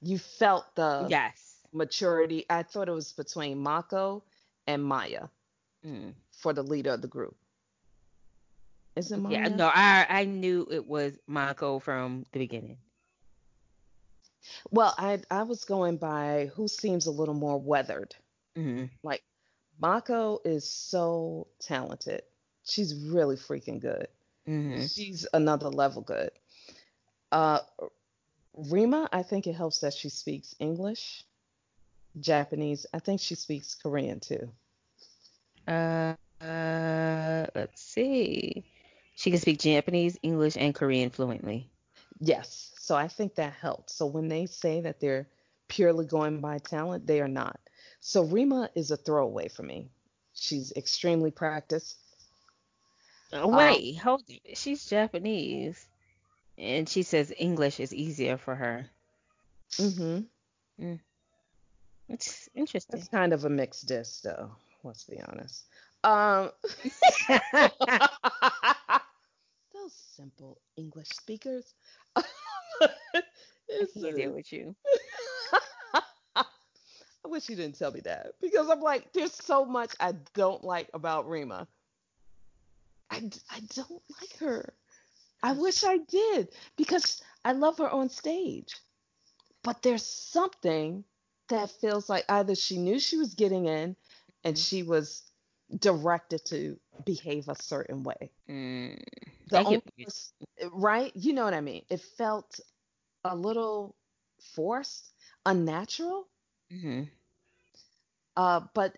you 0.00 0.18
felt 0.18 0.64
the 0.74 1.06
yes. 1.10 1.56
maturity. 1.72 2.46
I 2.48 2.62
thought 2.62 2.88
it 2.88 2.92
was 2.92 3.12
between 3.12 3.58
Mako 3.58 4.22
and 4.66 4.82
Maya 4.84 5.28
Mm. 5.84 6.14
for 6.32 6.52
the 6.52 6.62
leader 6.62 6.92
of 6.92 7.02
the 7.02 7.08
group. 7.08 7.36
Is 8.96 9.12
it 9.12 9.18
Maya? 9.18 9.32
Yeah, 9.32 9.48
no, 9.48 9.66
I 9.72 10.06
I 10.08 10.24
knew 10.24 10.66
it 10.70 10.86
was 10.86 11.18
Mako 11.26 11.78
from 11.78 12.24
the 12.32 12.38
beginning. 12.38 12.78
Well, 14.70 14.94
I 14.98 15.20
I 15.30 15.42
was 15.44 15.64
going 15.64 15.96
by 15.96 16.50
who 16.54 16.68
seems 16.68 17.06
a 17.06 17.10
little 17.10 17.34
more 17.34 17.60
weathered. 17.60 18.14
hmm 18.56 18.84
Like 19.02 19.22
Mako 19.80 20.40
is 20.44 20.70
so 20.70 21.48
talented. 21.60 22.22
She's 22.64 22.94
really 22.94 23.36
freaking 23.36 23.80
good. 23.80 24.08
hmm 24.46 24.80
She's 24.80 25.26
another 25.32 25.68
level 25.68 26.02
good. 26.02 26.30
Uh 27.32 27.60
Rima, 28.54 29.08
I 29.12 29.22
think 29.22 29.46
it 29.46 29.54
helps 29.54 29.80
that 29.80 29.94
she 29.94 30.08
speaks 30.08 30.56
English, 30.58 31.24
Japanese. 32.18 32.86
I 32.92 32.98
think 32.98 33.20
she 33.20 33.36
speaks 33.36 33.76
Korean 33.76 34.18
too. 34.18 34.50
Uh, 35.68 36.14
uh, 36.40 37.46
let's 37.54 37.80
see. 37.80 38.64
She 39.14 39.30
can 39.30 39.38
speak 39.38 39.60
Japanese, 39.60 40.18
English, 40.22 40.56
and 40.56 40.74
Korean 40.74 41.10
fluently. 41.10 41.70
Yes. 42.20 42.72
So 42.88 42.96
I 42.96 43.06
think 43.06 43.34
that 43.34 43.52
helped. 43.52 43.90
So 43.90 44.06
when 44.06 44.28
they 44.28 44.46
say 44.46 44.80
that 44.80 44.98
they're 44.98 45.28
purely 45.68 46.06
going 46.06 46.40
by 46.40 46.56
talent, 46.56 47.06
they 47.06 47.20
are 47.20 47.28
not. 47.28 47.60
So 48.00 48.22
Rima 48.22 48.70
is 48.74 48.90
a 48.90 48.96
throwaway 48.96 49.48
for 49.48 49.62
me. 49.62 49.90
She's 50.32 50.72
extremely 50.74 51.30
practiced. 51.30 51.98
Oh, 53.30 53.48
wait, 53.48 53.98
hold 53.98 54.22
it. 54.26 54.56
She's 54.56 54.86
Japanese, 54.86 55.86
and 56.56 56.88
she 56.88 57.02
says 57.02 57.30
English 57.36 57.78
is 57.78 57.92
easier 57.92 58.38
for 58.38 58.54
her. 58.54 58.86
hmm 59.76 60.20
It's 62.08 62.48
interesting. 62.54 63.00
It's 63.00 63.08
kind 63.08 63.34
of 63.34 63.44
a 63.44 63.50
mixed 63.50 63.86
dish, 63.86 64.20
though. 64.20 64.52
Let's 64.82 65.04
be 65.04 65.20
honest. 65.20 65.66
Um, 66.04 66.52
those 69.74 69.92
simple 70.16 70.56
English 70.78 71.10
speakers. 71.10 71.74
It's 73.68 73.96
I 73.96 74.00
can't 74.00 74.16
deal 74.16 74.32
with 74.32 74.52
you. 74.52 74.74
I 76.36 76.44
wish 77.26 77.48
you 77.48 77.56
didn't 77.56 77.78
tell 77.78 77.90
me 77.92 78.00
that 78.00 78.32
because 78.40 78.68
I'm 78.70 78.80
like, 78.80 79.12
there's 79.12 79.34
so 79.34 79.64
much 79.64 79.90
I 80.00 80.12
don't 80.34 80.64
like 80.64 80.88
about 80.94 81.28
Rima. 81.28 81.66
I, 83.10 83.30
I 83.50 83.60
don't 83.74 84.02
like 84.20 84.36
her. 84.40 84.72
I 85.42 85.52
wish 85.52 85.84
I 85.84 85.98
did 85.98 86.48
because 86.76 87.22
I 87.44 87.52
love 87.52 87.78
her 87.78 87.88
on 87.88 88.08
stage. 88.08 88.74
But 89.62 89.82
there's 89.82 90.06
something 90.06 91.04
that 91.48 91.70
feels 91.70 92.08
like 92.08 92.24
either 92.28 92.54
she 92.54 92.78
knew 92.78 92.98
she 92.98 93.16
was 93.18 93.34
getting 93.34 93.66
in 93.66 93.96
and 94.44 94.56
Mhm. 94.56 94.68
she 94.68 94.82
was 94.82 95.22
directed 95.78 96.44
to 96.46 96.78
behave 97.04 97.48
a 97.48 97.60
certain 97.62 98.02
way. 98.02 98.30
Mm, 98.48 99.02
The 99.48 99.62
you- 99.70 99.82
right? 100.72 101.12
You 101.14 101.32
know 101.32 101.44
what 101.44 101.54
I 101.54 101.60
mean? 101.60 101.84
It 101.88 102.00
felt 102.00 102.60
a 103.24 103.34
little 103.34 103.94
forced, 104.54 105.12
unnatural. 105.46 106.28
mhm. 106.72 107.08
Uh, 108.36 108.60
but 108.74 108.94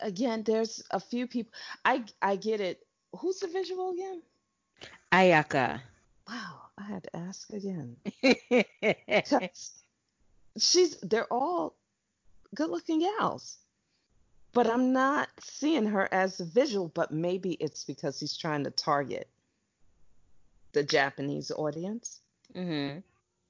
again, 0.00 0.42
there's 0.42 0.82
a 0.90 0.98
few 1.00 1.26
people. 1.26 1.52
I 1.84 2.04
I 2.20 2.36
get 2.36 2.60
it. 2.60 2.86
Who's 3.18 3.38
the 3.40 3.48
visual 3.48 3.90
again? 3.92 4.22
Ayaka. 5.12 5.80
Wow, 6.28 6.62
I 6.78 6.82
had 6.84 7.02
to 7.04 7.16
ask 7.16 7.52
again 7.52 7.96
she's 10.58 10.96
they're 11.00 11.32
all 11.32 11.76
good-looking 12.54 13.00
gals, 13.00 13.58
but 14.52 14.66
I'm 14.68 14.92
not 14.92 15.28
seeing 15.40 15.86
her 15.86 16.08
as 16.12 16.40
a 16.40 16.44
visual. 16.44 16.88
But 16.88 17.10
maybe 17.10 17.52
it's 17.54 17.84
because 17.84 18.18
he's 18.18 18.36
trying 18.36 18.64
to 18.64 18.70
target 18.70 19.28
the 20.72 20.82
Japanese 20.82 21.50
audience. 21.50 22.20
hmm 22.54 22.98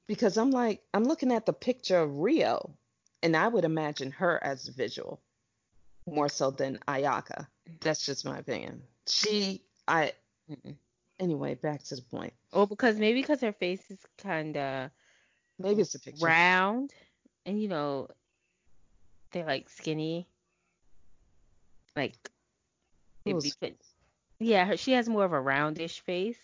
Because 0.06 0.36
I'm 0.36 0.50
like 0.50 0.82
I'm 0.94 1.04
looking 1.04 1.32
at 1.32 1.46
the 1.46 1.52
picture 1.52 1.98
of 2.00 2.18
Rio, 2.18 2.74
and 3.22 3.36
I 3.36 3.48
would 3.48 3.64
imagine 3.64 4.10
her 4.12 4.42
as 4.42 4.68
visual 4.68 5.20
more 6.06 6.28
so 6.28 6.50
than 6.50 6.78
Ayaka. 6.88 7.46
That's 7.80 8.04
just 8.04 8.24
my 8.24 8.38
opinion. 8.38 8.82
She, 9.06 9.62
I, 9.86 10.12
Mm-mm. 10.50 10.74
anyway, 11.20 11.54
back 11.54 11.82
to 11.84 11.96
the 11.96 12.02
point. 12.02 12.32
Well, 12.52 12.66
because 12.66 12.98
maybe 12.98 13.20
because 13.20 13.40
her 13.40 13.52
face 13.52 13.90
is 13.90 14.04
kind 14.18 14.56
of 14.56 14.90
Maybe 15.58 15.82
it's 15.82 15.94
a 15.94 16.00
picture. 16.00 16.26
round, 16.26 16.92
and 17.46 17.60
you 17.60 17.68
know, 17.68 18.08
they're 19.30 19.46
like 19.46 19.68
skinny. 19.68 20.26
Like, 21.94 22.14
be 23.24 23.52
yeah, 24.40 24.64
her, 24.64 24.76
she 24.76 24.92
has 24.92 25.08
more 25.08 25.24
of 25.24 25.32
a 25.32 25.40
roundish 25.40 26.00
face. 26.00 26.38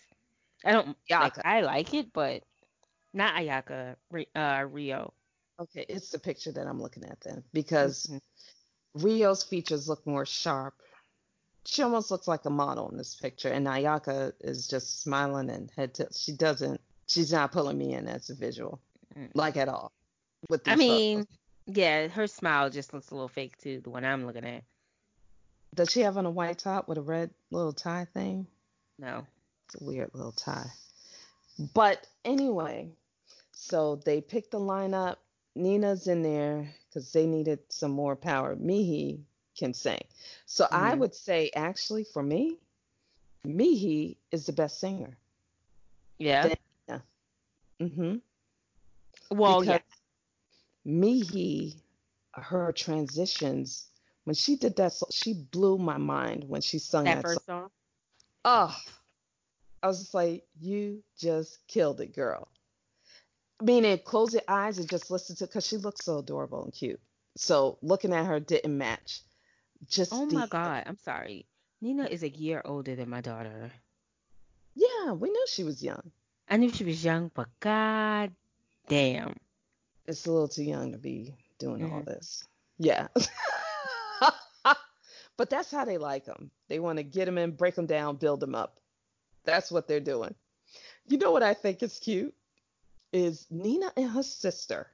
I 0.64 0.72
don't 0.72 0.96
like. 1.11 1.34
I 1.44 1.61
like 1.61 1.94
it, 1.94 2.12
but 2.12 2.42
not 3.12 3.34
Ayaka. 3.34 3.96
Uh, 4.34 4.64
Rio. 4.70 5.12
Okay, 5.61 5.84
it's 5.88 6.11
the 6.11 6.18
picture 6.18 6.52
that 6.52 6.66
I'm 6.66 6.80
looking 6.80 7.04
at 7.04 7.20
then, 7.20 7.42
because 7.52 8.06
Mhm. 8.06 8.20
Rio's 8.94 9.42
features 9.44 9.88
look 9.88 10.06
more 10.06 10.24
sharp. 10.26 10.74
She 11.64 11.82
almost 11.82 12.11
looks 12.11 12.26
like 12.28 12.44
a 12.44 12.50
model 12.50 12.88
in 12.90 12.96
this 12.96 13.14
picture, 13.14 13.48
and 13.50 13.66
Ayaka 13.66 14.32
is 14.40 14.66
just 14.68 15.00
smiling 15.02 15.50
and 15.50 15.70
head 15.72 15.94
tilt. 15.94 16.14
She 16.14 16.32
doesn't. 16.32 16.80
She's 17.06 17.32
not 17.32 17.52
pulling 17.52 17.76
me 17.78 17.94
in 17.94 18.06
as 18.09 18.30
a 18.30 18.34
visual, 18.34 18.80
Mm. 19.14 19.30
like 19.34 19.56
at 19.56 19.68
all. 19.68 19.92
With 20.48 20.62
I 20.66 20.76
mean, 20.76 21.24
photos. 21.24 21.38
yeah, 21.66 22.09
her 22.09 22.26
smile 22.26 22.70
just 22.70 22.92
looks 22.94 23.11
a 23.11 23.14
little 23.14 23.28
fake 23.28 23.56
too. 23.59 23.80
The 23.80 23.90
one 23.90 24.04
I'm 24.04 24.26
looking 24.26 24.44
at. 24.44 24.64
does 25.74 25.90
she 25.90 26.00
have 26.00 26.16
on 26.16 26.24
a 26.26 26.30
white 26.30 26.59
top 26.59 26.88
with 26.88 26.98
a 26.98 27.02
red 27.02 27.30
little 27.50 27.72
tie 27.74 28.06
thing? 28.06 28.46
No. 28.98 29.26
It's 29.69 29.81
a 29.81 29.85
weird 29.85 30.11
little 30.14 30.33
tie. 30.33 30.71
But 31.75 32.07
anyway, 32.25 32.91
so 33.53 33.97
they 33.97 34.21
picked 34.21 34.53
the 34.53 34.59
lineup. 34.61 35.16
Nina's 35.55 36.07
in 36.07 36.23
there 36.23 36.73
because 36.89 37.12
they 37.12 37.27
needed 37.27 37.59
some 37.69 37.91
more 37.91 38.16
power. 38.16 38.57
Mihi 38.57 39.21
can 39.59 39.75
sing. 39.75 40.01
So 40.47 40.66
I 40.71 40.95
Mhm. 40.95 40.99
would 41.01 41.14
say, 41.14 41.51
actually, 41.55 42.05
for 42.05 42.23
me, 42.23 42.59
Mihi 43.45 44.16
is 44.31 44.47
the 44.47 44.53
best 44.53 44.79
singer. 44.81 45.16
Yeah. 46.19 46.49
Then- 46.49 46.57
Mm-hmm. 47.81 48.16
Well, 49.31 49.62
yeah. 49.62 49.79
Mihi, 50.85 51.77
her 52.33 52.73
transitions, 52.73 53.87
when 54.25 54.35
she 54.35 54.57
did 54.57 54.75
that, 54.77 54.95
she 55.11 55.35
blew 55.35 55.79
my 55.79 55.97
mind 55.97 56.45
when 56.49 56.61
she 56.61 56.79
sung 56.81 57.05
That 57.05 57.16
that, 57.16 57.23
first 57.23 57.45
song. 57.47 57.62
song. 57.62 57.71
Oh, 58.45 58.77
I 59.83 59.87
was 59.87 60.01
just 60.01 60.14
like, 60.14 60.45
you 60.61 61.03
just 61.18 61.59
killed 61.68 62.01
it, 62.01 62.14
girl. 62.14 62.49
Meaning, 63.62 63.99
close 64.05 64.33
your 64.33 64.43
eyes 64.49 64.79
and 64.79 64.89
just 64.89 65.11
listen 65.11 65.37
to, 65.37 65.47
because 65.47 65.66
she 65.66 65.76
looks 65.76 66.05
so 66.05 66.18
adorable 66.18 66.64
and 66.64 66.72
cute. 66.72 67.01
So 67.37 67.79
looking 67.83 68.12
at 68.12 68.26
her 68.26 68.41
didn't 68.41 68.76
match. 68.76 69.20
Just 69.89 70.12
Oh 70.12 70.26
the, 70.26 70.35
my 70.35 70.47
God, 70.47 70.83
I'm 70.87 70.99
sorry. 70.99 71.47
Nina 71.81 72.07
is 72.07 72.22
a 72.24 72.29
year 72.29 72.61
older 72.64 72.97
than 72.97 73.09
my 73.09 73.20
daughter. 73.20 73.70
yeah, 74.74 75.12
we 75.12 75.31
knew 75.31 75.47
she 75.49 75.64
was 75.64 75.83
young. 75.83 76.11
I 76.49 76.57
knew 76.57 76.70
she 76.70 76.85
was 76.85 77.05
young, 77.05 77.31
but 77.35 77.47
god 77.61 78.33
damn. 78.89 79.37
It's 80.07 80.26
a 80.26 80.33
little 80.33 80.49
too 80.49 80.64
young 80.64 80.93
to 80.93 80.99
be 80.99 81.35
doing 81.59 81.85
all 81.85 82.01
Mhm. 82.01 82.07
this. 82.07 82.45
Yeah. 82.79 83.09
but 85.37 85.51
that's 85.51 85.70
how 85.70 85.85
they 85.85 85.99
like 85.99 86.24
them. 86.24 86.51
They 86.68 86.81
want 86.81 86.99
to 86.99 87.03
get 87.03 87.26
them 87.26 87.39
in, 87.39 87.53
break 87.53 87.74
them 87.74 87.87
down, 87.87 88.16
build 88.16 88.41
them 88.41 88.55
up. 88.55 88.81
That's 89.49 89.70
what 89.70 89.88
they're 89.88 89.99
doing. 89.99 90.34
You 91.07 91.16
know 91.16 91.30
what 91.30 91.42
I 91.42 91.55
think 91.55 91.82
is 91.82 91.99
cute? 91.99 92.34
Is 93.14 93.46
Nina 93.51 93.90
and 93.96 94.11
her 94.11 94.22
sister 94.22 94.90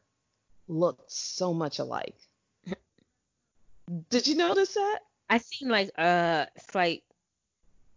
look 0.69 1.05
so 1.09 1.53
much 1.53 1.81
alike. 1.81 2.17
Did 4.11 4.29
you 4.29 4.37
notice 4.37 4.75
that? 4.75 5.01
I 5.29 5.39
seen 5.39 5.69
like 5.69 5.91
a 5.99 6.47
slight 6.71 7.03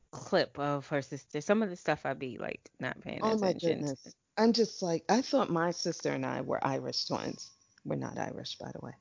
clip 0.09 0.57
of 0.57 0.87
her 0.87 1.03
sister. 1.03 1.41
Some 1.41 1.61
of 1.61 1.69
the 1.69 1.75
stuff 1.75 2.05
I'd 2.05 2.17
be 2.17 2.39
like 2.39 2.71
not 2.79 2.99
paying 3.01 3.19
attention. 3.19 3.37
Oh 3.37 3.45
my 3.45 3.53
goodness. 3.53 4.15
I'm 4.35 4.51
just 4.51 4.81
like, 4.81 5.03
I 5.09 5.21
thought 5.21 5.51
my 5.51 5.69
sister 5.69 6.11
and 6.11 6.25
I 6.25 6.41
were 6.41 6.59
Irish 6.65 7.05
twins. 7.05 7.51
We're 7.85 7.97
not 7.97 8.17
Irish, 8.17 8.55
by 8.55 8.71
the 8.71 8.83
way. 8.83 8.93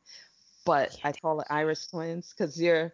But 0.67 0.95
I 1.05 1.13
call 1.13 1.41
it 1.41 1.47
Irish 1.49 1.87
twins 1.87 2.35
because 2.37 2.61
you're, 2.61 2.93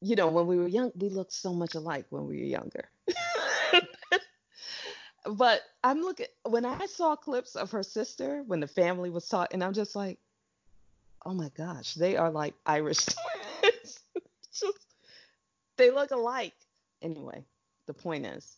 you 0.00 0.16
know, 0.16 0.26
when 0.26 0.48
we 0.48 0.56
were 0.56 0.66
young, 0.66 0.90
we 0.96 1.10
looked 1.10 1.32
so 1.32 1.54
much 1.54 1.76
alike 1.76 2.06
when 2.10 2.26
we 2.26 2.38
were 2.38 2.46
younger. 2.46 2.88
but 5.34 5.62
I'm 5.82 6.00
looking, 6.02 6.26
when 6.44 6.64
I 6.64 6.86
saw 6.86 7.16
clips 7.16 7.56
of 7.56 7.70
her 7.72 7.82
sister, 7.82 8.42
when 8.46 8.60
the 8.60 8.66
family 8.66 9.10
was 9.10 9.28
talking, 9.28 9.62
I'm 9.62 9.72
just 9.72 9.96
like, 9.96 10.18
oh 11.24 11.34
my 11.34 11.50
gosh, 11.56 11.94
they 11.94 12.16
are 12.16 12.30
like 12.30 12.54
Irish 12.66 13.04
twins. 13.62 14.00
just, 14.52 14.86
they 15.76 15.90
look 15.90 16.10
alike. 16.10 16.54
Anyway, 17.02 17.44
the 17.86 17.94
point 17.94 18.26
is, 18.26 18.56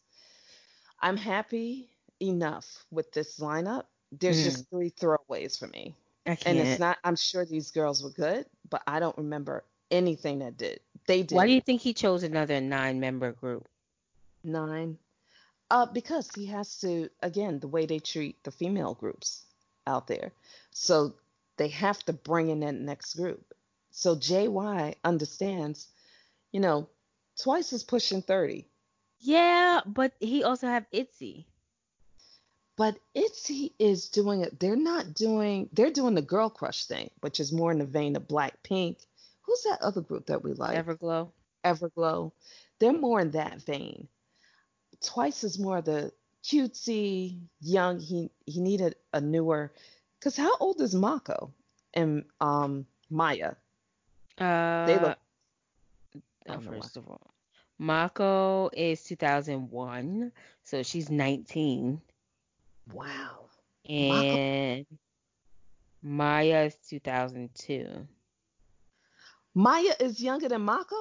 I'm 1.00 1.16
happy 1.16 1.88
enough 2.20 2.84
with 2.90 3.12
this 3.12 3.38
lineup. 3.38 3.84
There's 4.12 4.40
Mhm. 4.40 4.44
just 4.44 4.70
three 4.70 4.90
throwaways 4.90 5.58
for 5.58 5.66
me. 5.68 5.94
And 6.44 6.58
it's 6.58 6.78
not, 6.78 6.98
I'm 7.04 7.16
sure 7.16 7.44
these 7.44 7.70
girls 7.70 8.02
were 8.02 8.10
good, 8.10 8.46
but 8.70 8.82
I 8.86 9.00
don't 9.00 9.16
remember 9.16 9.64
anything 9.90 10.38
that 10.40 10.56
did. 10.56 10.80
They 11.06 11.22
did 11.22 11.36
Why 11.36 11.46
do 11.46 11.52
you 11.52 11.60
think 11.60 11.80
he 11.80 11.92
chose 11.92 12.22
another 12.22 12.60
nine 12.60 13.00
member 13.00 13.32
group? 13.32 13.68
nine. 14.44 14.98
Uh, 15.70 15.86
because 15.86 16.30
he 16.34 16.46
has 16.46 16.78
to, 16.80 17.10
again, 17.22 17.60
the 17.60 17.68
way 17.68 17.84
they 17.84 17.98
treat 17.98 18.42
the 18.42 18.50
female 18.50 18.94
groups 18.94 19.44
out 19.86 20.06
there. 20.06 20.32
So 20.70 21.14
they 21.58 21.68
have 21.68 21.98
to 22.04 22.12
bring 22.12 22.48
in 22.48 22.60
that 22.60 22.74
next 22.74 23.14
group. 23.14 23.54
So 23.90 24.16
JY 24.16 24.94
understands, 25.04 25.88
you 26.52 26.60
know, 26.60 26.88
twice 27.42 27.72
is 27.72 27.82
pushing 27.82 28.22
30. 28.22 28.66
Yeah, 29.20 29.80
but 29.84 30.12
he 30.20 30.44
also 30.44 30.68
have 30.68 30.86
Itzy. 30.92 31.46
But 32.76 32.96
Itzy 33.12 33.74
is 33.80 34.08
doing 34.08 34.42
it. 34.42 34.60
They're 34.60 34.76
not 34.76 35.12
doing. 35.12 35.68
They're 35.72 35.90
doing 35.90 36.14
the 36.14 36.22
girl 36.22 36.48
crush 36.48 36.84
thing, 36.84 37.10
which 37.22 37.40
is 37.40 37.52
more 37.52 37.72
in 37.72 37.78
the 37.78 37.84
vein 37.84 38.14
of 38.14 38.28
Blackpink. 38.28 39.04
Who's 39.42 39.62
that 39.64 39.82
other 39.82 40.00
group 40.00 40.26
that 40.26 40.44
we 40.44 40.52
like? 40.52 40.78
Everglow. 40.78 41.32
Everglow. 41.64 42.30
They're 42.78 42.92
more 42.92 43.20
in 43.20 43.32
that 43.32 43.60
vein. 43.62 44.06
Twice 45.02 45.44
as 45.44 45.58
more 45.58 45.80
the 45.82 46.12
cutesy, 46.42 47.40
young. 47.60 48.00
He 48.00 48.30
he 48.46 48.60
needed 48.60 48.96
a 49.12 49.20
newer. 49.20 49.72
Cause 50.20 50.36
how 50.36 50.56
old 50.58 50.80
is 50.80 50.94
Mako 50.94 51.52
and 51.94 52.24
um 52.40 52.86
Maya? 53.10 53.54
Uh, 54.38 54.86
They 54.86 54.98
look. 54.98 55.18
I 56.48 56.52
don't 56.52 56.64
know 56.64 56.70
why. 56.72 56.76
first 56.80 56.96
of 56.96 57.08
all, 57.08 57.34
Mako 57.78 58.70
is 58.72 59.02
2001, 59.04 60.32
so 60.64 60.82
she's 60.82 61.10
19, 61.10 62.00
Wow. 62.92 63.46
and 63.88 64.86
Maya 66.02 66.64
is 66.64 66.76
2002. 66.88 68.06
Maya 69.54 69.94
is 70.00 70.20
younger 70.22 70.48
than 70.48 70.62
Mako. 70.62 70.96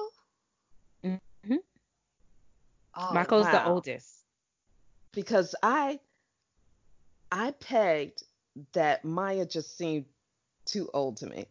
Oh, 3.00 3.12
Mako's 3.14 3.44
the 3.46 3.64
oldest. 3.66 4.24
because 5.12 5.54
I 5.62 6.00
I 7.30 7.52
pegged 7.52 8.22
that 8.72 9.04
Maya 9.04 9.46
just 9.46 9.76
seemed 9.76 10.06
too 10.64 10.90
old 10.92 11.18
to 11.18 11.26
me. 11.26 11.46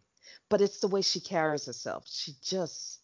But 0.50 0.62
it's 0.62 0.80
the 0.80 0.88
way 0.88 1.02
she 1.02 1.20
carries 1.20 1.66
herself. 1.66 2.06
She 2.08 2.34
just 2.44 3.00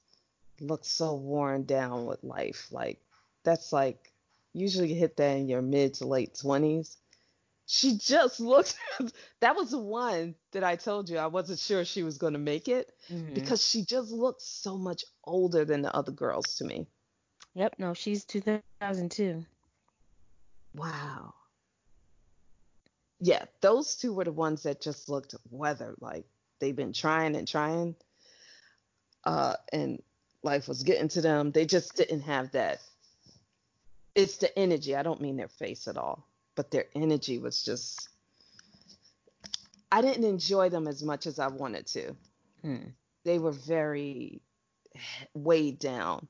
looks 0.60 0.88
so 0.88 1.16
worn 1.16 1.64
down 1.66 2.06
with 2.06 2.24
life. 2.24 2.68
Like 2.72 3.00
that's 3.44 3.72
like 3.74 4.12
usually 4.54 4.90
you 4.94 5.00
hit 5.00 5.18
that 5.18 5.38
in 5.38 5.48
your 5.48 5.62
mid 5.62 5.96
to 5.96 6.08
late 6.08 6.36
twenties. 6.36 6.98
She 7.66 7.98
just 7.98 8.40
looks 8.42 8.76
that 9.40 9.56
was 9.56 9.72
the 9.72 9.80
one 9.80 10.36
that 10.52 10.64
I 10.66 10.76
told 10.76 11.10
you 11.10 11.18
I 11.18 11.28
wasn't 11.28 11.60
sure 11.60 11.86
she 11.86 12.04
was 12.04 12.18
gonna 12.18 12.40
make 12.40 12.68
it 12.68 12.92
Mhm. 13.10 13.34
because 13.36 13.66
she 13.66 13.84
just 13.86 14.12
looks 14.12 14.44
so 14.46 14.78
much 14.78 15.06
older 15.24 15.64
than 15.66 15.82
the 15.82 15.96
other 15.96 16.12
girls 16.12 16.56
to 16.56 16.66
me. 16.66 16.88
Yep, 17.56 17.76
no, 17.78 17.94
she's 17.94 18.26
2002. 18.26 19.46
Wow. 20.76 21.34
Yeah, 23.20 23.46
those 23.62 23.96
two 23.96 24.14
were 24.14 24.24
the 24.24 24.32
ones 24.32 24.64
that 24.64 24.82
just 24.82 25.08
looked 25.08 25.36
weathered, 25.52 25.96
like 26.02 26.26
they've 26.60 26.76
been 26.76 26.94
trying 26.94 27.36
and 27.36 27.48
trying, 27.48 27.96
uh, 29.24 29.56
and 29.72 30.02
life 30.42 30.68
was 30.68 30.84
getting 30.84 31.08
to 31.10 31.22
them. 31.22 31.52
They 31.52 31.66
just 31.66 31.96
didn't 31.96 32.22
have 32.22 32.52
that. 32.52 32.82
It's 34.16 34.38
the 34.38 34.58
energy. 34.58 34.96
I 34.96 35.04
don't 35.04 35.22
mean 35.22 35.38
their 35.38 35.48
face 35.48 35.88
at 35.88 35.98
all, 35.98 36.28
but 36.56 36.72
their 36.72 36.86
energy 36.96 37.38
was 37.38 37.64
just. 37.64 38.10
I 39.92 40.02
didn't 40.02 40.24
enjoy 40.24 40.70
them 40.70 40.88
as 40.88 41.04
much 41.04 41.28
as 41.28 41.38
I 41.38 41.48
wanted 41.48 41.86
to. 41.88 42.16
Hmm. 42.62 42.90
They 43.24 43.38
were 43.38 43.52
very 43.52 44.42
weighed 45.34 45.80
down 45.80 46.28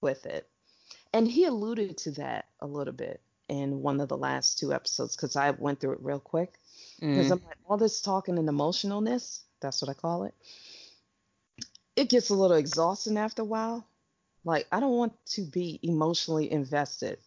with 0.00 0.26
it. 0.26 0.48
And 1.12 1.26
he 1.28 1.44
alluded 1.44 1.96
to 1.98 2.10
that 2.12 2.46
a 2.60 2.66
little 2.66 2.92
bit 2.92 3.20
in 3.48 3.82
one 3.82 4.00
of 4.00 4.08
the 4.08 4.16
last 4.16 4.58
two 4.58 4.72
episodes 4.72 5.16
because 5.16 5.36
I 5.36 5.50
went 5.52 5.80
through 5.80 5.92
it 5.92 6.02
real 6.02 6.20
quick. 6.20 6.54
Because 6.98 7.28
Mm. 7.28 7.32
I'm 7.32 7.44
like, 7.46 7.56
all 7.68 7.76
this 7.76 8.00
talking 8.00 8.38
and 8.38 8.48
emotionalness, 8.48 9.40
that's 9.60 9.80
what 9.80 9.88
I 9.88 9.94
call 9.94 10.24
it, 10.24 10.34
it 11.94 12.08
gets 12.08 12.30
a 12.30 12.34
little 12.34 12.56
exhausting 12.56 13.16
after 13.16 13.42
a 13.42 13.46
while. 13.46 13.86
Like, 14.44 14.66
I 14.70 14.80
don't 14.80 14.96
want 14.96 15.14
to 15.26 15.42
be 15.42 15.80
emotionally 15.82 16.50
invested 16.50 17.18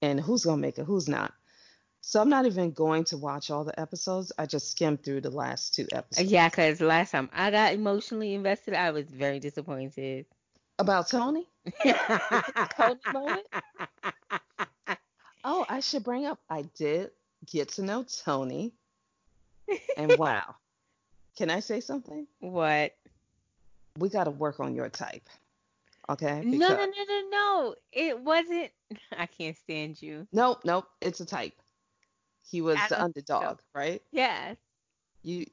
in 0.00 0.18
who's 0.18 0.44
going 0.44 0.58
to 0.58 0.62
make 0.62 0.78
it, 0.78 0.84
who's 0.84 1.08
not. 1.08 1.34
So 2.00 2.20
I'm 2.20 2.30
not 2.30 2.46
even 2.46 2.70
going 2.70 3.04
to 3.04 3.18
watch 3.18 3.50
all 3.50 3.64
the 3.64 3.78
episodes. 3.78 4.32
I 4.38 4.46
just 4.46 4.70
skimmed 4.70 5.02
through 5.02 5.20
the 5.22 5.30
last 5.30 5.74
two 5.74 5.86
episodes. 5.92 6.30
Yeah, 6.30 6.48
because 6.48 6.80
last 6.80 7.10
time 7.10 7.28
I 7.32 7.50
got 7.50 7.74
emotionally 7.74 8.34
invested, 8.34 8.74
I 8.74 8.92
was 8.92 9.06
very 9.10 9.40
disappointed. 9.40 10.26
About 10.78 11.08
Tony? 11.08 11.46
Tony 12.76 13.00
moment? 13.12 13.46
Oh, 15.44 15.64
I 15.68 15.80
should 15.80 16.04
bring 16.04 16.26
up, 16.26 16.38
I 16.48 16.62
did 16.76 17.10
get 17.50 17.70
to 17.70 17.82
know 17.82 18.04
Tony. 18.24 18.72
And 19.96 20.12
wow. 20.18 20.56
Can 21.36 21.50
I 21.50 21.60
say 21.60 21.80
something? 21.80 22.26
What? 22.40 22.94
We 23.98 24.08
got 24.08 24.24
to 24.24 24.30
work 24.30 24.60
on 24.60 24.74
your 24.74 24.88
type. 24.88 25.28
Okay? 26.08 26.42
No, 26.44 26.68
no, 26.68 26.76
no, 26.76 27.04
no, 27.08 27.22
no. 27.30 27.74
It 27.92 28.20
wasn't. 28.20 28.70
I 29.16 29.26
can't 29.26 29.56
stand 29.56 30.00
you. 30.00 30.26
Nope, 30.32 30.62
nope. 30.64 30.86
It's 31.00 31.20
a 31.20 31.26
type. 31.26 31.54
He 32.50 32.60
was 32.60 32.78
I 32.78 32.88
the 32.88 33.02
underdog, 33.02 33.58
right? 33.74 34.00
Yes. 34.10 34.56
You 35.22 35.44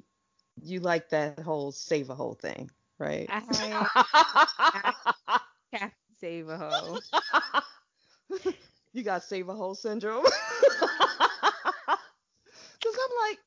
you 0.62 0.80
like 0.80 1.10
that 1.10 1.40
whole 1.40 1.72
save 1.72 2.10
a 2.10 2.16
whole 2.16 2.36
thing, 2.36 2.72
right? 3.00 3.30
I 3.30 3.42
Captain 5.72 5.92
Save 6.20 6.50
a 6.50 6.58
Ho. 6.58 7.00
you 8.94 9.04
got 9.04 9.24
save 9.24 9.50
a 9.50 9.54
hole 9.54 9.76
syndrome. 9.76 10.26
Because 12.86 13.00
I'm 13.04 13.30
like, 13.30 13.40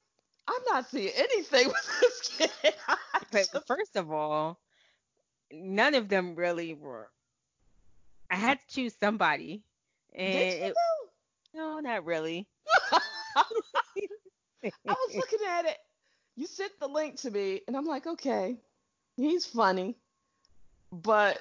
I'm 0.48 0.74
not 0.74 0.90
seeing 0.90 1.12
anything 1.16 1.68
with 1.68 2.00
this 2.00 2.20
kid. 2.36 2.74
I 2.88 3.20
But 3.30 3.66
first 3.66 3.96
of 3.96 4.10
all, 4.10 4.58
none 5.52 5.94
of 5.94 6.08
them 6.08 6.34
really 6.34 6.74
were. 6.74 7.08
I 8.30 8.36
had 8.36 8.58
to 8.58 8.74
choose 8.74 8.94
somebody. 8.98 9.62
And 10.14 10.32
Did 10.32 10.60
you 10.60 10.66
it, 10.66 10.74
no, 11.54 11.78
not 11.78 12.04
really. 12.04 12.48
I 12.92 13.44
was 14.86 15.14
looking 15.14 15.46
at 15.48 15.66
it. 15.66 15.76
You 16.36 16.46
sent 16.46 16.72
the 16.80 16.88
link 16.88 17.20
to 17.20 17.30
me, 17.30 17.60
and 17.66 17.76
I'm 17.76 17.86
like, 17.86 18.06
okay, 18.06 18.56
he's 19.18 19.44
funny, 19.44 19.96
but 20.92 21.38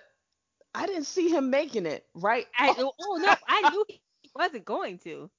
I 0.73 0.85
didn't 0.85 1.05
see 1.05 1.29
him 1.29 1.49
making 1.49 1.85
it, 1.85 2.05
right? 2.13 2.47
I 2.57 2.75
oh, 2.77 2.91
oh 2.99 3.15
no, 3.21 3.33
I 3.47 3.69
knew 3.69 3.85
he 3.87 4.01
wasn't 4.35 4.65
going 4.65 4.97
to. 4.99 5.29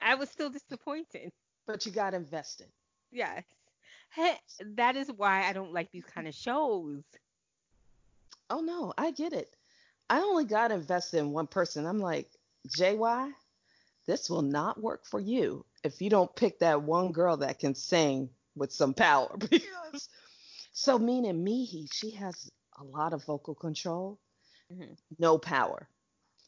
I 0.00 0.16
was 0.16 0.28
still 0.30 0.50
disappointed. 0.50 1.30
But 1.66 1.86
you 1.86 1.92
got 1.92 2.14
invested. 2.14 2.66
Yes. 3.12 3.44
Hey, 4.10 4.34
that 4.76 4.96
is 4.96 5.10
why 5.16 5.48
I 5.48 5.52
don't 5.52 5.72
like 5.72 5.90
these 5.92 6.04
kind 6.04 6.26
of 6.28 6.34
shows. 6.34 7.02
Oh 8.50 8.60
no, 8.60 8.92
I 8.98 9.12
get 9.12 9.32
it. 9.32 9.56
I 10.10 10.18
only 10.18 10.44
got 10.44 10.72
invested 10.72 11.18
in 11.18 11.30
one 11.30 11.46
person. 11.46 11.86
I'm 11.86 12.00
like, 12.00 12.28
JY, 12.76 13.32
this 14.06 14.28
will 14.28 14.42
not 14.42 14.82
work 14.82 15.06
for 15.06 15.20
you 15.20 15.64
if 15.84 16.02
you 16.02 16.10
don't 16.10 16.34
pick 16.34 16.58
that 16.58 16.82
one 16.82 17.12
girl 17.12 17.36
that 17.38 17.58
can 17.58 17.74
sing 17.74 18.28
with 18.54 18.72
some 18.72 18.92
power. 18.92 19.34
because 19.38 20.08
so 20.72 20.98
meaning 20.98 21.44
Mihi, 21.44 21.88
she 21.92 22.10
has 22.12 22.50
a 22.80 22.84
lot 22.84 23.12
of 23.12 23.24
vocal 23.24 23.54
control, 23.54 24.18
mm-hmm. 24.72 24.92
no 25.18 25.38
power. 25.38 25.88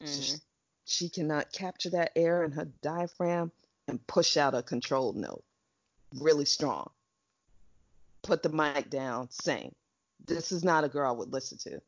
Mm-hmm. 0.03 0.07
So 0.07 0.23
she, 0.23 0.35
she 0.85 1.09
cannot 1.09 1.53
capture 1.53 1.91
that 1.91 2.13
air 2.17 2.45
in 2.45 2.53
her 2.53 2.69
diaphragm 2.83 3.53
and 3.89 4.05
push 4.07 4.37
out 4.37 4.55
a 4.55 4.63
controlled 4.63 5.17
note 5.17 5.45
really 6.21 6.45
strong. 6.45 6.91
Put 8.23 8.43
the 8.43 8.49
mic 8.49 8.89
down, 8.91 9.31
sing. 9.31 9.75
This 10.25 10.53
is 10.53 10.65
not 10.65 10.85
a 10.85 10.89
girl 10.89 11.11
I 11.11 11.13
would 11.13 11.33
listen 11.33 11.59
to. 11.59 11.81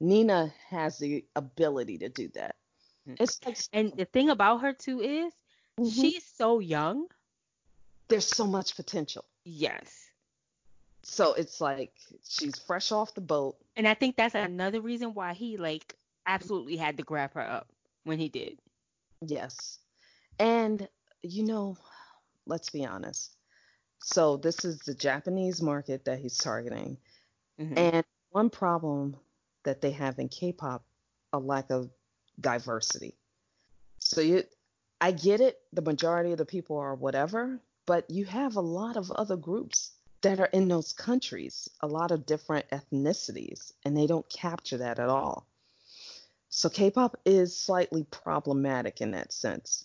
Nina 0.00 0.52
has 0.68 0.98
the 0.98 1.24
ability 1.34 1.98
to 1.98 2.08
do 2.08 2.28
that. 2.34 2.56
Mm-hmm. 3.08 3.22
It's 3.22 3.40
like, 3.44 3.58
and 3.72 3.92
the 3.96 4.04
thing 4.04 4.28
about 4.30 4.60
her 4.60 4.72
too 4.72 5.00
is 5.00 5.32
mm-hmm. 5.78 5.88
she's 5.88 6.24
so 6.36 6.58
young. 6.58 7.06
There's 8.08 8.26
so 8.26 8.46
much 8.46 8.76
potential. 8.76 9.24
Yes. 9.44 10.07
So 11.02 11.34
it's 11.34 11.60
like 11.60 11.92
she's 12.28 12.58
fresh 12.58 12.92
off 12.92 13.14
the 13.14 13.20
boat. 13.20 13.56
And 13.76 13.86
I 13.88 13.94
think 13.94 14.16
that's 14.16 14.34
another 14.34 14.80
reason 14.80 15.14
why 15.14 15.32
he 15.32 15.56
like 15.56 15.96
absolutely 16.26 16.76
had 16.76 16.96
to 16.98 17.02
grab 17.02 17.34
her 17.34 17.40
up 17.40 17.68
when 18.04 18.18
he 18.18 18.28
did. 18.28 18.58
Yes. 19.20 19.78
And 20.38 20.88
you 21.22 21.44
know, 21.44 21.76
let's 22.46 22.70
be 22.70 22.84
honest. 22.84 23.36
So 24.00 24.36
this 24.36 24.64
is 24.64 24.80
the 24.80 24.94
Japanese 24.94 25.60
market 25.60 26.04
that 26.04 26.18
he's 26.18 26.36
targeting. 26.36 26.96
Mm-hmm. 27.60 27.78
And 27.78 28.04
one 28.30 28.50
problem 28.50 29.16
that 29.64 29.80
they 29.80 29.90
have 29.90 30.18
in 30.18 30.28
K-pop, 30.28 30.84
a 31.32 31.38
lack 31.38 31.70
of 31.70 31.90
diversity. 32.40 33.16
So 33.98 34.20
you 34.20 34.44
I 35.00 35.12
get 35.12 35.40
it, 35.40 35.60
the 35.72 35.82
majority 35.82 36.32
of 36.32 36.38
the 36.38 36.44
people 36.44 36.76
are 36.76 36.94
whatever, 36.94 37.60
but 37.86 38.10
you 38.10 38.24
have 38.24 38.56
a 38.56 38.60
lot 38.60 38.96
of 38.96 39.10
other 39.12 39.36
groups 39.36 39.92
that 40.22 40.40
are 40.40 40.46
in 40.46 40.68
those 40.68 40.92
countries, 40.92 41.68
a 41.80 41.86
lot 41.86 42.10
of 42.10 42.26
different 42.26 42.66
ethnicities, 42.70 43.72
and 43.84 43.96
they 43.96 44.06
don't 44.06 44.28
capture 44.28 44.78
that 44.78 44.98
at 44.98 45.08
all. 45.08 45.46
So 46.48 46.68
K 46.68 46.90
pop 46.90 47.16
is 47.24 47.56
slightly 47.56 48.04
problematic 48.04 49.00
in 49.00 49.12
that 49.12 49.32
sense. 49.32 49.84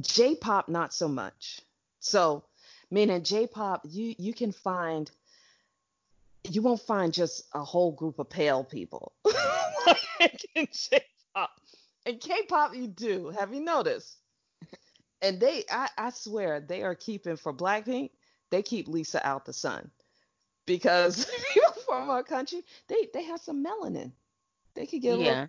J 0.00 0.36
pop, 0.36 0.68
not 0.68 0.94
so 0.94 1.08
much. 1.08 1.60
So, 2.00 2.44
meaning 2.90 3.22
J 3.22 3.46
pop, 3.46 3.82
you, 3.84 4.14
you 4.18 4.32
can 4.32 4.52
find, 4.52 5.10
you 6.48 6.62
won't 6.62 6.80
find 6.80 7.12
just 7.12 7.44
a 7.52 7.62
whole 7.62 7.92
group 7.92 8.18
of 8.18 8.30
pale 8.30 8.64
people 8.64 9.12
in 10.54 10.68
J 10.72 11.04
pop. 11.34 11.50
In 12.06 12.18
K 12.18 12.42
pop, 12.48 12.74
you 12.74 12.86
do. 12.86 13.28
Have 13.30 13.52
you 13.52 13.60
noticed? 13.60 14.19
And 15.22 15.38
they, 15.38 15.64
I, 15.70 15.88
I 15.98 16.10
swear, 16.10 16.60
they 16.60 16.82
are 16.82 16.94
keeping 16.94 17.36
for 17.36 17.52
Blackpink, 17.52 18.10
they 18.50 18.62
keep 18.62 18.88
Lisa 18.88 19.26
out 19.26 19.44
the 19.44 19.52
sun 19.52 19.90
because 20.70 21.26
people 21.54 21.72
from 21.86 22.10
our 22.10 22.22
country, 22.22 22.64
they 22.86 23.08
they 23.12 23.24
have 23.24 23.40
some 23.40 23.64
melanin. 23.64 24.12
They 24.74 24.86
could 24.86 25.02
get 25.02 25.18
a 25.18 25.22
yeah. 25.22 25.28
little. 25.28 25.48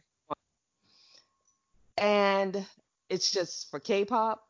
And 1.98 2.66
it's 3.10 3.32
just 3.32 3.70
for 3.70 3.80
K-pop. 3.80 4.44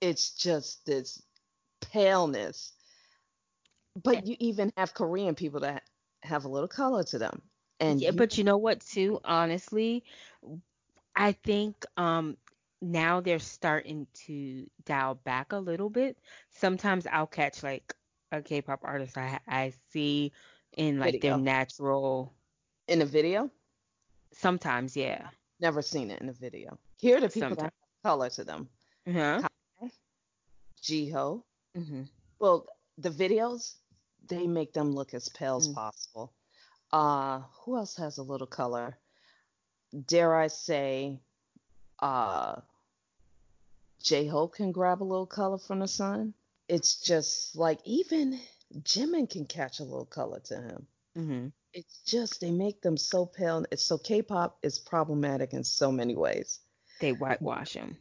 It's 0.00 0.30
just 0.30 0.86
this 0.86 1.20
paleness. 1.80 2.72
But 4.00 4.26
you 4.26 4.36
even 4.38 4.72
have 4.76 4.94
Korean 4.94 5.34
people 5.34 5.60
that 5.60 5.82
have 6.22 6.44
a 6.44 6.48
little 6.48 6.68
color 6.68 7.02
to 7.04 7.18
them. 7.18 7.42
And 7.80 8.00
yeah, 8.00 8.10
you, 8.10 8.16
but 8.16 8.38
you 8.38 8.44
know 8.44 8.58
what 8.58 8.80
too? 8.80 9.20
Honestly, 9.24 10.04
I 11.16 11.32
think 11.32 11.84
um 11.96 12.36
now 12.82 13.20
they're 13.20 13.38
starting 13.38 14.06
to 14.26 14.66
dial 14.84 15.14
back 15.14 15.52
a 15.52 15.58
little 15.58 15.88
bit. 15.88 16.18
Sometimes 16.50 17.06
I'll 17.06 17.26
catch 17.26 17.62
like 17.62 17.94
a 18.32 18.42
K-pop 18.42 18.80
artist 18.82 19.16
I 19.16 19.38
I 19.46 19.72
see 19.90 20.32
in 20.76 20.98
like 20.98 21.14
video. 21.14 21.36
their 21.36 21.38
natural 21.38 22.34
in 22.88 23.00
a 23.00 23.06
video. 23.06 23.50
Sometimes, 24.32 24.96
yeah. 24.96 25.28
Never 25.60 25.82
seen 25.82 26.10
it 26.10 26.20
in 26.20 26.28
a 26.28 26.32
video. 26.32 26.78
Here 26.98 27.18
are 27.18 27.20
the 27.20 27.28
people 27.28 27.50
Sometimes. 27.50 27.56
that 27.58 27.72
have 28.04 28.10
color 28.10 28.30
to 28.30 28.44
them. 28.44 28.68
Uh-huh. 29.06 29.42
Jihyo. 30.82 31.42
Mm-hmm. 31.76 32.02
Well, 32.40 32.66
the 32.98 33.10
videos 33.10 33.74
they 34.28 34.46
make 34.46 34.72
them 34.72 34.92
look 34.92 35.14
as 35.14 35.28
pale 35.28 35.56
as 35.56 35.68
mm. 35.68 35.74
possible. 35.74 36.32
Uh, 36.92 37.42
who 37.60 37.76
else 37.76 37.96
has 37.96 38.18
a 38.18 38.22
little 38.22 38.46
color? 38.46 38.98
Dare 40.06 40.34
I 40.34 40.48
say, 40.48 41.20
uh, 41.98 42.56
J 44.02 44.26
Hope 44.26 44.54
can 44.54 44.72
grab 44.72 45.02
a 45.02 45.04
little 45.04 45.26
color 45.26 45.58
from 45.58 45.80
the 45.80 45.88
sun. 45.88 46.34
It's 46.68 46.96
just 46.96 47.56
like 47.56 47.80
even 47.84 48.38
Jimin 48.80 49.28
can 49.28 49.46
catch 49.46 49.80
a 49.80 49.84
little 49.84 50.06
color 50.06 50.40
to 50.44 50.54
him. 50.54 50.86
Mm-hmm. 51.16 51.46
It's 51.74 52.02
just 52.04 52.40
they 52.40 52.50
make 52.50 52.82
them 52.82 52.96
so 52.96 53.26
pale. 53.26 53.64
It's 53.70 53.84
so 53.84 53.98
K-pop 53.98 54.58
is 54.62 54.78
problematic 54.78 55.52
in 55.52 55.64
so 55.64 55.90
many 55.90 56.14
ways. 56.14 56.60
They 57.00 57.12
whitewash 57.12 57.74
them. 57.74 57.96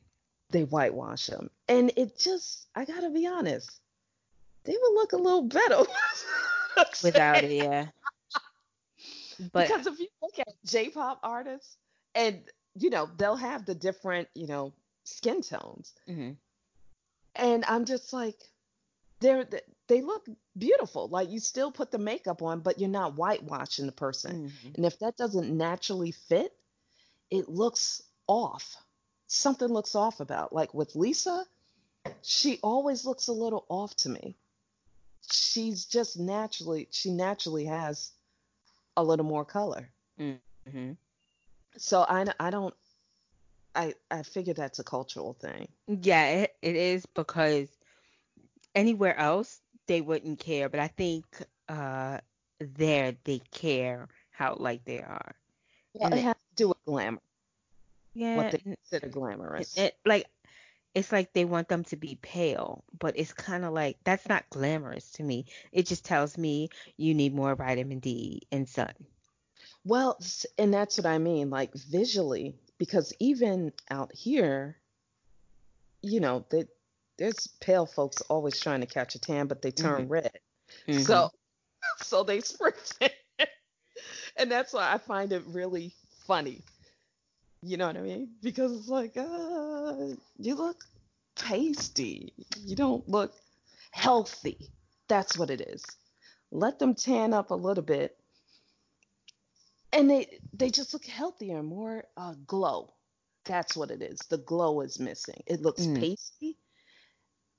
They 0.49 0.63
whitewash 0.63 1.27
them, 1.27 1.49
and 1.69 1.91
it 1.95 2.19
just 2.19 2.67
I 2.75 2.83
gotta 2.83 3.09
be 3.09 3.25
honest, 3.25 3.71
they 4.65 4.73
would 4.73 4.93
look 4.93 5.13
a 5.13 5.17
little 5.17 5.43
better 5.43 5.83
without 7.03 7.43
it. 7.43 7.51
Yeah. 7.51 7.87
But 9.51 9.67
because 9.67 9.87
if 9.87 9.99
you 9.99 10.07
look 10.21 10.37
at 10.37 10.53
J-pop 10.65 11.19
artists, 11.23 11.75
and 12.13 12.43
you 12.77 12.91
know 12.91 13.09
they'll 13.17 13.35
have 13.35 13.65
the 13.65 13.73
different 13.73 14.27
you 14.35 14.45
know 14.45 14.71
skin 15.03 15.41
tones. 15.41 15.93
Mm-hmm. 16.07 16.31
And 17.35 17.65
I'm 17.67 17.85
just 17.85 18.13
like, 18.13 18.37
they're 19.19 19.45
they 19.87 20.01
look 20.01 20.25
beautiful. 20.57 21.07
Like 21.07 21.29
you 21.29 21.39
still 21.39 21.71
put 21.71 21.91
the 21.91 21.97
makeup 21.97 22.41
on, 22.41 22.61
but 22.61 22.79
you're 22.79 22.89
not 22.89 23.15
whitewashing 23.15 23.85
the 23.85 23.91
person. 23.91 24.49
Mm-hmm. 24.49 24.71
And 24.75 24.85
if 24.85 24.99
that 24.99 25.17
doesn't 25.17 25.55
naturally 25.55 26.11
fit, 26.11 26.53
it 27.29 27.47
looks 27.47 28.01
off. 28.27 28.75
Something 29.27 29.69
looks 29.69 29.95
off 29.95 30.19
about. 30.19 30.53
Like 30.53 30.73
with 30.73 30.95
Lisa, 30.95 31.45
she 32.21 32.59
always 32.63 33.05
looks 33.05 33.27
a 33.27 33.33
little 33.33 33.65
off 33.69 33.95
to 33.97 34.09
me. 34.09 34.35
She's 35.31 35.85
just 35.85 36.19
naturally 36.19 36.87
she 36.91 37.11
naturally 37.11 37.65
has 37.65 38.11
a 38.97 39.03
little 39.03 39.25
more 39.25 39.45
color. 39.45 39.89
Mm-hmm. 40.19 40.91
So 41.77 42.05
I 42.07 42.25
I 42.39 42.49
don't 42.49 42.73
I 43.75 43.93
I 44.09 44.23
figure 44.23 44.53
that's 44.53 44.79
a 44.79 44.83
cultural 44.83 45.33
thing. 45.33 45.67
Yeah, 45.87 46.27
it, 46.27 46.55
it 46.61 46.75
is 46.75 47.05
because 47.05 47.69
anywhere 48.75 49.17
else 49.17 49.61
they 49.87 50.01
wouldn't 50.01 50.39
care, 50.39 50.69
but 50.69 50.79
I 50.79 50.87
think 50.87 51.25
uh 51.69 52.19
there 52.59 53.15
they 53.23 53.39
care 53.51 54.07
how 54.31 54.55
like 54.59 54.83
they 54.85 54.99
are. 54.99 55.35
Well, 55.93 56.07
and 56.07 56.19
it, 56.19 56.23
has 56.23 56.35
to 56.35 56.55
do 56.55 56.67
with 56.69 56.77
glamour. 56.85 57.21
Yeah, 58.13 58.37
what 58.37 58.51
they 58.51 58.59
consider 58.59 59.07
glamorous. 59.07 59.77
It, 59.77 59.81
it, 59.81 59.97
like 60.05 60.25
it's 60.93 61.11
like 61.11 61.31
they 61.33 61.45
want 61.45 61.69
them 61.69 61.83
to 61.85 61.95
be 61.95 62.17
pale, 62.21 62.83
but 62.99 63.17
it's 63.17 63.33
kind 63.33 63.63
of 63.63 63.73
like 63.73 63.97
that's 64.03 64.27
not 64.27 64.49
glamorous 64.49 65.11
to 65.13 65.23
me. 65.23 65.45
It 65.71 65.85
just 65.85 66.03
tells 66.03 66.37
me 66.37 66.69
you 66.97 67.13
need 67.13 67.33
more 67.33 67.55
vitamin 67.55 67.99
D 67.99 68.41
and 68.51 68.67
sun. 68.67 68.93
Well, 69.85 70.19
and 70.57 70.73
that's 70.73 70.97
what 70.97 71.05
I 71.05 71.17
mean. 71.17 71.49
Like 71.49 71.73
visually, 71.73 72.55
because 72.81 73.13
even 73.19 73.71
out 73.91 74.11
here, 74.11 74.75
you 76.01 76.19
know, 76.19 76.43
they, 76.49 76.65
there's 77.19 77.45
pale 77.59 77.85
folks 77.85 78.21
always 78.21 78.59
trying 78.59 78.81
to 78.81 78.87
catch 78.87 79.13
a 79.13 79.19
tan, 79.19 79.45
but 79.45 79.61
they 79.61 79.69
turn 79.69 80.01
mm-hmm. 80.01 80.13
red. 80.13 80.39
Mm-hmm. 80.87 81.01
So, 81.01 81.29
so 82.01 82.23
they 82.23 82.41
spray 82.41 82.71
and 84.35 84.49
that's 84.49 84.73
why 84.73 84.91
I 84.91 84.97
find 84.97 85.31
it 85.31 85.43
really 85.45 85.93
funny. 86.25 86.63
You 87.61 87.77
know 87.77 87.85
what 87.85 87.97
I 87.97 88.01
mean? 88.01 88.29
Because 88.41 88.75
it's 88.75 88.89
like, 88.89 89.15
uh, 89.15 90.15
you 90.39 90.55
look 90.55 90.83
pasty. 91.39 92.33
You 92.65 92.75
don't 92.75 93.07
look 93.07 93.35
healthy. 93.91 94.71
That's 95.07 95.37
what 95.37 95.51
it 95.51 95.61
is. 95.61 95.85
Let 96.49 96.79
them 96.79 96.95
tan 96.95 97.31
up 97.31 97.51
a 97.51 97.55
little 97.55 97.83
bit 97.83 98.17
and 99.93 100.09
they 100.09 100.39
they 100.53 100.69
just 100.69 100.93
look 100.93 101.05
healthier, 101.05 101.63
more 101.63 102.05
uh, 102.17 102.35
glow. 102.45 102.93
That's 103.45 103.75
what 103.75 103.91
it 103.91 104.01
is. 104.01 104.19
The 104.29 104.37
glow 104.37 104.81
is 104.81 104.99
missing. 104.99 105.41
It 105.47 105.61
looks 105.61 105.87
mm. 105.87 105.95
pasty 105.95 106.57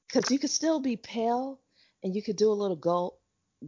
because 0.08 0.30
you 0.30 0.38
could 0.38 0.50
still 0.50 0.80
be 0.80 0.96
pale 0.96 1.60
and 2.02 2.14
you 2.14 2.22
could 2.22 2.36
do 2.36 2.50
a 2.50 2.54
little 2.54 2.76
gold 2.76 3.14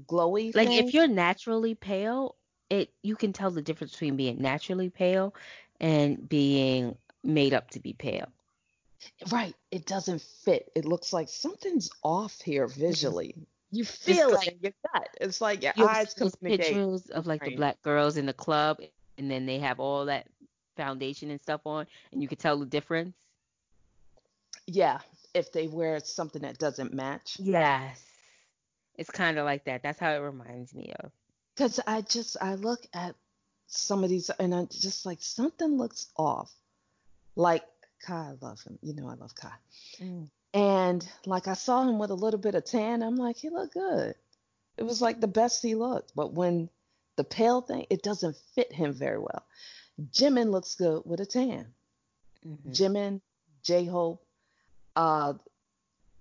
glowy. 0.06 0.54
Like 0.54 0.68
thing. 0.68 0.86
if 0.88 0.94
you're 0.94 1.08
naturally 1.08 1.74
pale, 1.74 2.36
it 2.70 2.92
you 3.02 3.16
can 3.16 3.32
tell 3.32 3.50
the 3.50 3.62
difference 3.62 3.92
between 3.92 4.16
being 4.16 4.40
naturally 4.40 4.90
pale 4.90 5.34
and 5.80 6.28
being 6.28 6.96
made 7.22 7.54
up 7.54 7.70
to 7.70 7.80
be 7.80 7.92
pale. 7.92 8.28
right, 9.32 9.54
it 9.70 9.86
doesn't 9.86 10.22
fit. 10.22 10.70
It 10.74 10.84
looks 10.84 11.12
like 11.12 11.28
something's 11.28 11.90
off 12.02 12.40
here 12.40 12.68
Mm-hmm. 12.68 12.80
visually. 12.80 13.34
You 13.74 13.84
feel 13.84 14.28
it 14.30 14.34
like- 14.34 14.48
in 14.48 14.58
your 14.60 14.72
gut. 14.92 15.08
It's 15.20 15.40
like 15.40 15.62
your 15.62 15.72
You 15.76 15.86
eyes 15.86 16.14
communicate. 16.14 16.66
pictures 16.66 17.10
of 17.10 17.26
like 17.26 17.44
the 17.44 17.56
black 17.56 17.82
girls 17.82 18.16
in 18.16 18.26
the 18.26 18.32
club 18.32 18.80
and 19.18 19.30
then 19.30 19.46
they 19.46 19.58
have 19.58 19.80
all 19.80 20.04
that 20.06 20.26
foundation 20.76 21.30
and 21.30 21.40
stuff 21.40 21.62
on 21.66 21.86
and 22.12 22.22
you 22.22 22.28
can 22.28 22.38
tell 22.38 22.58
the 22.58 22.66
difference? 22.66 23.16
Yeah, 24.66 25.00
if 25.34 25.52
they 25.52 25.66
wear 25.66 26.00
something 26.00 26.42
that 26.42 26.58
doesn't 26.58 26.94
match. 26.94 27.36
Yes. 27.38 28.02
It's 28.96 29.10
kind 29.10 29.38
of 29.38 29.44
like 29.44 29.64
that. 29.64 29.82
That's 29.82 29.98
how 29.98 30.12
it 30.12 30.18
reminds 30.18 30.72
me 30.74 30.92
of. 31.00 31.10
Because 31.54 31.80
I 31.86 32.00
just 32.02 32.36
I 32.40 32.54
look 32.54 32.80
at 32.94 33.14
some 33.66 34.04
of 34.04 34.10
these 34.10 34.30
and 34.30 34.54
I'm 34.54 34.68
just 34.68 35.04
like 35.04 35.18
something 35.20 35.76
looks 35.76 36.06
off. 36.16 36.52
Like 37.36 37.64
Kai, 38.06 38.30
I 38.30 38.34
love 38.40 38.62
him. 38.62 38.78
You 38.82 38.94
know 38.94 39.08
I 39.08 39.14
love 39.14 39.34
Kai. 39.34 39.52
Mm. 40.00 40.28
And 40.54 41.06
like 41.26 41.48
I 41.48 41.54
saw 41.54 41.82
him 41.82 41.98
with 41.98 42.10
a 42.10 42.14
little 42.14 42.40
bit 42.40 42.54
of 42.54 42.64
tan, 42.64 43.02
I'm 43.02 43.16
like, 43.16 43.36
he 43.36 43.50
looked 43.50 43.74
good. 43.74 44.14
It 44.76 44.84
was 44.84 45.02
like 45.02 45.20
the 45.20 45.26
best 45.28 45.62
he 45.62 45.74
looked. 45.74 46.14
But 46.14 46.32
when 46.32 46.70
the 47.16 47.24
pale 47.24 47.60
thing, 47.60 47.86
it 47.90 48.02
doesn't 48.02 48.36
fit 48.54 48.72
him 48.72 48.92
very 48.92 49.18
well. 49.18 49.44
Jimin 50.12 50.50
looks 50.50 50.76
good 50.76 51.02
with 51.04 51.20
a 51.20 51.26
tan. 51.26 51.74
Mhm. 52.46 52.70
Jimin, 52.74 53.20
J 53.62 53.84
Hope. 53.86 54.24
Uh, 54.96 55.34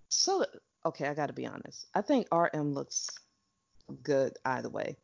so 0.10 0.46
okay, 0.86 1.08
I 1.08 1.14
got 1.14 1.28
to 1.28 1.34
be 1.34 1.46
honest. 1.46 1.86
I 1.94 2.02
think 2.02 2.28
RM 2.32 2.74
looks 2.74 3.10
good 4.04 4.38
either 4.46 4.70
way. 4.70 4.98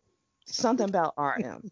Something 0.45 0.89
about 0.89 1.13
RM, 1.17 1.71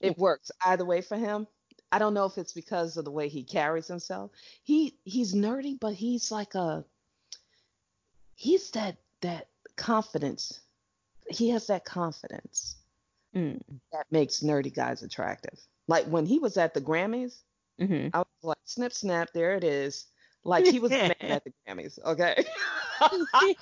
it 0.00 0.16
works 0.18 0.52
either 0.64 0.84
way 0.84 1.00
for 1.00 1.16
him. 1.16 1.48
I 1.94 1.98
don't 2.00 2.12
know 2.12 2.24
if 2.24 2.38
it's 2.38 2.52
because 2.52 2.96
of 2.96 3.04
the 3.04 3.12
way 3.12 3.28
he 3.28 3.44
carries 3.44 3.86
himself. 3.86 4.32
He 4.64 4.96
he's 5.04 5.32
nerdy, 5.32 5.78
but 5.78 5.94
he's 5.94 6.32
like 6.32 6.56
a 6.56 6.84
he's 8.34 8.70
that 8.72 8.96
that 9.20 9.46
confidence. 9.76 10.60
He 11.30 11.50
has 11.50 11.68
that 11.68 11.84
confidence 11.84 12.76
Mm. 13.34 13.60
that 13.92 14.06
makes 14.10 14.40
nerdy 14.40 14.72
guys 14.74 15.02
attractive. 15.02 15.58
Like 15.88 16.06
when 16.06 16.26
he 16.26 16.38
was 16.40 16.56
at 16.56 16.74
the 16.74 16.80
Grammys, 16.80 17.42
Mhm. 17.80 18.10
I 18.12 18.18
was 18.18 18.26
like, 18.42 18.58
snip, 18.64 18.92
snap, 18.92 19.30
there 19.32 19.54
it 19.54 19.64
is. 19.64 20.06
Like 20.44 20.66
he 20.66 20.78
was 20.80 20.92
at 20.92 21.18
the 21.44 21.52
Grammys, 21.66 21.98
okay? 22.04 22.44
I 23.00 23.54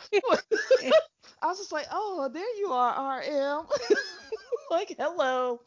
was 1.42 1.58
just 1.58 1.72
like, 1.72 1.86
oh, 1.90 2.28
there 2.32 2.56
you 2.58 2.68
are, 2.72 3.18
RM. 3.20 3.66
like, 4.70 4.94
hello. 4.98 5.60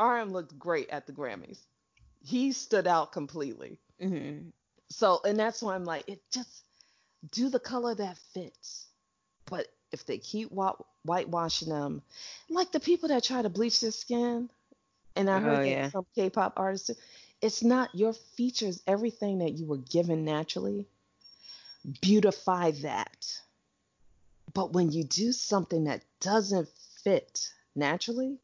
RM 0.00 0.32
looked 0.32 0.58
great 0.58 0.90
at 0.90 1.06
the 1.06 1.12
Grammys. 1.12 1.58
He 2.26 2.52
stood 2.52 2.86
out 2.86 3.12
completely. 3.12 3.78
Mhm. 4.00 4.52
So, 4.88 5.20
and 5.24 5.38
that's 5.38 5.62
why 5.62 5.74
I'm 5.74 5.84
like, 5.84 6.08
it 6.08 6.20
just 6.30 6.64
do 7.30 7.48
the 7.48 7.60
color 7.60 7.94
that 7.94 8.18
fits. 8.34 8.86
But 9.46 9.68
if 9.92 10.06
they 10.06 10.18
keep 10.18 10.50
wa- 10.52 10.76
whitewashing 11.04 11.68
them, 11.68 12.02
like 12.48 12.72
the 12.72 12.80
people 12.80 13.08
that 13.08 13.24
try 13.24 13.42
to 13.42 13.48
bleach 13.48 13.80
their 13.80 13.92
skin, 13.92 14.50
and 15.16 15.30
I 15.30 15.40
heard 15.40 15.58
Oh, 15.58 15.62
that 15.62 15.68
yeah. 15.70 15.90
some 15.90 16.06
K-pop 16.14 16.54
artists, 16.58 16.90
it's 17.40 17.62
not 17.62 17.94
your 17.94 18.12
features, 18.12 18.82
everything 18.86 19.38
that 19.38 19.52
you 19.58 19.66
were 19.66 19.78
given 19.78 20.24
naturally. 20.24 20.86
Beautify 22.00 22.70
that. 22.82 23.40
But 24.54 24.72
when 24.72 24.90
you 24.90 25.04
do 25.04 25.32
something 25.32 25.84
that 25.84 26.04
doesn't 26.20 26.68
fit 27.02 27.52
naturally, 27.74 28.38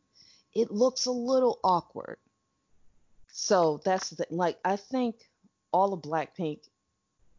it 0.54 0.70
looks 0.70 1.06
a 1.06 1.12
little 1.12 1.58
awkward. 1.64 2.18
So 3.32 3.80
that's 3.84 4.10
the 4.10 4.26
like 4.30 4.58
I 4.64 4.76
think 4.76 5.16
all 5.72 5.92
of 5.94 6.02
Blackpink, 6.02 6.60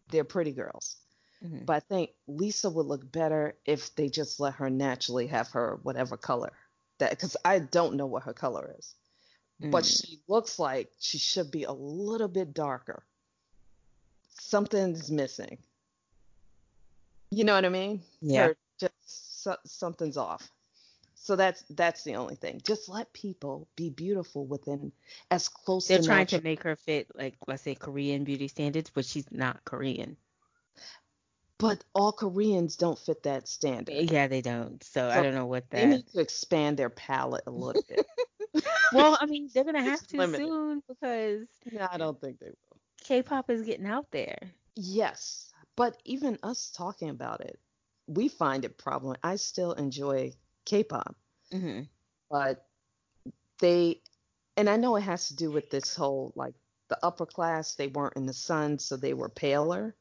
they're 0.10 0.24
pretty 0.24 0.52
girls. 0.52 0.98
Mhm. 1.44 1.66
But 1.66 1.76
I 1.76 1.80
think 1.82 2.12
Lisa 2.28 2.70
would 2.70 2.88
look 2.88 3.10
better 3.12 3.56
if 3.66 3.94
they 3.96 4.10
just 4.10 4.40
let 4.40 4.56
her 4.56 4.70
naturally 4.70 5.28
have 5.28 5.50
her 5.50 5.80
whatever 5.84 6.18
color 6.18 6.52
that 6.98 7.12
because 7.12 7.38
I 7.46 7.60
don't 7.60 7.96
know 7.96 8.06
what 8.08 8.24
her 8.24 8.34
color 8.34 8.74
is. 8.78 8.96
But 9.60 9.84
Mm. 9.84 10.02
she 10.02 10.20
looks 10.28 10.58
like 10.60 10.92
she 11.00 11.18
should 11.20 11.52
be 11.52 11.64
a 11.64 11.72
little 11.72 12.28
bit 12.28 12.54
darker. 12.54 13.04
Something's 14.40 15.12
missing. 15.12 15.58
You 17.30 17.44
know 17.44 17.54
what 17.54 17.66
I 17.66 17.70
mean? 17.70 18.04
Yeah. 18.22 18.48
Her- 18.48 18.58
just 18.80 19.44
so, 19.44 19.56
something's 19.66 20.18
off. 20.18 20.52
So 21.24 21.36
that's 21.38 21.64
that's 21.70 22.04
the 22.04 22.16
only 22.18 22.36
thing. 22.36 22.62
Just 22.64 22.90
let 22.90 23.14
people 23.14 23.70
be 23.76 23.90
beautiful 23.90 24.46
within 24.46 24.92
as 25.32 25.50
close 25.50 25.86
as 25.86 25.90
They're 25.90 25.98
to 26.00 26.04
trying 26.06 26.26
natural- 26.26 26.40
to 26.42 26.44
make 26.44 26.64
her 26.64 26.76
fit 26.76 27.08
like 27.16 27.38
let's 27.48 27.64
say 27.64 27.76
Korean 27.76 28.24
beauty 28.26 28.48
standards, 28.50 28.92
but 28.92 29.06
she's 29.06 29.32
not 29.32 29.64
Korean. 29.66 30.18
but 31.60 31.84
all 31.96 32.12
Koreans 32.12 32.76
don't 32.76 33.00
fit 33.00 33.24
that 33.24 33.48
standard. 33.48 34.12
Yeah, 34.12 34.28
they 34.28 34.42
don't. 34.42 34.84
So, 34.84 35.10
I 35.10 35.22
don't 35.24 35.36
know 35.36 35.46
what 35.46 35.70
that. 35.70 35.78
They 35.78 35.86
need 35.86 36.08
to 36.10 36.20
expand 36.20 36.78
their 36.78 36.90
palette 36.90 37.44
a 37.48 37.52
little 37.52 37.82
bit. 37.88 38.06
well, 38.92 39.18
I 39.20 39.26
mean, 39.26 39.50
they're 39.54 39.64
gonna 39.64 39.82
have 39.84 40.02
It's 40.02 40.12
to 40.12 40.18
limited. 40.18 40.50
soon 40.50 40.84
because 40.88 41.48
no, 41.72 41.88
I 41.90 41.98
don't 41.98 42.20
think 42.20 42.40
they 42.40 42.48
will. 42.50 42.78
K-pop 43.04 43.50
is 43.50 43.64
getting 43.64 43.88
out 43.88 44.12
there. 44.12 44.38
Yes, 44.76 45.52
but 45.76 46.02
even 46.06 46.40
us 46.44 46.70
talking 46.72 47.10
about 47.10 47.42
it, 47.42 47.60
we 48.08 48.28
find 48.30 48.66
it 48.66 48.78
problem. 48.78 49.16
I 49.24 49.36
still 49.38 49.74
enjoy 49.74 50.34
K-pop, 50.66 51.16
hmm 51.52 51.82
but 52.30 52.66
they, 53.60 54.02
and 54.58 54.68
I 54.68 54.76
know 54.76 54.96
it 54.96 55.02
has 55.02 55.28
to 55.28 55.36
do 55.36 55.52
with 55.52 55.70
this 55.70 55.96
whole 55.96 56.34
like 56.36 56.56
the 56.90 56.98
upper 57.06 57.26
class. 57.26 57.76
They 57.76 57.88
weren't 57.88 58.16
in 58.16 58.26
the 58.26 58.34
sun, 58.34 58.80
so 58.80 58.98
they 58.98 59.14
were 59.14 59.30
paler. 59.30 59.96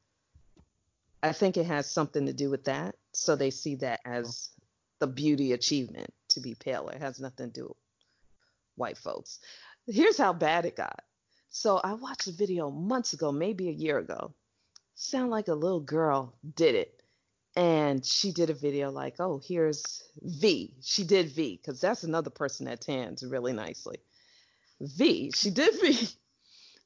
I 1.22 1.32
think 1.32 1.56
it 1.56 1.66
has 1.66 1.90
something 1.90 2.26
to 2.26 2.32
do 2.32 2.50
with 2.50 2.64
that. 2.64 2.96
So 3.12 3.36
they 3.36 3.50
see 3.50 3.76
that 3.76 4.00
as 4.04 4.50
the 4.98 5.06
beauty 5.06 5.52
achievement 5.52 6.12
to 6.28 6.40
be 6.40 6.54
paler. 6.54 6.92
It 6.92 7.02
has 7.02 7.20
nothing 7.20 7.50
to 7.50 7.60
do 7.60 7.66
with 7.66 7.76
white 8.76 8.98
folks. 8.98 9.40
Here's 9.86 10.18
how 10.18 10.32
bad 10.32 10.64
it 10.64 10.76
got. 10.76 11.02
So 11.50 11.76
I 11.84 11.92
watched 11.92 12.28
a 12.28 12.32
video 12.32 12.70
months 12.70 13.12
ago, 13.12 13.30
maybe 13.30 13.68
a 13.68 13.72
year 13.72 13.98
ago. 13.98 14.32
Sound 14.94 15.30
like 15.30 15.48
a 15.48 15.54
little 15.54 15.80
girl 15.80 16.34
did 16.54 16.74
it. 16.74 17.01
And 17.54 18.04
she 18.04 18.32
did 18.32 18.48
a 18.50 18.54
video 18.54 18.90
like, 18.90 19.16
oh, 19.18 19.40
here's 19.46 20.02
V. 20.22 20.74
She 20.82 21.04
did 21.04 21.28
V, 21.30 21.60
because 21.60 21.80
that's 21.80 22.02
another 22.02 22.30
person 22.30 22.66
that 22.66 22.80
tans 22.80 23.22
really 23.22 23.52
nicely. 23.52 23.98
V. 24.80 25.32
She 25.34 25.50
did 25.50 25.74
V. 25.80 26.08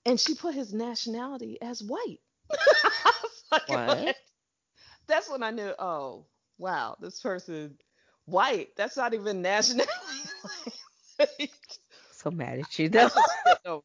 And 0.04 0.18
she 0.20 0.34
put 0.34 0.54
his 0.54 0.72
nationality 0.72 1.58
as 1.60 1.82
white. 1.82 2.20
Like, 3.52 3.68
What? 3.68 4.16
That's 5.06 5.30
when 5.30 5.44
I 5.44 5.52
knew, 5.52 5.72
oh, 5.78 6.26
wow, 6.58 6.96
this 7.00 7.20
person 7.20 7.78
white. 8.24 8.70
That's 8.76 8.96
not 8.96 9.14
even 9.14 9.40
nationality. 9.40 9.92
So 12.12 12.30
mad 12.30 12.58
at 12.58 12.78
you 12.78 12.88
though. 12.88 13.02
just 13.02 13.14
skipped 13.14 13.66
over. 13.66 13.82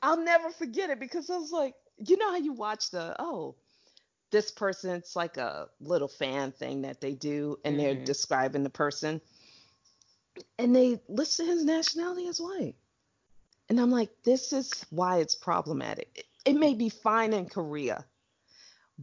I'll 0.00 0.16
never 0.24 0.50
forget 0.50 0.90
it 0.90 0.98
because 0.98 1.28
I 1.28 1.36
was 1.36 1.52
like, 1.52 1.74
you 1.98 2.16
know 2.16 2.30
how 2.30 2.38
you 2.38 2.52
watch 2.54 2.90
the 2.90 3.14
oh, 3.18 3.56
this 4.32 4.50
person, 4.50 4.90
it's 4.96 5.14
like 5.14 5.36
a 5.36 5.68
little 5.80 6.08
fan 6.08 6.50
thing 6.50 6.82
that 6.82 7.00
they 7.00 7.14
do, 7.14 7.58
and 7.64 7.78
they're 7.78 7.94
Mhm. 7.94 8.04
describing 8.04 8.64
the 8.64 8.70
person, 8.70 9.20
and 10.58 10.74
they 10.74 11.00
listed 11.08 11.46
his 11.46 11.64
nationality 11.64 12.26
as 12.26 12.40
white, 12.40 12.74
and 13.68 13.78
I'm 13.78 13.90
like, 13.90 14.10
this 14.24 14.52
is 14.52 14.72
why 14.90 15.18
it's 15.18 15.36
problematic. 15.36 16.10
It, 16.16 16.26
it 16.44 16.54
may 16.54 16.74
be 16.74 16.88
fine 16.88 17.32
in 17.32 17.48
Korea, 17.48 18.04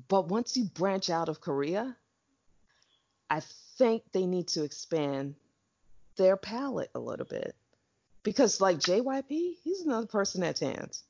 but 0.10 0.28
once 0.28 0.58
you 0.58 0.66
branch 0.66 1.10
out 1.10 1.30
of 1.30 1.40
Korea, 1.40 1.96
I 3.30 3.42
think 3.78 4.04
they 4.12 4.26
need 4.26 4.50
to 4.50 4.64
expand 4.64 5.36
their 6.18 6.36
palette 6.36 6.92
a 6.96 7.00
little 7.00 7.26
bit 7.26 7.56
because 8.24 8.60
like 8.60 8.80
JYP, 8.80 9.58
he's 9.64 9.82
another 9.82 10.08
person 10.08 10.42
that 10.42 10.58
tans. 10.58 11.04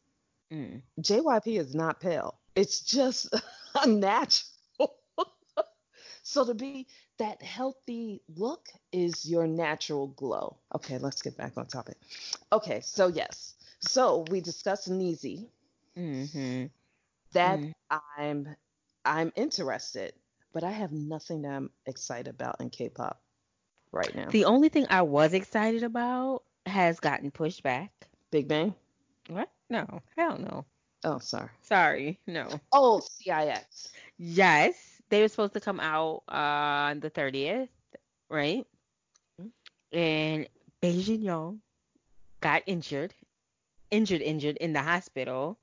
Mm. 0.51 0.81
JYP 0.99 1.57
is 1.59 1.73
not 1.73 1.99
pale. 1.99 2.37
It's 2.55 2.81
just 2.81 3.33
unnatural. 3.83 4.95
so 6.23 6.45
to 6.45 6.53
be 6.55 6.87
that 7.17 7.41
healthy 7.41 8.21
look 8.35 8.69
is 8.91 9.25
your 9.29 9.47
natural 9.47 10.07
glow. 10.07 10.57
Okay, 10.75 10.97
let's 10.97 11.21
get 11.21 11.37
back 11.37 11.57
on 11.57 11.67
topic. 11.67 11.97
Okay, 12.51 12.81
so 12.81 13.07
yes. 13.07 13.55
So 13.79 14.25
we 14.29 14.41
discussed 14.41 14.89
Nizi. 14.89 15.47
hmm 15.95 16.69
That 17.33 17.61
Mm. 17.61 17.73
I'm 17.89 18.55
I'm 19.05 19.31
interested, 19.35 20.13
but 20.53 20.63
I 20.63 20.71
have 20.71 20.91
nothing 20.91 21.41
that 21.41 21.49
I'm 21.51 21.71
excited 21.85 22.27
about 22.27 22.61
in 22.61 22.69
K-pop 22.69 23.21
right 23.91 24.13
now. 24.15 24.31
The 24.31 24.45
only 24.45 24.69
thing 24.69 24.87
I 24.89 25.03
was 25.03 25.33
excited 25.33 25.83
about 25.83 26.43
has 26.65 26.99
gotten 26.99 27.31
pushed 27.31 27.63
back. 27.63 28.07
Big 28.31 28.47
Bang? 28.47 28.75
What? 29.27 29.49
No, 29.69 30.01
hell 30.17 30.37
no. 30.37 30.65
Oh, 31.03 31.19
sorry. 31.19 31.49
Sorry, 31.61 32.19
no. 32.27 32.47
Oh, 32.71 32.99
CIX. 32.99 33.89
Yes, 34.17 35.01
they 35.09 35.21
were 35.21 35.27
supposed 35.27 35.53
to 35.53 35.61
come 35.61 35.79
out 35.79 36.23
on 36.27 36.99
the 36.99 37.09
30th, 37.09 37.69
right? 38.29 38.65
and 39.91 40.47
Bae 40.81 40.93
Jinyoung 40.93 41.59
got 42.41 42.63
injured, 42.65 43.13
injured, 43.91 44.21
injured 44.21 44.57
in 44.57 44.73
the 44.73 44.81
hospital, 44.81 45.57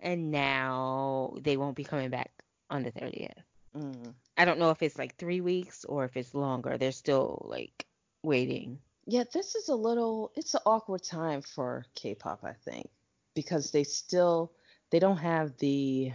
and 0.00 0.30
now 0.30 1.34
they 1.40 1.56
won't 1.56 1.76
be 1.76 1.84
coming 1.84 2.10
back 2.10 2.30
on 2.68 2.82
the 2.82 2.92
30th. 2.92 3.32
Mm. 3.76 4.14
I 4.36 4.44
don't 4.44 4.58
know 4.58 4.70
if 4.70 4.82
it's 4.82 4.98
like 4.98 5.16
three 5.16 5.40
weeks 5.40 5.84
or 5.84 6.04
if 6.04 6.16
it's 6.16 6.34
longer. 6.34 6.76
They're 6.76 6.92
still 6.92 7.46
like 7.48 7.86
waiting. 8.22 8.78
Yeah, 9.06 9.24
this 9.32 9.54
is 9.54 9.68
a 9.68 9.74
little. 9.74 10.32
It's 10.36 10.54
an 10.54 10.60
awkward 10.66 11.02
time 11.02 11.42
for 11.42 11.84
K-pop, 11.94 12.44
I 12.44 12.52
think, 12.52 12.88
because 13.34 13.70
they 13.70 13.84
still 13.84 14.52
they 14.90 14.98
don't 14.98 15.18
have 15.18 15.56
the 15.58 16.12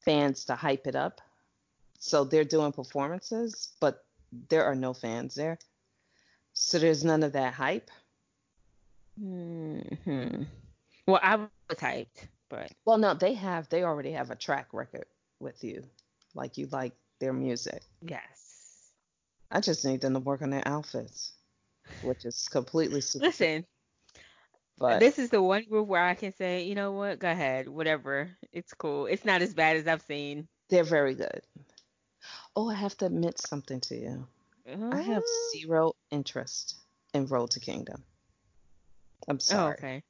fans 0.00 0.44
to 0.46 0.54
hype 0.54 0.86
it 0.86 0.96
up. 0.96 1.20
So 1.98 2.24
they're 2.24 2.44
doing 2.44 2.72
performances, 2.72 3.72
but 3.80 4.04
there 4.48 4.64
are 4.64 4.74
no 4.74 4.94
fans 4.94 5.34
there. 5.34 5.58
So 6.52 6.78
there's 6.78 7.04
none 7.04 7.22
of 7.22 7.32
that 7.32 7.54
hype. 7.54 7.90
hmm 9.18 10.42
Well, 11.06 11.20
I 11.22 11.36
was 11.36 11.48
hyped, 11.72 12.28
but 12.48 12.70
Well, 12.84 12.98
no, 12.98 13.14
they 13.14 13.34
have. 13.34 13.68
They 13.68 13.82
already 13.84 14.12
have 14.12 14.30
a 14.30 14.36
track 14.36 14.68
record 14.72 15.06
with 15.40 15.62
you, 15.64 15.84
like 16.34 16.58
you 16.58 16.66
like 16.66 16.92
their 17.20 17.32
music. 17.32 17.82
yes. 18.02 18.90
I 19.50 19.60
just 19.60 19.84
need 19.84 20.00
them 20.00 20.14
to 20.14 20.20
work 20.20 20.42
on 20.42 20.50
their 20.50 20.66
outfits, 20.66 21.32
which 22.02 22.24
is 22.24 22.48
completely 22.48 23.00
super. 23.00 23.26
Listen, 23.26 23.64
but 24.78 25.00
this 25.00 25.18
is 25.18 25.30
the 25.30 25.42
one 25.42 25.64
group 25.64 25.86
where 25.88 26.02
I 26.04 26.14
can 26.14 26.32
say, 26.32 26.64
you 26.64 26.74
know 26.74 26.92
what, 26.92 27.18
go 27.18 27.30
ahead, 27.30 27.68
whatever. 27.68 28.30
It's 28.52 28.74
cool. 28.74 29.06
It's 29.06 29.24
not 29.24 29.42
as 29.42 29.54
bad 29.54 29.76
as 29.76 29.86
I've 29.86 30.02
seen. 30.02 30.48
they're 30.68 30.84
very 30.84 31.14
good. 31.14 31.40
Oh, 32.54 32.68
I 32.70 32.74
have 32.74 32.96
to 32.98 33.06
admit 33.06 33.38
something 33.38 33.80
to 33.82 33.96
you. 33.96 34.26
I 34.90 35.00
have 35.00 35.22
Uh, 35.22 35.50
zero 35.52 35.92
interest 36.10 36.76
in 37.14 37.26
Road 37.26 37.50
to 37.52 37.60
Kingdom. 37.60 38.02
I'm 39.28 39.36
Oh, 39.36 39.38
sorry 39.38 39.74
okay. 39.74 40.02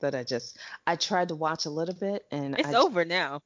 that 0.00 0.14
I 0.14 0.24
just 0.24 0.58
I 0.86 0.96
tried 0.96 1.28
to 1.28 1.34
watch 1.34 1.64
a 1.66 1.70
little 1.70 1.94
bit 1.94 2.26
and 2.30 2.58
It's 2.58 2.68
I 2.68 2.74
over 2.74 3.04
now. 3.04 3.40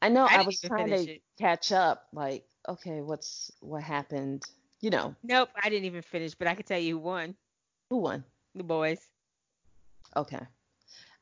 I 0.00 0.08
know 0.08 0.26
I 0.26 0.38
I, 0.38 0.42
was 0.42 0.60
trying 0.60 0.88
to 0.88 1.12
it. 1.12 1.22
catch 1.38 1.70
up. 1.70 2.08
Like, 2.12 2.44
okay, 2.68 3.00
what's 3.00 3.52
what 3.60 3.82
happened? 3.82 4.42
You 4.80 4.90
know, 4.90 5.14
Nope, 5.22 5.50
I 5.62 5.68
didn't 5.68 5.84
even 5.84 6.02
finish, 6.02 6.34
but 6.34 6.48
I 6.48 6.54
can 6.54 6.64
tell 6.64 6.80
you 6.80 6.94
who 6.98 7.04
won. 7.04 7.36
who 7.88 7.98
won? 7.98 8.24
The 8.56 8.64
boys. 8.64 8.98
Okay, 10.16 10.40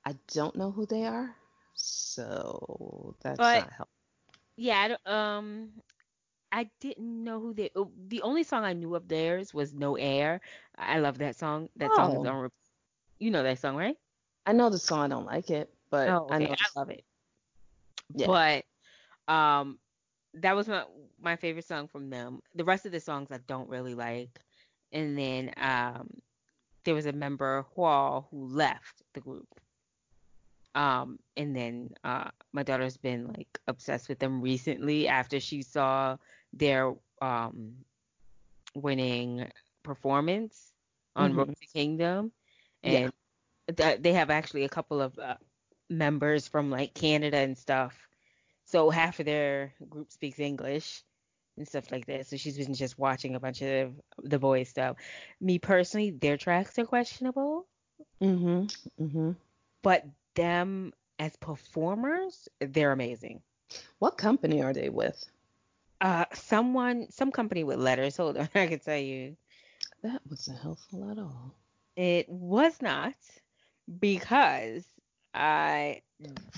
I 0.05 0.15
don't 0.35 0.57
know 0.57 0.71
who 0.71 0.87
they 0.87 1.05
are, 1.07 1.35
so 1.75 3.15
that's 3.23 3.39
But- 3.39 3.55
not 3.65 3.73
helpful. 3.73 3.87
Yeah, 4.57 4.97
I 5.07 5.37
um, 5.39 5.71
I 6.53 6.69
didn't 6.81 7.25
know 7.25 7.41
who 7.41 7.55
they. 7.55 7.71
oh, 7.77 7.91
The 8.09 8.21
only 8.23 8.43
song 8.43 8.65
I 8.65 8.75
knew 8.75 8.95
of 8.95 9.09
theirs 9.09 9.55
was 9.55 9.73
"No 9.73 9.97
Air." 9.97 10.41
I 10.77 10.99
love 10.99 11.19
that 11.19 11.37
song. 11.37 11.71
That 11.77 11.95
song 11.95 12.13
is 12.13 12.19
Oh. 12.19 12.27
on. 12.27 12.51
You 13.19 13.31
know 13.31 13.43
that 13.43 13.59
song, 13.59 13.77
right? 13.77 13.97
I 14.47 14.53
know 14.53 14.69
the 14.69 14.79
song. 14.79 15.01
I 15.01 15.09
don't 15.09 15.27
like 15.27 15.51
it, 15.51 15.73
but 15.91 16.09
Oh, 16.11 16.27
I 16.31 16.37
okay. 16.37 16.47
know. 16.47 16.53
I 16.59 16.79
love 16.79 16.91
it. 16.91 17.05
Yeah. 18.15 18.27
But 18.27 18.65
um, 19.33 19.79
that 20.35 20.57
was 20.57 20.69
my 20.69 20.85
my 21.21 21.37
favorite 21.37 21.65
song 21.67 21.89
from 21.89 22.11
them. 22.11 22.43
The 22.55 22.65
rest 22.65 22.85
of 22.87 22.93
the 22.93 23.01
songs 23.01 23.31
I 23.31 23.39
don't 23.47 23.69
really 23.71 23.95
like. 23.95 24.31
And 24.93 25.17
then 25.17 25.53
um, 25.57 26.11
there 26.85 26.95
was 26.95 27.07
a 27.07 27.13
member 27.13 27.67
Hwall 27.75 28.29
who 28.31 28.47
left 28.47 29.03
the 29.15 29.21
group. 29.21 29.61
Um, 30.75 31.19
and 31.37 31.55
then 31.55 31.91
uh, 32.05 32.31
my 32.53 32.63
daughter's 32.63 32.97
been 32.97 33.27
like 33.27 33.59
obsessed 33.67 34.09
with 34.09 34.19
them 34.21 34.41
recently 34.41 35.09
after 35.09 35.41
she 35.41 35.63
saw 35.63 36.17
their 36.53 36.95
um 37.21 37.75
winning 38.75 39.49
performance 39.83 40.73
on 41.17 41.35
Road 41.35 41.55
to 41.61 41.67
Kingdom, 41.67 42.33
Yeah. 42.83 43.11
and 43.67 44.03
they 44.03 44.13
have 44.13 44.31
actually 44.31 44.65
a 44.65 44.69
couple 44.69 45.01
of 45.03 45.19
uh, 45.19 45.37
members 45.89 46.47
from 46.47 46.71
like 46.71 46.95
Canada 46.95 47.39
and 47.39 47.59
stuff. 47.59 48.09
So 48.65 48.91
half 48.91 49.19
of 49.19 49.27
their 49.27 49.75
group 49.89 50.13
speaks 50.13 50.39
English 50.39 51.03
and 51.57 51.67
stuff 51.69 51.91
like 51.93 52.07
that. 52.07 52.27
So 52.27 52.37
she's 52.37 52.57
been 52.59 52.75
just 52.75 52.99
watching 52.99 53.35
a 53.35 53.41
bunch 53.41 53.63
of 53.63 53.93
the 54.23 54.39
boys 54.39 54.69
stuff. 54.69 54.97
Me 55.41 55.59
personally, 55.59 56.11
their 56.11 56.37
tracks 56.37 56.79
are 56.79 56.87
questionable, 56.87 57.67
Mm-hmm. 58.23 59.03
Mm-hmm. 59.05 59.31
but 59.83 60.05
them 60.35 60.93
as 61.19 61.37
performers, 61.37 62.49
they're 62.61 62.93
amazing. 62.93 63.41
What 63.99 64.17
company 64.19 64.63
are 64.63 64.73
they 64.73 64.89
with? 64.89 65.23
Uh, 66.01 66.25
someone, 66.33 67.11
some 67.11 67.31
company 67.31 67.63
with 67.65 67.79
letters. 67.79 68.17
Hold 68.17 68.39
on, 68.39 68.49
I 68.55 68.67
can 68.67 68.79
tell 68.79 68.97
you. 68.97 69.37
That 70.03 70.21
wasn't 70.29 70.59
helpful 70.61 71.11
at 71.11 71.19
all. 71.19 71.55
It 71.97 72.27
was 72.29 72.81
not 72.81 73.15
because 73.99 74.85
I 75.35 76.01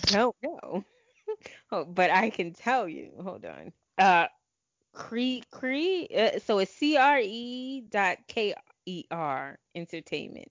don't 0.06 0.36
know. 0.42 0.84
oh, 1.72 1.84
but 1.84 2.10
I 2.10 2.30
can 2.30 2.52
tell 2.52 2.88
you. 2.88 3.10
Hold 3.22 3.44
on. 3.44 3.72
Uh 3.98 4.26
Cree 4.92 5.42
Cree 5.50 6.08
uh, 6.16 6.38
so 6.38 6.58
it's 6.58 6.72
C 6.72 6.96
R 6.96 7.18
E 7.22 7.82
dot 7.90 8.18
K 8.28 8.54
E 8.86 9.04
R 9.10 9.58
entertainment. 9.74 10.50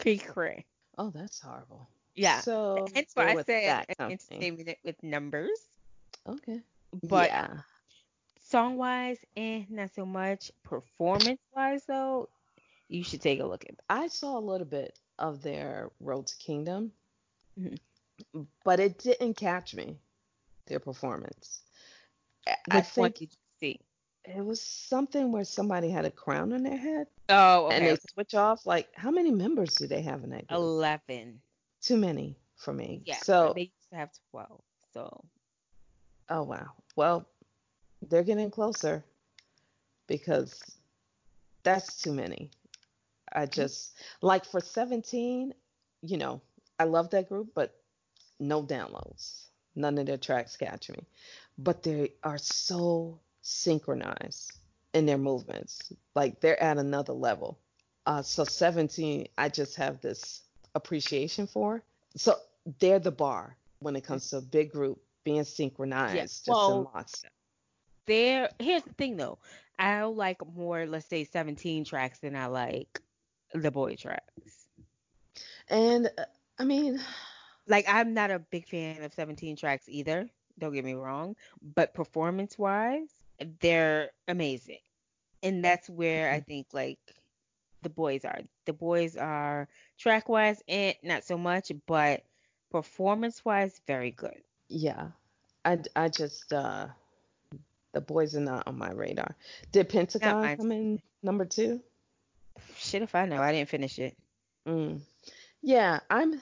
Cree 0.00 0.18
Cree. 0.18 0.64
Oh, 0.98 1.10
that's 1.10 1.40
horrible. 1.40 1.88
Yeah. 2.14 2.40
So 2.40 2.86
Hence 2.94 3.12
why 3.14 3.30
I 3.30 3.34
with 3.34 3.46
said 3.46 3.68
that 3.68 3.96
company. 3.98 4.18
entertainment 4.30 4.78
with 4.84 5.02
numbers. 5.02 5.58
Okay. 6.28 6.60
But 7.04 7.30
yeah. 7.30 7.48
song 8.40 8.76
wise, 8.76 9.18
eh, 9.36 9.62
not 9.70 9.94
so 9.94 10.04
much. 10.04 10.50
Performance 10.62 11.40
wise 11.54 11.84
though, 11.86 12.28
you 12.88 13.02
should 13.04 13.22
take 13.22 13.40
a 13.40 13.46
look 13.46 13.64
at 13.68 13.76
that. 13.76 13.84
I 13.88 14.08
saw 14.08 14.38
a 14.38 14.40
little 14.40 14.66
bit 14.66 14.98
of 15.18 15.42
their 15.42 15.90
Road 16.00 16.26
to 16.26 16.36
Kingdom, 16.36 16.92
Mhm. 17.58 17.78
but 18.64 18.80
it 18.80 18.98
didn't 18.98 19.34
catch 19.34 19.74
me. 19.74 19.96
Their 20.66 20.80
performance. 20.80 21.62
I- 22.46 22.56
I 22.70 22.76
Which 22.80 22.96
one 22.96 23.12
think 23.12 23.30
did 23.30 23.36
see? 23.62 23.80
it 24.24 24.44
was 24.44 24.60
something 24.60 25.32
where 25.32 25.44
somebody 25.44 25.90
had 25.90 26.04
a 26.04 26.10
crown 26.10 26.52
on 26.52 26.62
their 26.62 26.76
head 26.76 27.06
Oh, 27.28 27.66
okay. 27.66 27.76
and 27.76 27.86
they 27.86 27.96
switch 28.12 28.34
off. 28.34 28.66
Like, 28.66 28.88
how 28.94 29.10
many 29.10 29.30
members 29.30 29.74
do 29.74 29.86
they 29.86 30.02
have 30.02 30.22
in 30.22 30.30
that 30.30 30.46
group? 30.46 30.58
Eleven. 30.58 31.40
Too 31.80 31.96
many 31.96 32.36
for 32.56 32.72
me. 32.72 33.02
Yeah. 33.04 33.16
So, 33.22 33.52
they 33.54 33.62
used 33.62 33.90
to 33.90 33.96
have 33.96 34.10
twelve. 34.30 34.60
So 34.92 35.24
oh 36.28 36.42
wow. 36.42 36.72
Well, 36.96 37.26
they're 38.08 38.22
getting 38.22 38.50
closer 38.50 39.04
because 40.06 40.60
that's 41.62 42.02
too 42.02 42.12
many. 42.12 42.50
I 43.32 43.42
mm-hmm. 43.42 43.52
just 43.52 43.98
like 44.20 44.44
for 44.44 44.60
17, 44.60 45.54
you 46.02 46.16
know, 46.18 46.42
I 46.78 46.84
love 46.84 47.10
that 47.10 47.28
group, 47.28 47.52
but 47.54 47.74
no 48.38 48.62
downloads. 48.62 49.46
None 49.74 49.96
of 49.96 50.06
their 50.06 50.18
tracks 50.18 50.56
catch 50.56 50.90
me. 50.90 51.06
But 51.56 51.82
they 51.82 52.12
are 52.22 52.38
so 52.38 53.18
synchronized 53.42 54.52
in 54.94 55.06
their 55.06 55.18
movements. 55.18 55.92
Like 56.14 56.40
they're 56.40 56.62
at 56.62 56.78
another 56.78 57.12
level. 57.12 57.58
Uh, 58.06 58.22
so 58.22 58.44
17, 58.44 59.28
I 59.38 59.48
just 59.48 59.76
have 59.76 60.00
this 60.00 60.42
appreciation 60.74 61.46
for. 61.46 61.82
So 62.16 62.36
they're 62.80 62.98
the 63.00 63.12
bar 63.12 63.56
when 63.80 63.96
it 63.96 64.04
comes 64.04 64.30
to 64.30 64.38
a 64.38 64.42
big 64.42 64.72
group 64.72 65.00
being 65.24 65.44
synchronized, 65.44 66.44
just 66.44 66.48
Well, 66.48 66.72
in 66.72 66.84
lockstep. 66.84 67.32
there 68.06 68.50
here's 68.58 68.82
the 68.84 68.94
thing 68.94 69.16
though. 69.16 69.38
I 69.78 70.02
like 70.04 70.40
more, 70.54 70.86
let's 70.86 71.06
say, 71.06 71.24
seventeen 71.24 71.84
tracks 71.84 72.20
than 72.20 72.36
I 72.36 72.46
like 72.46 73.00
the 73.54 73.70
boy 73.70 73.96
tracks. 73.96 74.68
And 75.68 76.10
uh, 76.18 76.24
I 76.58 76.64
mean, 76.64 77.00
Like 77.66 77.86
I'm 77.88 78.14
not 78.14 78.30
a 78.30 78.38
big 78.38 78.66
fan 78.68 79.02
of 79.02 79.12
17 79.14 79.56
tracks 79.56 79.84
either. 79.88 80.28
Don't 80.58 80.72
get 80.74 80.84
me 80.84 80.94
wrong, 80.94 81.36
but 81.62 81.94
performance 81.94 82.58
wise, 82.58 83.10
they're 83.60 84.10
amazing. 84.28 84.78
And 85.42 85.64
that's 85.64 85.88
where 85.90 86.30
I 86.32 86.40
think 86.40 86.68
like 86.72 86.98
the 87.82 87.90
boys 87.90 88.24
are. 88.24 88.40
The 88.64 88.72
boys 88.72 89.16
are 89.16 89.68
track 89.98 90.28
wise 90.28 90.62
and 90.68 90.94
not 91.02 91.24
so 91.24 91.36
much, 91.36 91.72
but 91.86 92.22
performance 92.70 93.44
wise, 93.44 93.80
very 93.86 94.10
good. 94.10 94.42
yeah, 94.68 95.08
I, 95.64 95.78
I 95.94 96.08
just, 96.08 96.52
uh, 96.52 96.86
the 97.92 98.00
boys 98.00 98.34
are 98.34 98.40
not 98.40 98.66
on 98.66 98.78
my 98.78 98.90
radar. 98.90 99.36
Did 99.70 99.88
Pentagon 99.88 100.56
come 100.56 100.72
in 100.72 101.02
number 101.22 101.44
two? 101.44 101.80
Shit 102.76 103.02
if 103.02 103.14
I 103.14 103.26
know. 103.26 103.40
I 103.42 103.52
didn't 103.52 103.68
finish 103.68 103.98
it. 103.98 104.16
Mm. 104.66 105.00
Yeah, 105.62 106.00
I'm. 106.10 106.40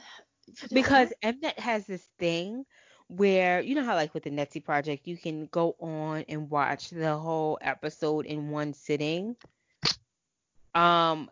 because 0.73 1.13
Mnet 1.25 1.59
has 1.59 1.87
this 1.87 2.07
thing 2.19 2.65
where 3.11 3.61
you 3.61 3.75
know 3.75 3.85
how 3.85 3.97
like 3.97 4.15
with 4.15 4.25
the 4.25 4.31
Nizi 4.31 4.65
project 4.65 5.09
you 5.09 5.17
can 5.17 5.47
go 5.47 5.75
on 5.81 6.25
and 6.29 6.49
watch 6.51 6.91
the 6.91 7.17
whole 7.17 7.59
episode 7.61 8.27
in 8.27 8.51
one 8.51 8.73
sitting. 8.73 9.37
Um, 10.75 11.31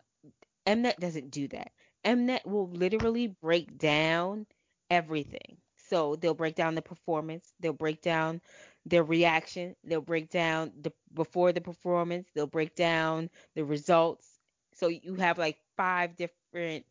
Mnet 0.67 0.97
doesn't 0.97 1.31
do 1.31 1.47
that. 1.49 1.71
Mnet 2.05 2.45
will 2.45 2.69
literally 2.69 3.27
break 3.27 3.77
down 3.77 4.45
everything. 4.89 5.57
So 5.77 6.15
they'll 6.17 6.35
break 6.35 6.55
down 6.55 6.75
the 6.75 6.81
performance, 6.81 7.53
they'll 7.59 7.73
break 7.73 8.01
down 8.01 8.41
their 8.85 9.03
reaction, 9.03 9.75
they'll 9.83 10.01
break 10.01 10.29
down 10.29 10.73
the 10.81 10.91
before 11.13 11.51
the 11.53 11.61
performance, 11.61 12.29
they'll 12.35 12.47
break 12.47 12.75
down 12.75 13.29
the 13.55 13.65
results. 13.65 14.39
So 14.73 14.87
you 14.89 15.15
have 15.15 15.37
like 15.39 15.57
five 15.77 16.15
different 16.15 16.85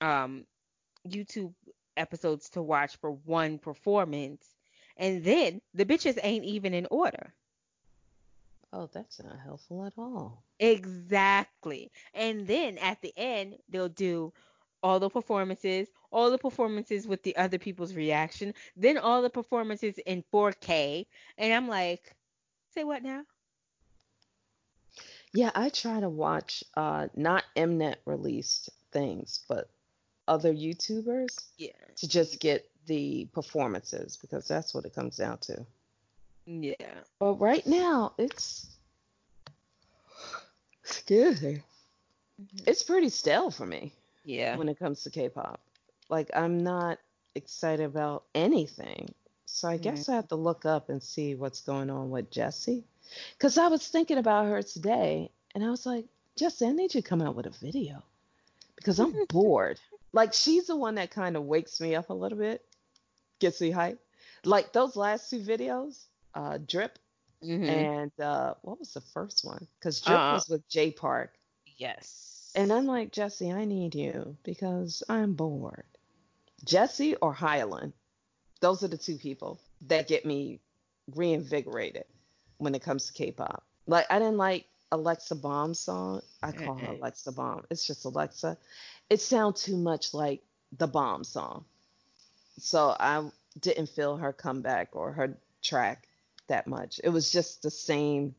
um 0.00 0.46
YouTube 1.08 1.54
episodes 1.96 2.50
to 2.50 2.62
watch 2.62 2.96
for 2.96 3.10
one 3.12 3.58
performance. 3.58 4.54
And 4.96 5.24
then 5.24 5.60
the 5.74 5.84
bitches 5.84 6.18
ain't 6.22 6.44
even 6.44 6.74
in 6.74 6.86
order. 6.90 7.34
Oh, 8.72 8.86
that's 8.92 9.22
not 9.22 9.38
helpful 9.38 9.84
at 9.84 9.94
all. 9.98 10.44
Exactly. 10.60 11.90
And 12.14 12.46
then 12.46 12.78
at 12.78 13.00
the 13.02 13.12
end, 13.16 13.58
they'll 13.68 13.88
do 13.88 14.32
all 14.82 14.98
the 15.00 15.10
performances, 15.10 15.88
all 16.10 16.30
the 16.30 16.38
performances 16.38 17.06
with 17.06 17.22
the 17.22 17.36
other 17.36 17.58
people's 17.58 17.94
reaction, 17.94 18.54
then 18.76 18.98
all 18.98 19.22
the 19.22 19.30
performances 19.30 19.98
in 20.06 20.22
4K. 20.32 21.06
And 21.38 21.52
I'm 21.52 21.68
like, 21.68 22.14
say 22.74 22.84
what 22.84 23.02
now? 23.02 23.24
Yeah, 25.32 25.50
I 25.54 25.68
try 25.70 26.00
to 26.00 26.08
watch 26.08 26.64
uh 26.74 27.08
not 27.14 27.44
Mnet 27.56 27.96
released 28.06 28.70
things, 28.92 29.44
but 29.48 29.70
other 30.28 30.52
YouTubers 30.52 31.44
Yeah. 31.58 31.72
to 31.96 32.08
just 32.08 32.40
get 32.40 32.68
the 32.86 33.26
performances 33.32 34.16
because 34.16 34.46
that's 34.46 34.74
what 34.74 34.84
it 34.84 34.94
comes 34.94 35.16
down 35.16 35.38
to. 35.38 35.66
Yeah. 36.46 36.94
But 37.18 37.34
right 37.34 37.66
now, 37.66 38.14
it's 38.18 38.66
excuse 40.82 41.42
me, 41.42 41.62
mm-hmm. 42.40 42.64
it's 42.66 42.84
pretty 42.84 43.08
stale 43.08 43.50
for 43.50 43.66
me 43.66 43.92
Yeah. 44.24 44.56
when 44.56 44.68
it 44.68 44.78
comes 44.78 45.02
to 45.02 45.10
K-pop. 45.10 45.60
Like 46.08 46.30
I'm 46.34 46.62
not 46.62 46.98
excited 47.34 47.84
about 47.84 48.24
anything. 48.34 49.12
So 49.46 49.68
I 49.68 49.76
guess 49.76 50.02
mm-hmm. 50.02 50.12
I 50.12 50.16
have 50.16 50.28
to 50.28 50.36
look 50.36 50.64
up 50.64 50.88
and 50.88 51.02
see 51.02 51.34
what's 51.34 51.60
going 51.60 51.90
on 51.90 52.10
with 52.10 52.30
Jessi. 52.30 52.84
Because 53.36 53.58
I 53.58 53.68
was 53.68 53.86
thinking 53.86 54.18
about 54.18 54.46
her 54.46 54.62
today 54.62 55.30
and 55.54 55.64
I 55.64 55.70
was 55.70 55.86
like, 55.86 56.04
Jessi, 56.38 56.68
I 56.68 56.72
need 56.72 56.94
you 56.94 57.02
to 57.02 57.08
come 57.08 57.22
out 57.22 57.34
with 57.34 57.46
a 57.46 57.50
video 57.50 58.02
because 58.76 58.98
I'm 59.00 59.14
bored. 59.28 59.80
Like 60.12 60.32
she's 60.32 60.66
the 60.66 60.76
one 60.76 60.96
that 60.96 61.10
kind 61.10 61.36
of 61.36 61.44
wakes 61.44 61.80
me 61.80 61.94
up 61.94 62.10
a 62.10 62.14
little 62.14 62.38
bit, 62.38 62.64
gets 63.40 63.60
me 63.60 63.70
hype. 63.70 64.00
Like 64.44 64.72
those 64.72 64.96
last 64.96 65.30
two 65.30 65.40
videos, 65.40 66.04
uh, 66.34 66.58
Drip 66.58 66.98
hmm 67.42 67.64
and 67.68 68.12
uh, 68.20 68.54
what 68.62 68.78
was 68.78 68.92
the 68.94 69.00
first 69.00 69.44
one? 69.44 69.66
Because 69.78 70.00
Drip 70.00 70.18
Uh, 70.20 70.32
was 70.32 70.48
with 70.48 70.68
Jay 70.68 70.90
Park. 70.90 71.34
Yes. 71.76 72.52
And 72.54 72.72
I'm 72.72 72.86
like, 72.86 73.12
Jessi, 73.12 73.54
I 73.54 73.64
need 73.64 73.94
you 73.94 74.36
because 74.44 75.02
I'm 75.08 75.34
bored. 75.34 75.84
Jessi 76.64 77.16
or 77.20 77.34
Hyolyn, 77.34 77.92
those 78.60 78.82
are 78.82 78.88
the 78.88 78.96
two 78.98 79.16
people 79.18 79.60
that 79.82 80.08
get 80.08 80.24
me 80.24 80.60
reinvigorated 81.14 82.04
when 82.58 82.74
it 82.74 82.82
comes 82.82 83.06
to 83.06 83.12
K-pop. 83.12 83.64
Like 83.86 84.06
I 84.10 84.18
didn't 84.18 84.38
like 84.38 84.66
Alexa 84.96 85.36
Bomb 85.36 85.74
song. 85.74 86.22
I 86.42 86.52
call 86.52 86.74
her 86.74 86.92
Alexa 86.92 87.32
Bomb. 87.32 87.64
It's 87.70 87.86
just 87.86 88.04
Alexa. 88.04 88.58
It 89.08 89.20
sounds 89.20 89.62
too 89.62 89.76
much 89.76 90.12
like 90.14 90.42
the 90.76 90.86
Bomb 90.86 91.24
song. 91.24 91.64
So 92.58 92.96
I 92.98 93.30
didn't 93.60 93.90
feel 93.90 94.16
her 94.16 94.32
comeback 94.32 94.90
or 94.96 95.12
her 95.12 95.38
track 95.62 96.08
that 96.48 96.66
much. 96.66 97.00
It 97.04 97.10
was 97.10 97.30
just 97.30 97.62
the 97.62 97.70
same 97.70 98.34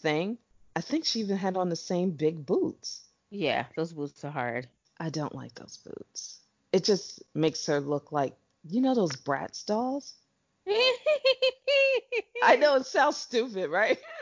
thing. 0.00 0.38
I 0.74 0.80
think 0.80 1.04
she 1.04 1.20
even 1.20 1.36
had 1.36 1.56
on 1.56 1.68
the 1.68 1.76
same 1.76 2.10
big 2.10 2.46
boots. 2.46 3.02
Yeah, 3.30 3.66
those 3.76 3.92
boots 3.92 4.24
are 4.24 4.30
hard. 4.30 4.68
I 4.98 5.10
don't 5.10 5.34
like 5.34 5.54
those 5.54 5.78
boots. 5.78 6.38
It 6.72 6.84
just 6.84 7.22
makes 7.34 7.66
her 7.66 7.80
look 7.80 8.12
like, 8.12 8.36
you 8.68 8.80
know, 8.80 8.94
those 8.94 9.12
Bratz 9.12 9.64
dolls? 9.66 10.14
I 12.42 12.56
know 12.56 12.76
it 12.76 12.86
sounds 12.86 13.16
stupid, 13.16 13.70
right? 13.70 13.98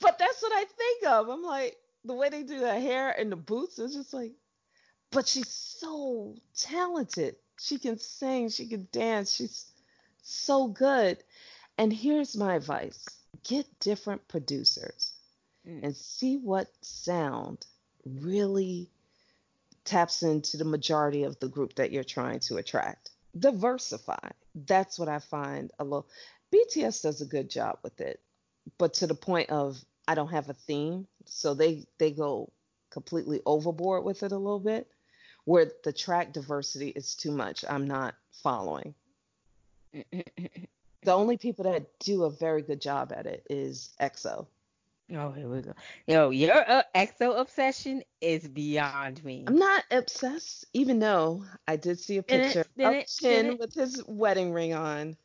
but 0.00 0.18
that's 0.18 0.42
what 0.42 0.52
I 0.52 0.64
think 0.64 1.06
of. 1.06 1.28
I'm 1.28 1.42
like, 1.42 1.76
the 2.04 2.14
way 2.14 2.28
they 2.28 2.42
do 2.42 2.58
the 2.58 2.80
hair 2.80 3.10
and 3.10 3.30
the 3.30 3.36
boots 3.36 3.78
is 3.78 3.94
just 3.94 4.12
like, 4.12 4.32
but 5.10 5.28
she's 5.28 5.48
so 5.48 6.34
talented. 6.56 7.36
She 7.60 7.78
can 7.78 7.98
sing, 7.98 8.48
she 8.48 8.66
can 8.66 8.88
dance, 8.92 9.34
she's 9.34 9.66
so 10.22 10.66
good. 10.68 11.18
And 11.78 11.92
here's 11.92 12.36
my 12.36 12.54
advice 12.54 13.04
get 13.44 13.66
different 13.80 14.26
producers 14.28 15.12
Mm. 15.66 15.84
and 15.84 15.96
see 15.96 16.36
what 16.36 16.66
sound 16.80 17.64
really 18.04 18.90
taps 19.84 20.22
into 20.22 20.56
the 20.56 20.64
majority 20.64 21.22
of 21.22 21.38
the 21.38 21.48
group 21.48 21.74
that 21.76 21.92
you're 21.92 22.04
trying 22.04 22.40
to 22.40 22.56
attract. 22.56 23.10
Diversify. 23.38 24.30
That's 24.54 24.98
what 24.98 25.08
I 25.08 25.20
find 25.20 25.70
a 25.78 25.84
little. 25.84 26.08
BTS 26.52 27.02
does 27.02 27.20
a 27.20 27.26
good 27.26 27.48
job 27.48 27.78
with 27.82 28.00
it, 28.00 28.20
but 28.78 28.94
to 28.94 29.06
the 29.06 29.14
point 29.14 29.50
of 29.50 29.84
I 30.08 30.14
don't 30.14 30.30
have 30.32 30.48
a 30.48 30.54
theme, 30.54 31.06
so 31.26 31.54
they 31.54 31.84
they 31.98 32.10
go 32.10 32.50
completely 32.90 33.40
overboard 33.46 34.04
with 34.04 34.22
it 34.22 34.32
a 34.32 34.36
little 34.36 34.60
bit, 34.60 34.88
where 35.44 35.70
the 35.84 35.92
track 35.92 36.32
diversity 36.32 36.88
is 36.90 37.14
too 37.14 37.30
much. 37.32 37.64
I'm 37.68 37.86
not 37.86 38.14
following. 38.42 38.94
The 41.04 41.10
only 41.12 41.36
people 41.36 41.64
that 41.64 41.98
do 41.98 42.22
a 42.22 42.30
very 42.30 42.62
good 42.62 42.80
job 42.80 43.12
at 43.12 43.26
it 43.26 43.44
is 43.50 43.90
EXO. 44.00 44.46
Oh, 45.12 45.32
here 45.32 45.48
we 45.48 45.60
go. 45.60 45.72
Yo, 46.06 46.30
your 46.30 46.54
uh, 46.70 46.82
EXO 46.94 47.40
obsession 47.40 48.04
is 48.20 48.46
beyond 48.46 49.24
me. 49.24 49.42
I'm 49.48 49.56
not 49.58 49.82
obsessed, 49.90 50.64
even 50.74 51.00
though 51.00 51.44
I 51.66 51.74
did 51.74 51.98
see 51.98 52.18
a 52.18 52.22
Did 52.22 52.40
it- 52.40 52.44
picture 52.44 52.66
did 52.76 52.86
of 52.86 52.94
it- 52.94 53.12
Chen 53.20 53.58
with 53.58 53.74
his 53.74 54.00
wedding 54.06 54.52
ring 54.52 54.74
on, 54.74 55.16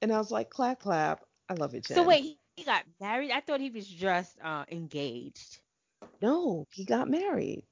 and 0.00 0.10
I 0.10 0.16
was 0.16 0.30
like, 0.30 0.48
clap, 0.48 0.80
clap. 0.80 1.20
I 1.50 1.52
love 1.54 1.74
you, 1.74 1.82
Chen. 1.82 1.96
So 1.96 2.02
wait, 2.02 2.38
he 2.56 2.64
got 2.64 2.84
married? 3.00 3.30
I 3.30 3.40
thought 3.40 3.60
he 3.60 3.70
was 3.70 3.86
just 3.86 4.36
uh, 4.42 4.64
engaged. 4.70 5.60
No, 6.22 6.66
he 6.72 6.84
got 6.84 7.08
married. 7.08 7.62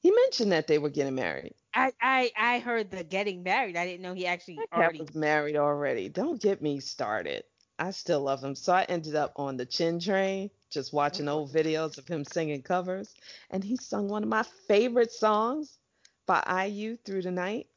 He 0.00 0.10
mentioned 0.10 0.50
that 0.52 0.66
they 0.66 0.78
were 0.78 0.90
getting 0.90 1.14
married. 1.14 1.54
I, 1.74 1.92
I 2.00 2.32
I 2.36 2.58
heard 2.58 2.90
the 2.90 3.04
getting 3.04 3.42
married. 3.44 3.76
I 3.76 3.86
didn't 3.86 4.02
know 4.02 4.14
he 4.14 4.26
actually 4.26 4.56
That 4.58 4.76
already. 4.76 4.98
was 4.98 5.14
married 5.14 5.56
already. 5.56 6.08
Don't 6.08 6.42
get 6.42 6.60
me 6.60 6.80
started. 6.80 7.44
I 7.78 7.92
still 7.92 8.20
love 8.20 8.42
him. 8.42 8.54
So 8.54 8.72
I 8.72 8.82
ended 8.84 9.14
up 9.14 9.32
on 9.36 9.56
the 9.56 9.64
Chen 9.64 9.98
train, 10.00 10.50
just 10.70 10.92
watching 10.92 11.28
old 11.28 11.52
videos 11.52 11.98
of 11.98 12.06
him 12.08 12.24
singing 12.24 12.62
covers, 12.62 13.14
and 13.50 13.62
he 13.64 13.76
sung 13.76 14.08
one 14.08 14.22
of 14.24 14.28
my 14.28 14.42
favorite 14.68 15.12
songs 15.12 15.78
by 16.26 16.66
IU, 16.66 16.96
"Through 16.96 17.22
the 17.22 17.30
Night." 17.30 17.68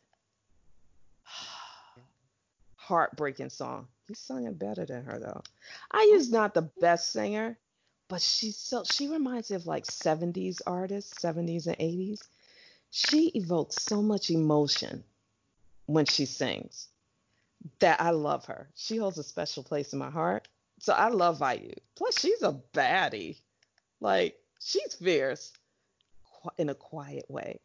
Heartbreaking 2.88 3.50
song. 3.50 3.88
He 4.08 4.14
sung 4.14 4.46
it 4.46 4.60
better 4.60 4.86
than 4.86 5.06
her 5.06 5.20
though. 5.20 5.42
IU's 6.00 6.30
not 6.30 6.54
the 6.54 6.70
best 6.80 7.12
singer, 7.12 7.58
but 8.08 8.22
she's 8.22 8.58
so 8.58 8.84
she 8.84 9.08
reminds 9.08 9.50
me 9.50 9.56
of 9.56 9.66
like 9.66 9.86
70s 9.86 10.62
artists, 10.68 11.18
70s 11.24 11.66
and 11.66 11.78
80s. 11.78 12.20
She 12.92 13.30
evokes 13.30 13.82
so 13.82 14.02
much 14.02 14.30
emotion 14.30 15.04
when 15.88 16.06
she 16.06 16.26
sings 16.26 16.88
that 17.80 18.00
I 18.00 18.12
love 18.12 18.46
her. 18.46 18.70
She 18.76 18.98
holds 18.98 19.18
a 19.18 19.24
special 19.24 19.64
place 19.64 19.94
in 19.94 20.00
my 20.00 20.12
heart. 20.12 20.48
So 20.80 20.94
I 20.94 21.08
love 21.08 21.42
IU. 21.42 21.74
Plus, 21.96 22.20
she's 22.20 22.44
a 22.44 22.60
baddie. 22.74 23.38
Like, 24.00 24.38
she's 24.60 24.94
fierce 24.94 25.54
in 26.58 26.70
a 26.70 26.76
quiet 26.76 27.26
way. 27.30 27.60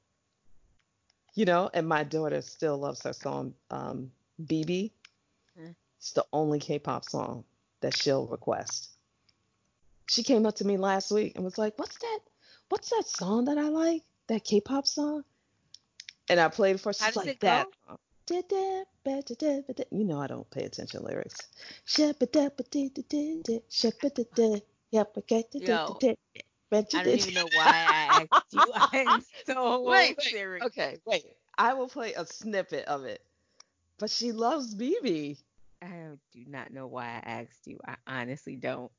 You 1.35 1.45
know, 1.45 1.71
and 1.75 1.87
my 1.87 2.05
daughter 2.05 2.41
still 2.41 2.79
loves 2.79 3.03
her 3.03 3.13
song, 3.13 3.55
um, 3.71 4.11
BB. 4.43 4.93
It's 6.01 6.13
the 6.13 6.25
only 6.33 6.59
K 6.59 6.79
pop 6.79 7.05
song 7.05 7.45
that 7.81 7.95
she'll 7.95 8.27
request. 8.27 8.91
She 10.09 10.23
came 10.23 10.47
up 10.47 10.57
to 10.57 10.67
me 10.67 10.79
last 10.79 11.11
week 11.11 11.35
and 11.37 11.45
was 11.45 11.59
like, 11.59 11.79
What's 11.79 11.99
that? 11.99 12.21
What's 12.71 12.89
that 12.89 13.07
song 13.07 13.45
that 13.45 13.59
I 13.59 13.69
like? 13.69 14.03
That 14.29 14.43
K 14.43 14.63
pop 14.63 14.87
song? 14.87 15.25
And 16.31 16.41
I 16.41 16.49
played 16.49 16.81
for 16.81 16.89
her. 16.89 16.93
She's 16.95 17.17
like, 17.17 17.27
it 17.27 17.41
go? 17.41 17.49
That. 17.49 17.67
song." 17.87 17.99
You 19.91 20.05
know 20.05 20.19
I 20.21 20.27
don't 20.27 20.49
pay 20.51 20.65
attention 20.65 21.01
to 21.01 21.07
lyrics. 21.07 21.37
Yo, 25.67 25.75
I 25.75 27.01
I 27.01 27.03
don't 27.03 27.19
even 27.19 27.35
know 27.35 27.49
why 27.53 27.67
I 27.67 28.29
asked 28.33 28.53
you. 28.53 28.61
I'm 28.75 29.23
so 29.47 29.83
Wait, 29.83 30.17
wait, 30.17 30.31
serious. 30.31 30.65
Okay, 30.67 30.99
wait. 31.05 31.25
I 31.59 31.75
will 31.75 31.89
play 31.89 32.15
a 32.15 32.25
snippet 32.25 32.87
of 32.87 33.05
it. 33.05 33.23
But 33.99 34.11
she 34.11 34.33
loves 34.33 34.75
BB. 34.75 35.37
I 35.83 35.87
do 36.33 36.45
not 36.47 36.73
know 36.73 36.87
why 36.87 37.05
I 37.05 37.23
asked 37.31 37.67
you. 37.67 37.79
I 37.87 37.97
honestly 38.07 38.57
don't. 38.57 38.91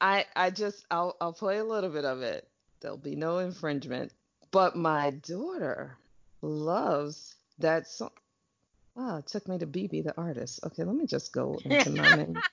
I 0.00 0.26
I 0.34 0.50
just 0.50 0.84
I'll 0.90 1.16
I'll 1.20 1.32
play 1.32 1.58
a 1.58 1.64
little 1.64 1.90
bit 1.90 2.04
of 2.04 2.22
it. 2.22 2.48
There'll 2.80 2.96
be 2.96 3.16
no 3.16 3.38
infringement. 3.38 4.12
But 4.50 4.76
my 4.76 5.10
daughter 5.10 5.96
loves 6.42 7.34
that 7.58 7.86
song. 7.86 8.10
Wow, 8.94 9.18
it 9.18 9.26
took 9.26 9.46
me 9.48 9.58
to 9.58 9.66
BB 9.66 10.04
the 10.04 10.16
artist. 10.16 10.60
Okay, 10.64 10.84
let 10.84 10.96
me 10.96 11.06
just 11.06 11.32
go 11.32 11.58
into 11.64 11.90
my 11.90 12.16
menu. 12.16 12.34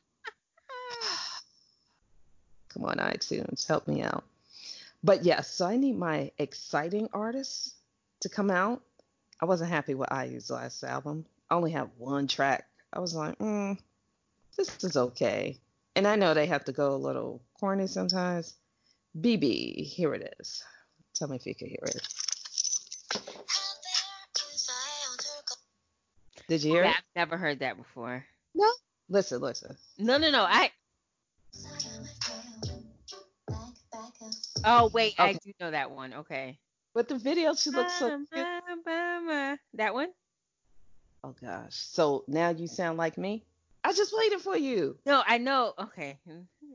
Come 2.70 2.86
on, 2.86 2.98
iTunes, 2.98 3.68
help 3.68 3.88
me 3.88 4.04
out. 4.04 4.24
But 5.04 5.24
yes, 5.24 5.50
so 5.50 5.66
I 5.66 5.78
need 5.78 5.98
my 5.98 6.32
exciting 6.38 7.10
artists 7.14 7.74
to 8.20 8.30
come 8.30 8.52
out. 8.52 8.82
I 9.42 9.46
wasn't 9.46 9.72
happy 9.72 9.96
with 9.96 10.10
IU's 10.12 10.50
last 10.50 10.84
album. 10.84 11.26
I 11.50 11.56
only 11.56 11.72
have 11.72 11.90
one 11.98 12.28
track. 12.28 12.68
I 12.98 13.00
was 13.00 13.14
like, 13.14 13.38
mm, 13.38 13.78
this 14.58 14.84
is 14.84 14.98
okay. 14.98 15.60
And 15.96 16.08
I 16.08 16.16
know 16.16 16.34
they 16.34 16.48
have 16.48 16.66
to 16.66 16.72
go 16.72 16.96
a 16.96 16.98
little 16.98 17.44
corny 17.60 17.86
sometimes. 17.86 18.56
BB, 19.16 19.86
here 19.86 20.16
it 20.16 20.34
is. 20.40 20.64
Tell 21.14 21.28
me 21.28 21.36
if 21.36 21.46
you 21.46 21.54
can 21.54 21.68
hear 21.68 21.84
it. 21.84 22.02
Did 26.50 26.64
you 26.64 26.72
hear 26.72 26.86
Okay, 26.86 26.90
it? 26.90 26.96
I've 26.98 27.04
never 27.16 27.38
heard 27.38 27.60
that 27.60 27.78
before. 27.78 28.26
No. 28.56 28.68
Listen, 29.10 29.42
listen. 29.42 29.78
No, 30.00 30.18
no, 30.18 30.32
no. 30.32 30.44
I. 30.44 30.72
Oh 34.66 34.90
wait, 34.92 35.14
I 35.20 35.34
do 35.34 35.52
know 35.60 35.70
that 35.70 35.92
one. 35.92 36.14
Okay. 36.16 36.58
But 36.96 37.10
the 37.10 37.16
video, 37.20 37.54
she 37.54 37.70
looks 37.70 37.94
so 37.94 38.10
cute. 38.34 38.48
That 39.76 39.94
one? 39.94 40.10
Oh 41.28 41.36
gosh. 41.42 41.74
So 41.76 42.24
now 42.28 42.50
you 42.52 42.68
sound 42.68 42.98
like 42.98 43.18
me? 43.18 43.44
I 43.84 43.92
just 43.92 44.14
waited 44.18 44.40
for 44.40 44.56
you. 44.56 44.98
No, 45.06 45.22
I 45.28 45.38
know. 45.38 45.74
Okay. 45.78 46.18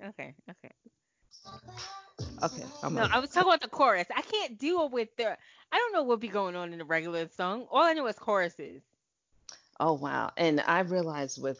Okay. 0.04 0.34
Okay. 0.50 0.70
Okay. 2.42 2.64
I'm 2.82 2.94
No, 2.94 3.02
gonna- 3.02 3.14
I 3.14 3.18
was 3.18 3.30
talking 3.30 3.48
about 3.48 3.62
the 3.62 3.68
chorus. 3.68 4.06
I 4.14 4.20
can't 4.22 4.58
deal 4.58 4.88
with 4.90 5.08
the. 5.16 5.30
I 5.72 5.76
don't 5.76 5.92
know 5.94 6.02
what 6.02 6.20
be 6.20 6.28
going 6.28 6.54
on 6.54 6.72
in 6.72 6.78
the 6.80 6.84
regular 6.84 7.28
song. 7.28 7.66
All 7.70 7.82
I 7.82 7.94
know 7.94 8.06
is 8.08 8.18
choruses. 8.18 8.82
Oh 9.80 9.94
wow. 9.94 10.30
And 10.36 10.60
I 10.60 10.80
realized 10.80 11.40
with 11.42 11.58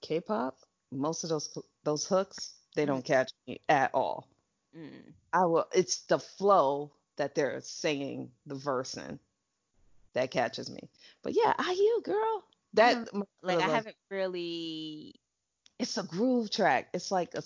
K-pop, 0.00 0.58
most 0.92 1.24
of 1.24 1.30
those 1.30 1.58
those 1.82 2.06
hooks, 2.06 2.54
they 2.76 2.86
don't 2.86 3.04
catch 3.04 3.32
me 3.48 3.60
at 3.68 3.92
all. 3.94 4.28
Mm. 4.76 5.12
I 5.32 5.44
will 5.46 5.66
it's 5.72 6.02
the 6.02 6.20
flow 6.20 6.92
that 7.16 7.34
they're 7.34 7.60
singing 7.62 8.30
the 8.46 8.54
verse 8.54 8.96
in 8.96 9.18
that 10.18 10.30
catches 10.30 10.70
me. 10.70 10.80
But 11.22 11.34
yeah, 11.34 11.54
IU 11.58 12.00
girl. 12.02 12.44
That 12.74 13.08
Like 13.42 13.58
I 13.58 13.68
haven't 13.68 13.96
really. 14.10 15.14
it's 15.78 15.96
a 15.96 16.02
groove 16.02 16.50
track. 16.50 16.88
It's 16.92 17.10
like 17.10 17.34
a 17.34 17.42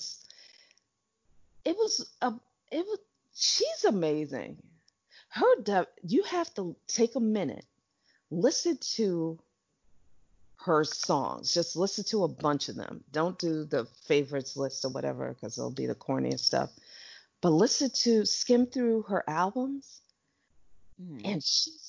it 1.65 1.77
was 1.77 2.11
a 2.23 2.33
it 2.71 2.85
was 2.87 2.99
she's 3.35 3.85
amazing. 3.85 4.57
Her 5.29 5.63
de- 5.63 5.87
you 6.07 6.23
have 6.25 6.53
to 6.55 6.77
take 6.89 7.15
a 7.15 7.21
minute, 7.21 7.65
listen 8.31 8.77
to 8.97 9.39
her 10.57 10.85
songs. 10.85 11.55
Just 11.55 11.77
listen 11.77 12.05
to 12.05 12.25
a 12.25 12.29
bunch 12.29 12.69
of 12.69 12.77
them. 12.77 13.03
Don't 13.13 13.39
do 13.39 13.65
the 13.65 13.85
favorites 14.07 14.57
list 14.57 14.85
or 14.85 14.91
whatever 14.91 15.29
because 15.33 15.57
it'll 15.57 15.71
be 15.71 15.87
the 15.87 15.95
corniest 15.95 16.41
stuff. 16.41 16.71
But 17.41 17.51
listen 17.51 17.91
to 18.05 18.25
skim 18.27 18.67
through 18.67 19.03
her 19.03 19.25
albums 19.29 20.01
Mm. 21.03 21.23
and 21.25 21.43
she's 21.43 21.82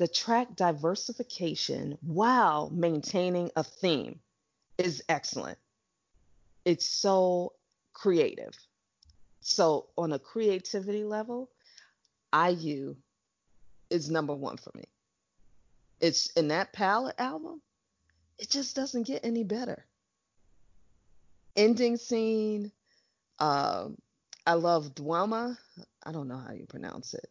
the 0.00 0.08
track 0.08 0.56
diversification 0.56 1.98
while 2.00 2.70
maintaining 2.70 3.50
a 3.54 3.62
theme 3.62 4.18
is 4.78 5.02
excellent. 5.10 5.58
It's 6.64 6.86
so 6.86 7.52
creative. 7.92 8.56
So 9.40 9.88
on 9.98 10.14
a 10.14 10.18
creativity 10.18 11.04
level, 11.04 11.50
IU 12.34 12.96
is 13.90 14.08
number 14.10 14.34
one 14.34 14.56
for 14.56 14.70
me. 14.74 14.84
It's 16.00 16.28
in 16.28 16.48
that 16.48 16.72
palette 16.72 17.20
album, 17.20 17.60
it 18.38 18.48
just 18.48 18.74
doesn't 18.74 19.06
get 19.06 19.22
any 19.22 19.44
better. 19.44 19.84
Ending 21.56 21.98
scene, 21.98 22.72
um, 23.38 23.98
I 24.46 24.54
love 24.54 24.94
Dwelma. 24.94 25.58
I 26.02 26.12
don't 26.12 26.26
know 26.26 26.38
how 26.38 26.54
you 26.54 26.64
pronounce 26.64 27.12
it 27.12 27.30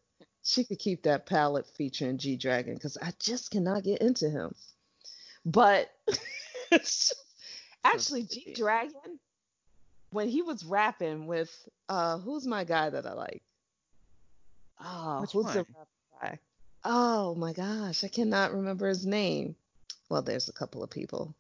she 0.50 0.64
could 0.64 0.80
keep 0.80 1.04
that 1.04 1.28
palette 1.28 1.68
featuring 1.68 2.18
G 2.18 2.36
Dragon 2.36 2.74
because 2.74 2.98
I 3.00 3.14
just 3.20 3.52
cannot 3.52 3.84
get 3.84 4.02
into 4.02 4.30
him. 4.30 4.56
But 5.46 5.92
actually, 7.84 8.24
G 8.24 8.54
Dragon, 8.56 9.20
when 10.10 10.28
he 10.28 10.42
was 10.42 10.66
rapping 10.66 11.28
with 11.28 11.52
uh 11.88 12.18
who's 12.18 12.48
my 12.48 12.64
guy 12.64 12.90
that 12.90 13.06
I 13.06 13.14
like? 13.14 13.44
Oh, 14.84 15.22
Which 15.22 15.34
who's 15.34 15.46
the 15.46 15.60
one? 15.60 15.66
rap 15.78 15.88
guy? 16.20 16.40
Oh 16.84 17.36
my 17.36 17.54
gosh, 17.54 18.04
I 18.04 18.08
cannot 18.08 18.54
remember 18.54 18.88
his 18.88 19.06
name. 19.06 19.56
Well, 20.10 20.24
there's 20.24 20.50
a 20.50 20.54
couple 20.54 20.82
of 20.82 20.90
people. 20.90 21.36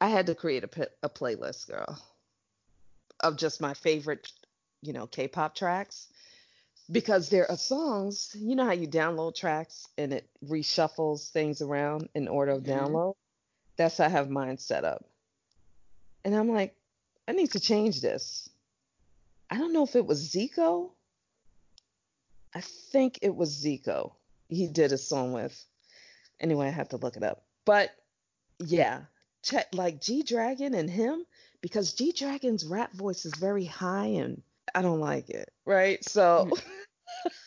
I 0.00 0.08
had 0.08 0.26
to 0.26 0.34
create 0.36 0.62
a 0.64 1.08
playlist, 1.08 1.68
girl, 1.68 1.98
of 3.20 3.36
just 3.36 3.60
my 3.60 3.74
favorite, 3.74 4.30
you 4.80 4.92
know, 4.92 5.06
K-pop 5.06 5.54
tracks 5.56 6.11
because 6.92 7.30
there 7.30 7.50
are 7.50 7.56
songs, 7.56 8.30
you 8.38 8.54
know 8.54 8.66
how 8.66 8.72
you 8.72 8.86
download 8.86 9.34
tracks 9.34 9.88
and 9.96 10.12
it 10.12 10.28
reshuffles 10.44 11.30
things 11.30 11.62
around 11.62 12.08
in 12.14 12.28
order 12.28 12.52
of 12.52 12.62
Mhm. 12.62 12.66
download? 12.66 13.14
That's 13.76 13.96
how 13.98 14.04
I 14.04 14.08
have 14.08 14.28
mine 14.30 14.58
set 14.58 14.84
up. 14.84 15.04
And 16.24 16.36
I'm 16.36 16.50
like, 16.50 16.76
I 17.26 17.32
need 17.32 17.52
to 17.52 17.60
change 17.60 18.00
this. 18.00 18.48
I 19.50 19.56
don't 19.58 19.72
know 19.72 19.84
if 19.84 19.96
it 19.96 20.06
was 20.06 20.30
Zico. 20.30 20.92
I 22.54 22.60
think 22.60 23.18
it 23.22 23.34
was 23.34 23.64
Zico. 23.64 24.14
He 24.48 24.66
did 24.68 24.92
a 24.92 24.98
song 24.98 25.32
with. 25.32 25.64
Anyway, 26.38 26.66
I 26.66 26.70
have 26.70 26.90
to 26.90 26.96
look 26.98 27.16
it 27.16 27.22
up. 27.22 27.44
But 27.64 27.90
yeah, 28.58 29.04
check 29.42 29.68
like 29.74 30.00
G 30.00 30.22
Dragon 30.22 30.74
and 30.74 30.90
him 30.90 31.24
because 31.60 31.94
G 31.94 32.12
Dragon's 32.12 32.66
rap 32.66 32.92
voice 32.92 33.24
is 33.24 33.34
very 33.34 33.64
high 33.64 34.06
and 34.06 34.42
I 34.74 34.82
don't 34.82 35.00
like 35.00 35.30
it, 35.30 35.52
right? 35.64 36.04
So, 36.04 36.50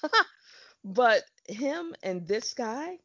but 0.84 1.24
him 1.48 1.96
and 2.04 2.28
this 2.28 2.54
guy, 2.54 2.98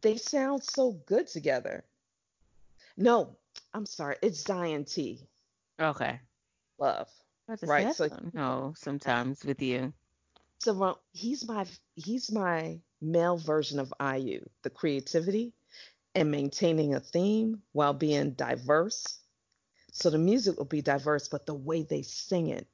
they 0.00 0.16
sound 0.16 0.62
so 0.62 0.92
good 1.06 1.26
together. 1.26 1.84
No, 2.96 3.36
I'm 3.72 3.86
sorry, 3.86 4.16
it's 4.22 4.40
Zion 4.44 4.84
T. 4.84 5.26
Okay. 5.80 6.20
Love. 6.78 7.08
Right, 7.62 7.94
so- 7.94 8.08
I 8.36 8.72
sometimes 8.76 9.44
with 9.44 9.60
you. 9.62 9.92
So 10.58 10.80
uh, 10.82 10.94
he's 11.12 11.46
my 11.46 11.66
he's 11.96 12.30
my 12.30 12.78
male 13.00 13.36
version 13.36 13.80
of 13.80 13.92
IU, 14.00 14.48
the 14.62 14.70
creativity 14.70 15.52
and 16.14 16.30
maintaining 16.30 16.94
a 16.94 17.00
theme 17.00 17.62
while 17.72 17.94
being 17.94 18.30
diverse. 18.32 19.18
So 19.90 20.08
the 20.08 20.18
music 20.18 20.56
will 20.56 20.64
be 20.64 20.80
diverse, 20.82 21.28
but 21.28 21.46
the 21.46 21.54
way 21.54 21.82
they 21.82 22.02
sing 22.02 22.48
it 22.48 22.66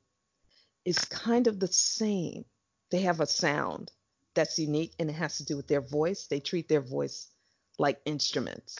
is 0.84 0.98
kind 0.98 1.46
of 1.46 1.58
the 1.58 1.66
same. 1.68 2.44
They 2.90 3.00
have 3.02 3.20
a 3.20 3.26
sound 3.26 3.92
that's 4.34 4.58
unique 4.58 4.94
and 4.98 5.10
it 5.10 5.14
has 5.14 5.38
to 5.38 5.44
do 5.44 5.56
with 5.56 5.68
their 5.68 5.80
voice. 5.80 6.26
They 6.26 6.40
treat 6.40 6.68
their 6.68 6.80
voice 6.80 7.28
like 7.78 8.00
instruments. 8.04 8.76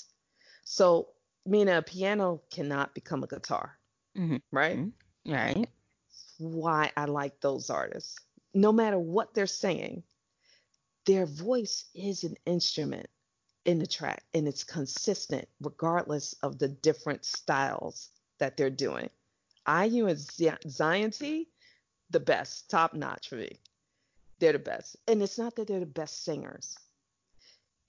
So, 0.65 1.15
meaning 1.47 1.75
a 1.75 1.83
piano 1.83 2.43
cannot 2.51 2.95
become 2.95 3.23
a 3.23 3.27
guitar, 3.27 3.79
Mhm. 4.17 4.43
right? 4.53 4.79
Mhm. 4.79 4.93
Right. 5.27 5.69
why 6.39 6.93
I 6.97 7.07
like 7.07 7.41
those 7.41 7.69
artists. 7.71 8.17
No 8.55 8.73
matter 8.73 8.99
what 8.99 9.35
they're 9.35 9.47
saying, 9.47 10.05
their 11.05 11.27
voice 11.27 11.87
is 11.95 12.25
an 12.25 12.37
instrument 12.47 13.09
in 13.65 13.79
the 13.79 13.87
track 13.87 14.25
and 14.35 14.47
it's 14.47 14.65
consistent 14.65 15.49
regardless 15.61 16.33
of 16.43 16.59
the 16.59 16.69
different 16.69 17.25
styles 17.25 18.11
that 18.39 18.57
they're 18.57 18.71
doing. 18.71 19.11
IU 19.67 20.07
and 20.07 20.19
Z- 20.19 20.53
Zion 20.69 21.11
T, 21.11 21.51
the 22.11 22.21
best, 22.21 22.71
top 22.71 22.95
notch 22.95 23.29
for 23.29 23.37
me. 23.37 23.59
They're 24.39 24.53
the 24.53 24.59
best. 24.59 24.97
And 25.07 25.23
it's 25.23 25.39
not 25.39 25.57
that 25.57 25.67
they're 25.69 25.81
the 25.81 25.87
best 25.87 26.25
singers. 26.25 26.77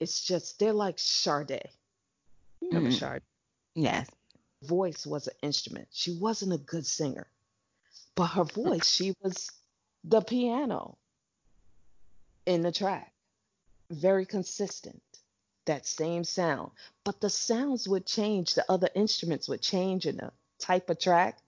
It's 0.00 0.20
just 0.24 0.58
they're 0.58 0.72
like 0.72 0.98
Sade. 0.98 1.70
You 2.60 2.68
remember 2.68 2.90
Mhm. 2.90 2.98
Sade? 2.98 3.22
Yes. 3.74 4.08
voice 4.62 5.06
was 5.06 5.26
an 5.26 5.34
instrument. 5.42 5.88
She 5.90 6.18
wasn't 6.18 6.52
a 6.52 6.58
good 6.58 6.84
singer, 6.86 7.26
but 8.14 8.26
her 8.26 8.44
voice, 8.44 8.86
she 8.86 9.14
was 9.22 9.50
the 10.04 10.20
piano 10.20 10.98
in 12.44 12.60
the 12.60 12.70
track. 12.72 13.14
Very 13.90 14.26
consistent, 14.26 15.02
that 15.64 15.86
same 15.86 16.24
sound. 16.24 16.72
But 17.04 17.22
the 17.22 17.30
sounds 17.30 17.88
would 17.88 18.04
change, 18.06 18.52
the 18.54 18.70
other 18.70 18.90
instruments 18.94 19.48
would 19.48 19.62
change 19.62 20.06
in 20.06 20.18
the 20.18 20.30
type 20.58 20.90
of 20.90 20.98
track, 20.98 21.40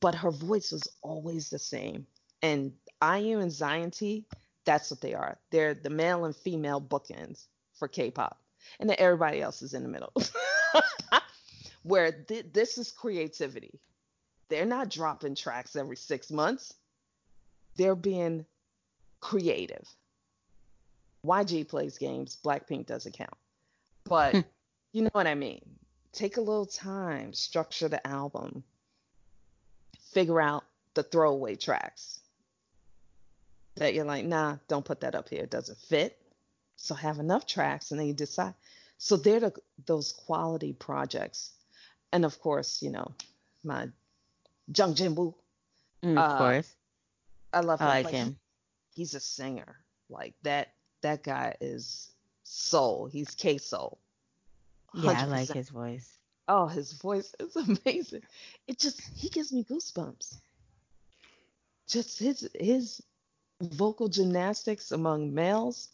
but 0.00 0.16
her 0.16 0.32
voice 0.32 0.72
was 0.72 0.88
always 1.02 1.50
the 1.50 1.58
same. 1.60 2.06
And 2.42 2.76
IU 3.02 3.40
and 3.40 3.50
Zion 3.50 3.90
T, 3.90 4.24
that's 4.64 4.90
what 4.90 5.00
they 5.00 5.14
are. 5.14 5.38
They're 5.50 5.74
the 5.74 5.90
male 5.90 6.24
and 6.24 6.34
female 6.34 6.80
bookends 6.80 7.46
for 7.74 7.88
K-pop, 7.88 8.38
and 8.78 8.88
then 8.88 8.96
everybody 8.98 9.42
else 9.42 9.62
is 9.62 9.74
in 9.74 9.82
the 9.82 9.88
middle. 9.88 10.12
Where 11.82 12.12
th- 12.12 12.46
this 12.52 12.78
is 12.78 12.92
creativity. 12.92 13.80
They're 14.48 14.66
not 14.66 14.88
dropping 14.88 15.34
tracks 15.34 15.74
every 15.74 15.96
six 15.96 16.30
months. 16.30 16.74
They're 17.76 17.96
being 17.96 18.46
creative. 19.20 19.88
YG 21.26 21.68
plays 21.68 21.98
games. 21.98 22.36
Blackpink 22.44 22.86
doesn't 22.86 23.16
count. 23.16 23.36
But 24.04 24.44
you 24.92 25.02
know 25.02 25.10
what 25.12 25.26
I 25.26 25.34
mean. 25.34 25.62
Take 26.12 26.36
a 26.36 26.40
little 26.40 26.66
time, 26.66 27.32
structure 27.32 27.88
the 27.88 28.06
album, 28.06 28.62
figure 30.12 30.40
out 30.40 30.64
the 30.94 31.02
throwaway 31.02 31.56
tracks 31.56 32.21
that 33.76 33.94
you're 33.94 34.04
like, 34.04 34.24
nah, 34.24 34.56
don't 34.68 34.84
put 34.84 35.00
that 35.00 35.14
up 35.14 35.28
here. 35.28 35.42
It 35.42 35.50
doesn't 35.50 35.78
fit. 35.78 36.18
So 36.76 36.94
have 36.94 37.18
enough 37.18 37.46
tracks 37.46 37.90
and 37.90 38.00
then 38.00 38.06
you 38.06 38.14
decide. 38.14 38.54
So 38.98 39.16
they're 39.16 39.40
the, 39.40 39.52
those 39.86 40.12
quality 40.12 40.72
projects. 40.72 41.52
And 42.12 42.24
of 42.24 42.40
course, 42.40 42.82
you 42.82 42.90
know, 42.90 43.12
my 43.64 43.88
Jung 44.76 44.94
Jinwoo, 44.94 45.34
Mm, 46.02 46.18
Uh, 46.18 46.20
of 46.22 46.38
course. 46.38 46.74
I 47.52 47.60
love 47.60 47.80
I 47.80 47.84
him. 47.84 47.88
like 47.90 48.04
Like, 48.06 48.14
him. 48.14 48.38
He's 48.94 49.14
a 49.14 49.20
singer. 49.20 49.76
Like 50.08 50.34
that. 50.42 50.74
That 51.02 51.22
guy 51.22 51.56
is 51.60 52.10
soul. 52.44 53.06
He's 53.06 53.34
K 53.34 53.58
soul. 53.58 53.98
Yeah, 54.94 55.10
I 55.10 55.24
like 55.24 55.52
his 55.52 55.68
voice. 55.70 56.18
Oh, 56.48 56.66
his 56.66 56.92
voice 56.92 57.34
is 57.40 57.54
amazing. 57.84 58.22
It 58.66 58.78
just 58.78 59.00
he 59.16 59.28
gives 59.28 59.52
me 59.52 59.64
goosebumps. 59.64 60.36
Just 61.88 62.18
his 62.18 62.48
his 62.58 63.00
vocal 63.62 64.08
gymnastics 64.08 64.92
among 64.92 65.34
males. 65.34 65.88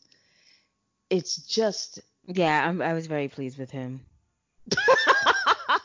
It's 1.11 1.37
just 1.37 2.01
Yeah, 2.27 2.67
I'm, 2.69 2.83
I 2.83 2.95
was 2.95 3.07
very 3.07 3.29
pleased 3.29 3.59
with 3.59 3.71
him. 3.71 4.01
that 4.69 5.81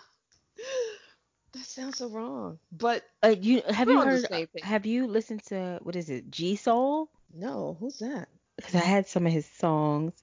sounds 1.64 1.98
so 1.98 2.10
wrong. 2.10 2.60
But 2.72 3.04
Uh, 3.22 3.36
you 3.40 3.62
have 3.70 3.90
you 3.90 4.02
heard? 4.02 4.28
Have 4.62 4.86
you 4.86 5.08
listened 5.08 5.44
to 5.46 5.80
what 5.84 5.96
is 5.96 6.10
it? 6.10 6.30
G 6.32 6.56
Soul? 6.56 7.10
no, 7.34 7.78
who's 7.80 8.00
that? 8.00 8.28
Because 8.56 8.76
I 8.76 8.80
had 8.86 9.08
some 9.08 9.26
of 9.26 9.34
his 9.34 9.46
songs. 9.46 10.14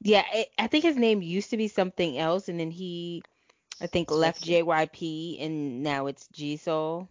Yeah, 0.00 0.24
it, 0.32 0.48
I 0.58 0.66
think 0.66 0.84
his 0.84 0.96
name 0.96 1.22
used 1.22 1.50
to 1.50 1.56
be 1.56 1.68
something 1.68 2.18
else, 2.18 2.48
and 2.48 2.58
then 2.58 2.70
he, 2.70 3.22
I 3.80 3.86
think, 3.86 4.10
left 4.10 4.42
JYP, 4.44 5.40
and 5.40 5.82
now 5.82 6.06
it's 6.06 6.28
G 6.28 6.56
Soul. 6.56 7.08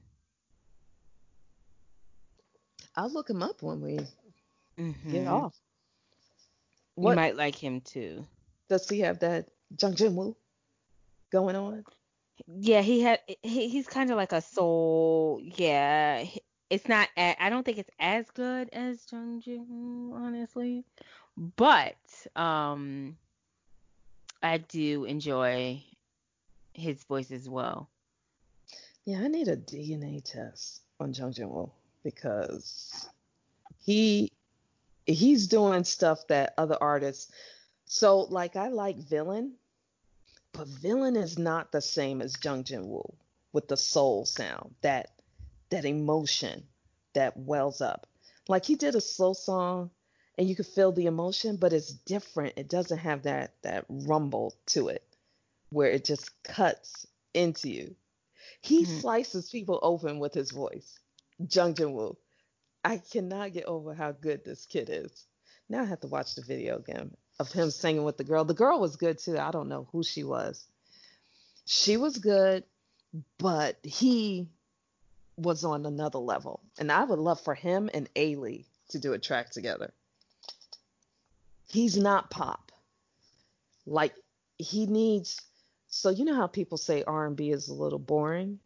I'll 2.98 3.14
look 3.14 3.30
him 3.30 3.44
up 3.44 3.62
when 3.62 3.80
we 3.80 4.00
Mm-hmm. 4.78 5.12
get 5.12 5.28
off. 5.28 5.56
You 6.98 7.14
might 7.14 7.36
like 7.36 7.56
him 7.56 7.82
too. 7.82 8.26
does 8.70 8.90
he 8.90 9.00
have 9.02 9.20
that 9.20 9.48
Jung 9.80 9.94
Jin 9.96 10.16
Woo 10.16 10.36
going 11.32 11.56
on? 11.56 11.86
Yeah, 12.60 12.82
he 12.82 13.02
had. 13.02 13.20
He, 13.44 13.70
he's 13.70 13.88
kind 13.88 14.10
of 14.12 14.18
like 14.18 14.32
a 14.32 14.42
soul. 14.42 15.40
Yeah, 15.44 16.26
it's 16.70 16.88
not. 16.88 17.08
I 17.18 17.50
don't 17.50 17.64
think 17.64 17.78
it's 17.78 17.90
as 18.00 18.30
good 18.32 18.70
as 18.74 19.06
Jung 19.12 19.42
Jin, 19.42 19.66
Woo, 19.70 20.16
honestly, 20.16 20.84
but 21.56 21.96
um, 22.36 23.18
I 24.42 24.58
do 24.58 25.06
enjoy 25.06 25.84
his 26.74 27.04
voice 27.04 27.32
as 27.32 27.48
well. 27.50 27.90
Yeah, 29.06 29.22
I 29.22 29.28
need 29.28 29.48
a 29.48 29.58
DNA 29.58 30.24
test 30.24 30.82
on 31.00 31.14
Jung 31.14 31.32
Jin 31.32 31.50
Woo 31.50 31.72
because 32.08 33.10
he 33.84 34.32
he's 35.06 35.48
doing 35.48 35.84
stuff 35.84 36.26
that 36.30 36.54
other 36.58 36.78
artists. 36.80 37.30
So 37.86 38.20
like 38.22 38.56
I 38.56 38.70
like 38.70 38.96
Villain, 38.96 39.56
but 40.54 40.70
Villain 40.70 41.18
is 41.18 41.38
not 41.38 41.74
the 41.74 41.82
same 41.82 42.22
as 42.22 42.38
Jung 42.42 42.64
Jin 42.64 42.88
Woo 42.88 43.14
with 43.52 43.68
the 43.68 43.76
soul 43.76 44.26
sound, 44.26 44.74
that 44.84 45.10
that 45.70 45.84
emotion 45.84 46.64
that 47.12 47.36
wells 47.36 47.82
up. 47.82 48.08
Like 48.48 48.64
he 48.64 48.76
did 48.76 48.96
a 48.96 49.02
slow 49.02 49.34
song 49.34 49.90
and 50.38 50.48
you 50.48 50.56
could 50.56 50.68
feel 50.68 50.94
the 50.94 51.08
emotion, 51.08 51.58
but 51.58 51.74
it's 51.74 51.92
different. 51.92 52.54
It 52.56 52.70
doesn't 52.70 53.00
have 53.00 53.24
that 53.24 53.52
that 53.64 53.84
rumble 53.90 54.56
to 54.68 54.88
it 54.88 55.04
where 55.72 55.90
it 55.92 56.06
just 56.06 56.42
cuts 56.44 57.06
into 57.34 57.70
you. 57.70 57.96
He 58.62 58.86
Mhm. 58.86 59.02
slices 59.02 59.50
people 59.50 59.80
open 59.82 60.20
with 60.20 60.34
his 60.34 60.52
voice. 60.52 61.00
Jung 61.50 61.76
Jin 61.76 61.94
Woo. 61.94 62.18
I 62.84 62.98
cannot 62.98 63.54
get 63.54 63.66
over 63.66 63.94
how 63.94 64.12
good 64.12 64.46
this 64.46 64.66
kid 64.66 64.90
is. 64.92 65.26
Now 65.70 65.82
I 65.82 65.86
have 65.86 66.02
to 66.02 66.08
watch 66.08 66.36
the 66.36 66.42
video 66.42 66.78
again 66.78 67.12
of 67.40 67.52
him 67.52 67.70
singing 67.72 68.04
with 68.04 68.18
the 68.18 68.24
girl. 68.24 68.46
The 68.46 68.54
girl 68.54 68.80
was 68.80 68.96
good 68.96 69.18
too. 69.18 69.38
I 69.38 69.52
don't 69.52 69.70
know 69.70 69.88
who 69.92 70.04
she 70.04 70.24
was. 70.24 70.66
She 71.66 71.98
was 71.98 72.18
good, 72.18 72.64
but 73.38 73.78
he 73.84 74.48
was 75.36 75.64
on 75.64 75.86
another 75.86 76.20
level. 76.20 76.62
And 76.80 76.92
I 76.92 77.04
would 77.04 77.20
love 77.20 77.42
for 77.42 77.54
him 77.54 77.90
and 77.94 78.10
Ailee 78.16 78.66
to 78.90 79.00
do 79.00 79.14
a 79.14 79.20
track 79.20 79.52
together. 79.52 79.92
He's 81.68 81.98
not 81.98 82.30
pop. 82.30 82.72
Like 83.86 84.14
he 84.58 84.86
needs 84.86 85.42
so 85.90 86.10
you 86.10 86.26
know 86.26 86.36
how 86.36 86.48
people 86.48 86.78
say 86.78 87.04
R&B 87.04 87.52
is 87.52 87.70
a 87.70 87.74
little 87.74 88.00
boring? 88.00 88.60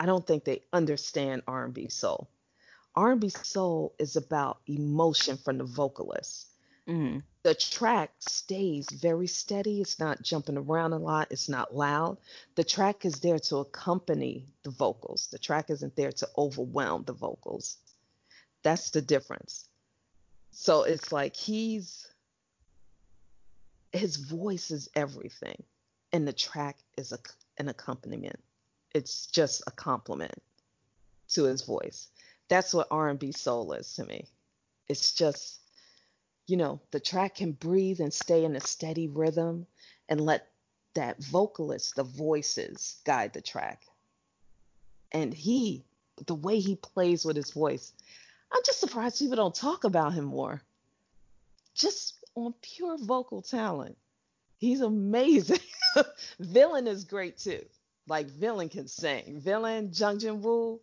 I 0.00 0.06
don't 0.06 0.26
think 0.26 0.44
they 0.44 0.62
understand 0.72 1.42
R&B 1.46 1.90
soul. 1.90 2.30
R&B 2.96 3.28
soul 3.28 3.94
is 3.98 4.16
about 4.16 4.60
emotion 4.66 5.36
from 5.36 5.58
the 5.58 5.64
vocalist. 5.64 6.48
hmm 6.86 7.18
The 7.42 7.54
track 7.54 8.10
stays 8.18 8.88
very 8.90 9.26
steady. 9.26 9.82
It's 9.82 9.98
not 9.98 10.22
jumping 10.22 10.56
around 10.56 10.94
a 10.94 10.98
lot. 10.98 11.28
It's 11.30 11.50
not 11.50 11.76
loud. 11.76 12.16
The 12.54 12.64
track 12.64 13.04
is 13.04 13.20
there 13.20 13.38
to 13.38 13.58
accompany 13.58 14.46
the 14.62 14.70
vocals. 14.70 15.28
The 15.30 15.38
track 15.38 15.68
isn't 15.68 15.94
there 15.96 16.12
to 16.12 16.28
overwhelm 16.36 17.04
the 17.04 17.12
vocals. 17.12 17.76
That's 18.62 18.90
the 18.90 19.02
difference. 19.02 19.68
So 20.50 20.84
it's 20.84 21.12
like 21.12 21.36
he's 21.36 22.06
his 23.92 24.16
voice 24.16 24.70
is 24.70 24.88
everything 24.94 25.62
and 26.12 26.26
the 26.26 26.32
track 26.32 26.78
is 26.96 27.12
a, 27.12 27.18
an 27.58 27.68
accompaniment. 27.68 28.40
It's 28.94 29.26
just 29.26 29.62
a 29.66 29.70
compliment 29.70 30.42
to 31.30 31.44
his 31.44 31.62
voice. 31.62 32.08
That's 32.48 32.74
what 32.74 32.88
R&B 32.90 33.32
soul 33.32 33.72
is 33.72 33.94
to 33.94 34.04
me. 34.04 34.26
It's 34.88 35.12
just 35.12 35.60
you 36.50 36.56
know, 36.56 36.80
the 36.90 36.98
track 36.98 37.36
can 37.36 37.52
breathe 37.52 38.00
and 38.00 38.12
stay 38.12 38.44
in 38.44 38.56
a 38.56 38.60
steady 38.60 39.06
rhythm 39.06 39.68
and 40.08 40.20
let 40.20 40.48
that 40.94 41.22
vocalist, 41.22 41.94
the 41.94 42.02
voices, 42.02 43.00
guide 43.04 43.32
the 43.32 43.40
track. 43.40 43.84
And 45.12 45.32
he, 45.32 45.84
the 46.26 46.34
way 46.34 46.58
he 46.58 46.74
plays 46.74 47.24
with 47.24 47.36
his 47.36 47.52
voice, 47.52 47.92
I'm 48.52 48.62
just 48.66 48.80
surprised 48.80 49.20
people 49.20 49.36
don't 49.36 49.54
talk 49.54 49.84
about 49.84 50.12
him 50.12 50.24
more. 50.24 50.60
Just 51.74 52.14
on 52.34 52.52
pure 52.62 52.98
vocal 52.98 53.42
talent. 53.42 53.96
He's 54.58 54.80
amazing. 54.80 55.60
Villain 56.40 56.88
is 56.88 57.04
great 57.04 57.38
too. 57.38 57.64
Like 58.10 58.26
Villain 58.26 58.68
can 58.68 58.88
sing. 58.88 59.40
Villain, 59.40 59.90
Jung 59.94 60.18
Jin 60.18 60.42
Woo, 60.42 60.80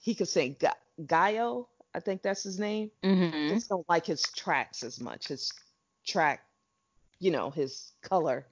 he 0.00 0.14
could 0.14 0.28
sing. 0.28 0.54
Ga- 0.60 0.80
Gaio, 1.02 1.66
I 1.92 1.98
think 2.00 2.22
that's 2.22 2.44
his 2.44 2.58
name 2.60 2.90
hmm 3.02 3.48
just 3.48 3.68
don't 3.68 3.86
like 3.88 4.06
his 4.06 4.22
tracks 4.22 4.82
as 4.84 5.00
much. 5.00 5.28
His 5.28 5.52
track, 6.06 6.46
you 7.18 7.30
know, 7.32 7.50
his 7.50 7.92
color 8.02 8.46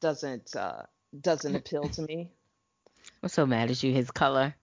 doesn't 0.00 0.56
uh 0.56 0.82
doesn't 1.20 1.54
appeal 1.54 1.88
to 1.90 2.02
me. 2.02 2.30
I'm 3.22 3.28
so 3.28 3.44
mad 3.46 3.70
at 3.70 3.82
you. 3.82 3.92
His 3.92 4.10
color. 4.10 4.54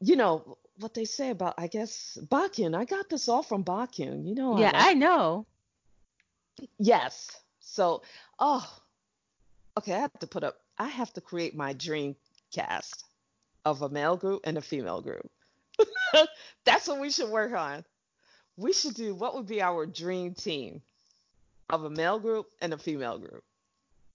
You 0.00 0.16
know 0.16 0.56
what 0.78 0.94
they 0.94 1.04
say 1.04 1.28
about 1.30 1.54
I 1.58 1.66
guess 1.68 2.16
Baekhyun. 2.32 2.74
I 2.74 2.86
got 2.86 3.10
this 3.10 3.28
all 3.28 3.42
from 3.42 3.62
Baekhyun. 3.62 4.26
You 4.26 4.34
know, 4.34 4.52
Yeah, 4.52 4.72
like- 4.74 4.86
I 4.86 4.94
know. 4.94 5.46
yes. 6.78 7.30
So, 7.60 8.02
oh, 8.38 8.64
okay. 9.78 9.92
I 9.94 9.98
have 9.98 10.18
to 10.20 10.26
put 10.26 10.44
up. 10.44 10.56
I 10.78 10.88
have 10.88 11.12
to 11.14 11.20
create 11.20 11.54
my 11.54 11.72
dream 11.72 12.16
cast 12.54 13.04
of 13.64 13.82
a 13.82 13.88
male 13.88 14.16
group 14.16 14.42
and 14.44 14.58
a 14.58 14.62
female 14.62 15.00
group. 15.00 15.30
That's 16.64 16.88
what 16.88 17.00
we 17.00 17.10
should 17.10 17.30
work 17.30 17.52
on. 17.52 17.84
We 18.56 18.72
should 18.72 18.94
do 18.94 19.14
what 19.14 19.34
would 19.34 19.46
be 19.46 19.62
our 19.62 19.86
dream 19.86 20.34
team 20.34 20.82
of 21.70 21.84
a 21.84 21.90
male 21.90 22.18
group 22.18 22.46
and 22.60 22.72
a 22.74 22.78
female 22.78 23.18
group 23.18 23.44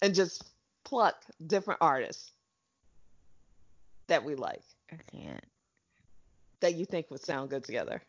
and 0.02 0.14
just 0.14 0.44
pluck 0.84 1.16
different 1.46 1.82
artists 1.82 2.32
that 4.08 4.24
we 4.24 4.36
like 4.36 4.64
I 4.92 4.98
can't. 5.12 5.46
that 6.62 6.76
you 6.76 6.86
think 6.86 7.10
would 7.12 7.22
sound 7.22 7.50
good 7.50 7.64
together. 7.64 8.02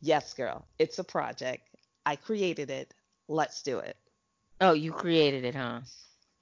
Yes, 0.00 0.34
girl. 0.34 0.66
It's 0.78 0.98
a 0.98 1.04
project. 1.04 1.68
I 2.04 2.16
created 2.16 2.70
it. 2.70 2.94
Let's 3.28 3.62
do 3.62 3.78
it. 3.78 3.96
Oh, 4.60 4.72
you 4.72 4.92
created 4.92 5.44
it, 5.44 5.54
huh? 5.54 5.80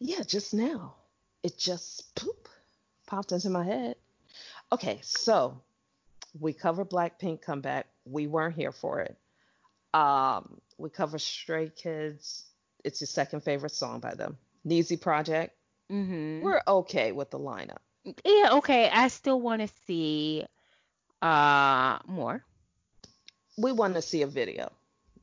Yeah, 0.07 0.21
just 0.23 0.53
now. 0.53 0.97
It 1.43 1.57
just 1.57 2.15
poop 2.15 2.49
popped 3.07 3.33
into 3.33 3.49
my 3.49 3.65
head. 3.65 3.97
Okay, 4.71 4.99
so 5.03 5.63
we 6.39 6.53
cover 6.53 6.85
Blackpink 6.85 7.41
comeback. 7.41 7.87
We 8.05 8.27
weren't 8.27 8.55
here 8.55 8.71
for 8.73 9.01
it. 9.01 9.17
Um, 9.95 10.61
we 10.77 10.91
cover 10.91 11.19
Stray 11.19 11.71
Kids. 11.75 12.45
It's 12.85 13.01
your 13.01 13.07
second 13.07 13.41
favorite 13.45 13.73
song 13.73 14.01
by 14.01 14.15
them. 14.15 14.37
Nizi 14.67 15.01
Project. 15.01 15.57
Mm-hmm. 15.91 16.43
We're 16.45 16.61
okay 16.69 17.13
with 17.13 17.31
the 17.31 17.39
lineup. 17.39 17.79
Yeah, 18.25 18.51
okay. 18.59 18.91
I 18.91 19.09
still 19.09 19.41
want 19.41 19.63
to 19.63 19.69
see 19.87 20.45
uh 21.23 21.99
more. 22.07 22.45
We 23.57 23.73
want 23.73 23.95
to 23.95 24.03
see 24.03 24.21
a 24.21 24.27
video. 24.27 24.71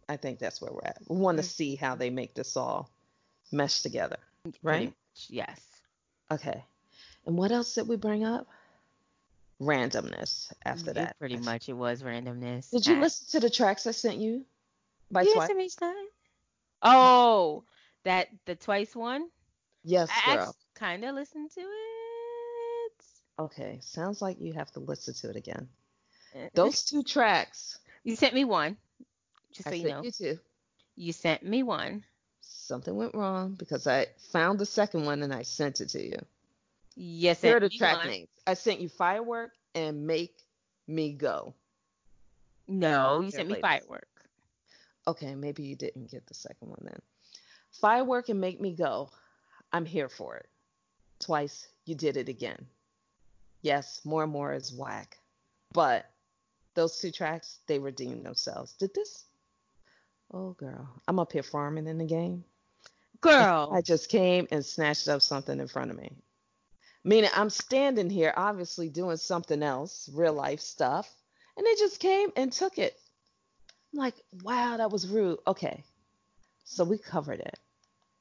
I 0.09 0.17
think 0.17 0.39
that's 0.39 0.59
where 0.59 0.71
we're 0.71 0.85
at. 0.85 0.97
We 1.07 1.17
want 1.17 1.37
to 1.37 1.43
Mm. 1.43 1.47
see 1.49 1.75
how 1.75 1.93
they 1.95 2.09
make 2.09 2.33
this 2.33 2.57
all 2.57 2.89
mesh 3.51 3.81
together. 3.83 4.17
Right? 4.63 4.93
Yes. 5.29 5.61
Okay. 6.31 6.63
And 7.25 7.37
what 7.37 7.51
else 7.51 7.75
did 7.75 7.87
we 7.87 7.95
bring 7.95 8.23
up? 8.23 8.47
Randomness 9.61 10.51
after 10.65 10.91
mm, 10.91 10.95
that. 10.95 11.19
pretty 11.19 11.37
much 11.37 11.69
it 11.69 11.73
was 11.73 12.01
randomness. 12.01 12.71
Did 12.71 12.87
you 12.87 12.99
listen 12.99 13.27
to 13.31 13.39
the 13.39 13.49
tracks 13.49 13.85
I 13.85 13.91
sent 13.91 14.17
you 14.17 14.43
by 15.11 15.21
you 15.21 15.33
Twice? 15.35 15.51
each 15.51 15.75
time? 15.75 15.93
Oh, 16.81 17.63
that 18.03 18.29
the 18.45 18.55
twice 18.55 18.95
one? 18.95 19.29
Yes, 19.83 20.09
I 20.25 20.35
girl. 20.35 20.55
kind 20.73 21.03
of 21.03 21.13
listened 21.13 21.51
to 21.51 21.61
it. 21.61 23.03
Okay, 23.39 23.77
sounds 23.81 24.21
like 24.21 24.37
you 24.39 24.53
have 24.53 24.71
to 24.71 24.79
listen 24.79 25.13
to 25.15 25.29
it 25.29 25.35
again. 25.35 25.67
Eh, 26.33 26.39
eh. 26.39 26.49
Those 26.55 26.83
two 26.83 27.03
tracks. 27.03 27.77
You 28.03 28.15
sent 28.15 28.33
me 28.33 28.45
one. 28.45 28.77
Just 29.51 29.67
so 29.67 29.73
I 29.73 29.77
you 29.77 29.89
know. 29.89 30.01
you 30.01 30.11
two. 30.11 30.39
You 30.95 31.13
sent 31.13 31.43
me 31.43 31.61
one. 31.61 32.03
Something 32.71 32.95
went 32.95 33.13
wrong 33.15 33.55
because 33.55 33.85
I 33.85 34.07
found 34.31 34.57
the 34.57 34.65
second 34.65 35.03
one 35.03 35.23
and 35.23 35.33
I 35.33 35.41
sent 35.41 35.81
it 35.81 35.89
to 35.89 36.01
you. 36.01 36.15
Yes, 36.95 37.41
Here 37.41 37.57
are 37.57 37.59
the 37.59 37.67
track 37.67 38.05
names. 38.05 38.29
I 38.47 38.53
sent 38.53 38.79
you 38.79 38.87
Firework 38.87 39.51
and 39.75 40.07
Make 40.07 40.37
Me 40.87 41.11
Go. 41.11 41.53
No, 42.69 43.17
you 43.17 43.23
They're 43.23 43.39
sent 43.39 43.49
me 43.49 43.55
latest. 43.55 43.61
firework. 43.87 44.07
Okay, 45.05 45.35
maybe 45.35 45.63
you 45.63 45.75
didn't 45.75 46.09
get 46.09 46.25
the 46.27 46.33
second 46.33 46.69
one 46.69 46.79
then. 46.83 47.01
Firework 47.73 48.29
and 48.29 48.39
Make 48.39 48.61
Me 48.61 48.73
Go. 48.73 49.09
I'm 49.73 49.85
here 49.85 50.07
for 50.07 50.37
it. 50.37 50.47
Twice, 51.19 51.67
you 51.83 51.95
did 51.95 52.15
it 52.15 52.29
again. 52.29 52.67
Yes, 53.63 53.99
more 54.05 54.23
and 54.23 54.31
more 54.31 54.53
is 54.53 54.71
whack. 54.71 55.17
But 55.73 56.09
those 56.75 56.97
two 57.01 57.11
tracks, 57.11 57.59
they 57.67 57.79
redeemed 57.79 58.25
themselves. 58.25 58.71
Did 58.79 58.93
this? 58.93 59.25
Oh, 60.33 60.51
girl. 60.53 60.87
I'm 61.09 61.19
up 61.19 61.33
here 61.33 61.43
farming 61.43 61.87
in 61.87 61.97
the 61.97 62.05
game. 62.05 62.45
Girl. 63.21 63.71
I 63.73 63.81
just 63.81 64.09
came 64.09 64.47
and 64.51 64.65
snatched 64.65 65.07
up 65.07 65.21
something 65.21 65.59
in 65.59 65.67
front 65.67 65.91
of 65.91 65.97
me. 65.97 66.11
Meaning, 67.03 67.29
I'm 67.35 67.49
standing 67.49 68.09
here, 68.09 68.33
obviously 68.35 68.89
doing 68.89 69.17
something 69.17 69.63
else, 69.63 70.09
real 70.13 70.33
life 70.33 70.59
stuff, 70.59 71.09
and 71.57 71.65
they 71.65 71.75
just 71.75 71.99
came 71.99 72.29
and 72.35 72.51
took 72.51 72.77
it. 72.77 72.99
I'm 73.93 73.99
like, 73.99 74.15
wow, 74.43 74.77
that 74.77 74.91
was 74.91 75.07
rude. 75.07 75.39
Okay, 75.47 75.83
so 76.63 76.83
we 76.83 76.97
covered 76.97 77.39
it. 77.39 77.59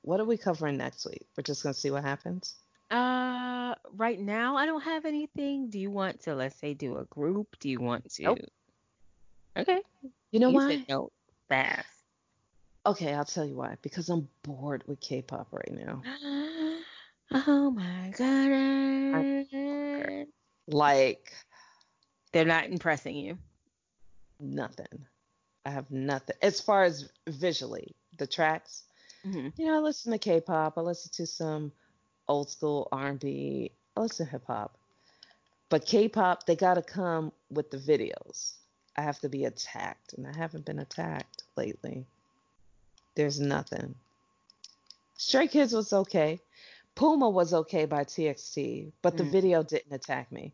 What 0.02 0.20
are 0.20 0.24
we 0.24 0.36
covering 0.36 0.78
next 0.78 1.06
week? 1.06 1.26
We're 1.36 1.42
just 1.42 1.62
gonna 1.62 1.74
see 1.74 1.90
what 1.90 2.04
happens. 2.04 2.54
Uh, 2.90 3.74
right 3.96 4.18
now 4.18 4.56
I 4.56 4.66
don't 4.66 4.80
have 4.80 5.04
anything. 5.04 5.68
Do 5.70 5.78
you 5.78 5.90
want 5.90 6.22
to, 6.22 6.34
let's 6.34 6.56
say, 6.58 6.74
do 6.74 6.98
a 6.98 7.04
group? 7.04 7.56
Do 7.60 7.68
you 7.68 7.80
want 7.80 8.10
to? 8.12 8.22
Nope. 8.22 8.38
Okay. 9.56 9.80
You 10.30 10.40
know 10.40 10.48
you 10.48 10.56
why? 10.56 10.70
said 10.70 10.86
no 10.88 11.10
fast. 11.48 11.86
Okay, 12.86 13.12
I'll 13.14 13.24
tell 13.24 13.44
you 13.44 13.56
why. 13.56 13.76
Because 13.82 14.08
I'm 14.08 14.28
bored 14.42 14.84
with 14.86 15.00
K-pop 15.00 15.48
right 15.52 15.72
now. 15.72 16.02
Oh 17.32 17.70
my 17.70 18.12
god. 18.18 20.26
Like 20.66 21.32
They're 22.32 22.44
not 22.44 22.66
impressing 22.66 23.16
you. 23.16 23.38
nothing. 24.40 25.06
I 25.64 25.70
have 25.70 25.88
nothing 25.92 26.34
as 26.42 26.60
far 26.60 26.82
as 26.82 27.08
visually 27.28 27.94
the 28.18 28.26
tracks. 28.26 28.82
hmm 29.22 29.48
You 29.56 29.66
know, 29.66 29.76
I 29.76 29.78
listen 29.78 30.10
to 30.10 30.18
K-pop. 30.18 30.76
I 30.76 30.80
listen 30.80 31.12
to 31.14 31.26
some 31.26 31.70
old 32.26 32.50
school 32.50 32.88
R&B. 32.90 33.70
I 33.96 34.00
listen 34.00 34.26
to 34.26 34.32
hip 34.32 34.44
hop. 34.46 34.76
But 35.68 35.86
K-pop, 35.86 36.46
they 36.46 36.56
got 36.56 36.74
to 36.74 36.82
come 36.82 37.30
with 37.48 37.70
the 37.70 37.78
videos. 37.78 38.54
I 38.96 39.02
have 39.02 39.20
to 39.20 39.28
be 39.28 39.44
attacked, 39.44 40.14
and 40.14 40.26
I 40.26 40.36
haven't 40.36 40.64
been 40.64 40.80
attacked 40.80 41.44
lately. 41.56 42.06
There's 43.14 43.40
nothing. 43.40 43.94
Stray 45.16 45.48
Kids 45.48 45.72
was 45.72 45.92
okay. 45.92 46.40
Puma 46.94 47.28
was 47.28 47.52
okay 47.52 47.84
by 47.84 48.04
TXT, 48.04 48.92
but 49.02 49.16
the 49.16 49.24
Mm. 49.24 49.30
video 49.32 49.62
didn't 49.62 49.92
attack 49.92 50.30
me. 50.32 50.52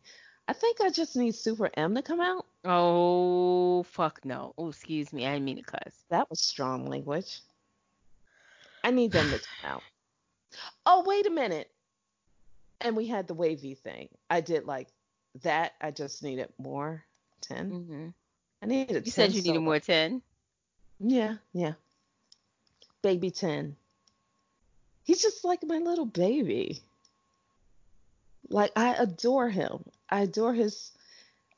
I 0.48 0.52
think 0.52 0.80
I 0.80 0.90
just 0.90 1.16
need 1.16 1.34
Super 1.34 1.70
M 1.74 1.94
to 1.94 2.02
come 2.02 2.20
out. 2.20 2.46
Oh 2.64 3.82
fuck 3.84 4.24
no. 4.24 4.54
Oh, 4.56 4.68
excuse 4.68 5.12
me. 5.12 5.26
I 5.26 5.32
didn't 5.32 5.44
mean 5.44 5.56
to 5.56 5.62
cuss. 5.62 6.04
That 6.08 6.30
was 6.30 6.40
strong 6.40 6.86
language. 6.88 7.40
I 8.84 8.90
need 8.92 9.12
them 9.12 9.30
to 9.30 9.38
come 9.38 9.70
out. 9.70 9.82
Oh, 10.86 11.02
wait 11.04 11.26
a 11.26 11.30
minute. 11.30 11.70
And 12.80 12.96
we 12.96 13.06
had 13.08 13.26
the 13.26 13.34
wavy 13.34 13.74
thing. 13.74 14.08
I 14.30 14.40
did 14.40 14.64
like 14.64 14.88
that. 15.42 15.74
I 15.80 15.90
just 15.90 16.22
needed 16.22 16.48
more. 16.58 17.04
10. 17.42 17.70
hmm 17.70 18.08
I 18.62 18.66
needed 18.66 19.04
You 19.06 19.12
10 19.12 19.12
said 19.12 19.34
you 19.34 19.40
so 19.42 19.48
needed 19.48 19.60
more 19.60 19.80
ten. 19.80 20.22
Yeah, 21.00 21.34
yeah. 21.52 21.74
Baby 23.02 23.30
10. 23.30 23.76
He's 25.04 25.22
just 25.22 25.44
like 25.44 25.62
my 25.64 25.78
little 25.78 26.06
baby. 26.06 26.82
Like 28.48 28.72
I 28.76 28.94
adore 28.94 29.48
him. 29.48 29.84
I 30.08 30.20
adore 30.22 30.54
his 30.54 30.90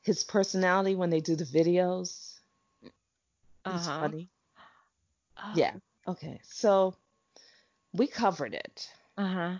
his 0.01 0.23
personality 0.23 0.95
when 0.95 1.09
they 1.09 1.19
do 1.19 1.35
the 1.35 1.43
videos. 1.45 2.33
He's 2.81 2.91
Uh-huh. 3.65 3.99
funny. 3.99 4.29
Oh. 5.37 5.53
Yeah. 5.55 5.73
Okay. 6.07 6.39
So 6.43 6.95
we 7.93 8.07
covered 8.07 8.53
it. 8.53 8.89
Uh-huh. 9.17 9.55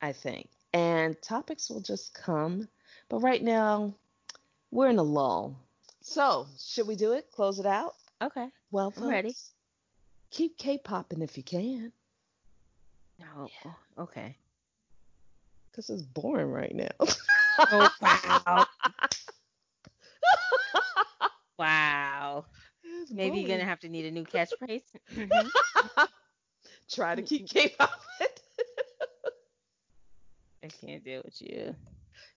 I 0.00 0.12
think. 0.12 0.48
And 0.72 1.20
topics 1.22 1.68
will 1.70 1.80
just 1.80 2.14
come. 2.14 2.68
But 3.08 3.18
right 3.20 3.42
now, 3.42 3.94
we're 4.70 4.88
in 4.88 4.98
a 4.98 5.02
lull. 5.02 5.56
So, 6.00 6.46
should 6.58 6.88
we 6.88 6.96
do 6.96 7.12
it? 7.12 7.30
Close 7.30 7.58
it 7.58 7.66
out? 7.66 7.94
Okay. 8.20 8.48
Well, 8.70 8.92
I'm 8.96 9.06
ready. 9.08 9.36
Folks, 10.32 10.36
Keep 10.36 10.58
K-popping 10.58 11.22
if 11.22 11.36
you 11.36 11.42
can, 11.42 11.92
oh, 13.20 13.24
No. 13.24 13.48
Oh, 13.66 14.02
okay. 14.02 14.36
because 15.70 15.90
it's 15.90 16.02
boring 16.02 16.50
right 16.50 16.74
now. 16.74 16.88
Oh 17.58 17.90
wow. 18.00 18.66
wow. 21.58 22.44
Maybe 23.10 23.40
you're 23.40 23.48
gonna 23.48 23.68
have 23.68 23.80
to 23.80 23.90
need 23.90 24.06
a 24.06 24.10
new 24.10 24.24
catchphrase. 24.24 24.80
Try 26.90 27.14
to 27.14 27.20
keep 27.20 27.46
mm-hmm. 27.46 27.58
K-popping. 27.58 28.26
I 30.64 30.68
can't 30.68 31.04
deal 31.04 31.20
with 31.22 31.42
you. 31.42 31.76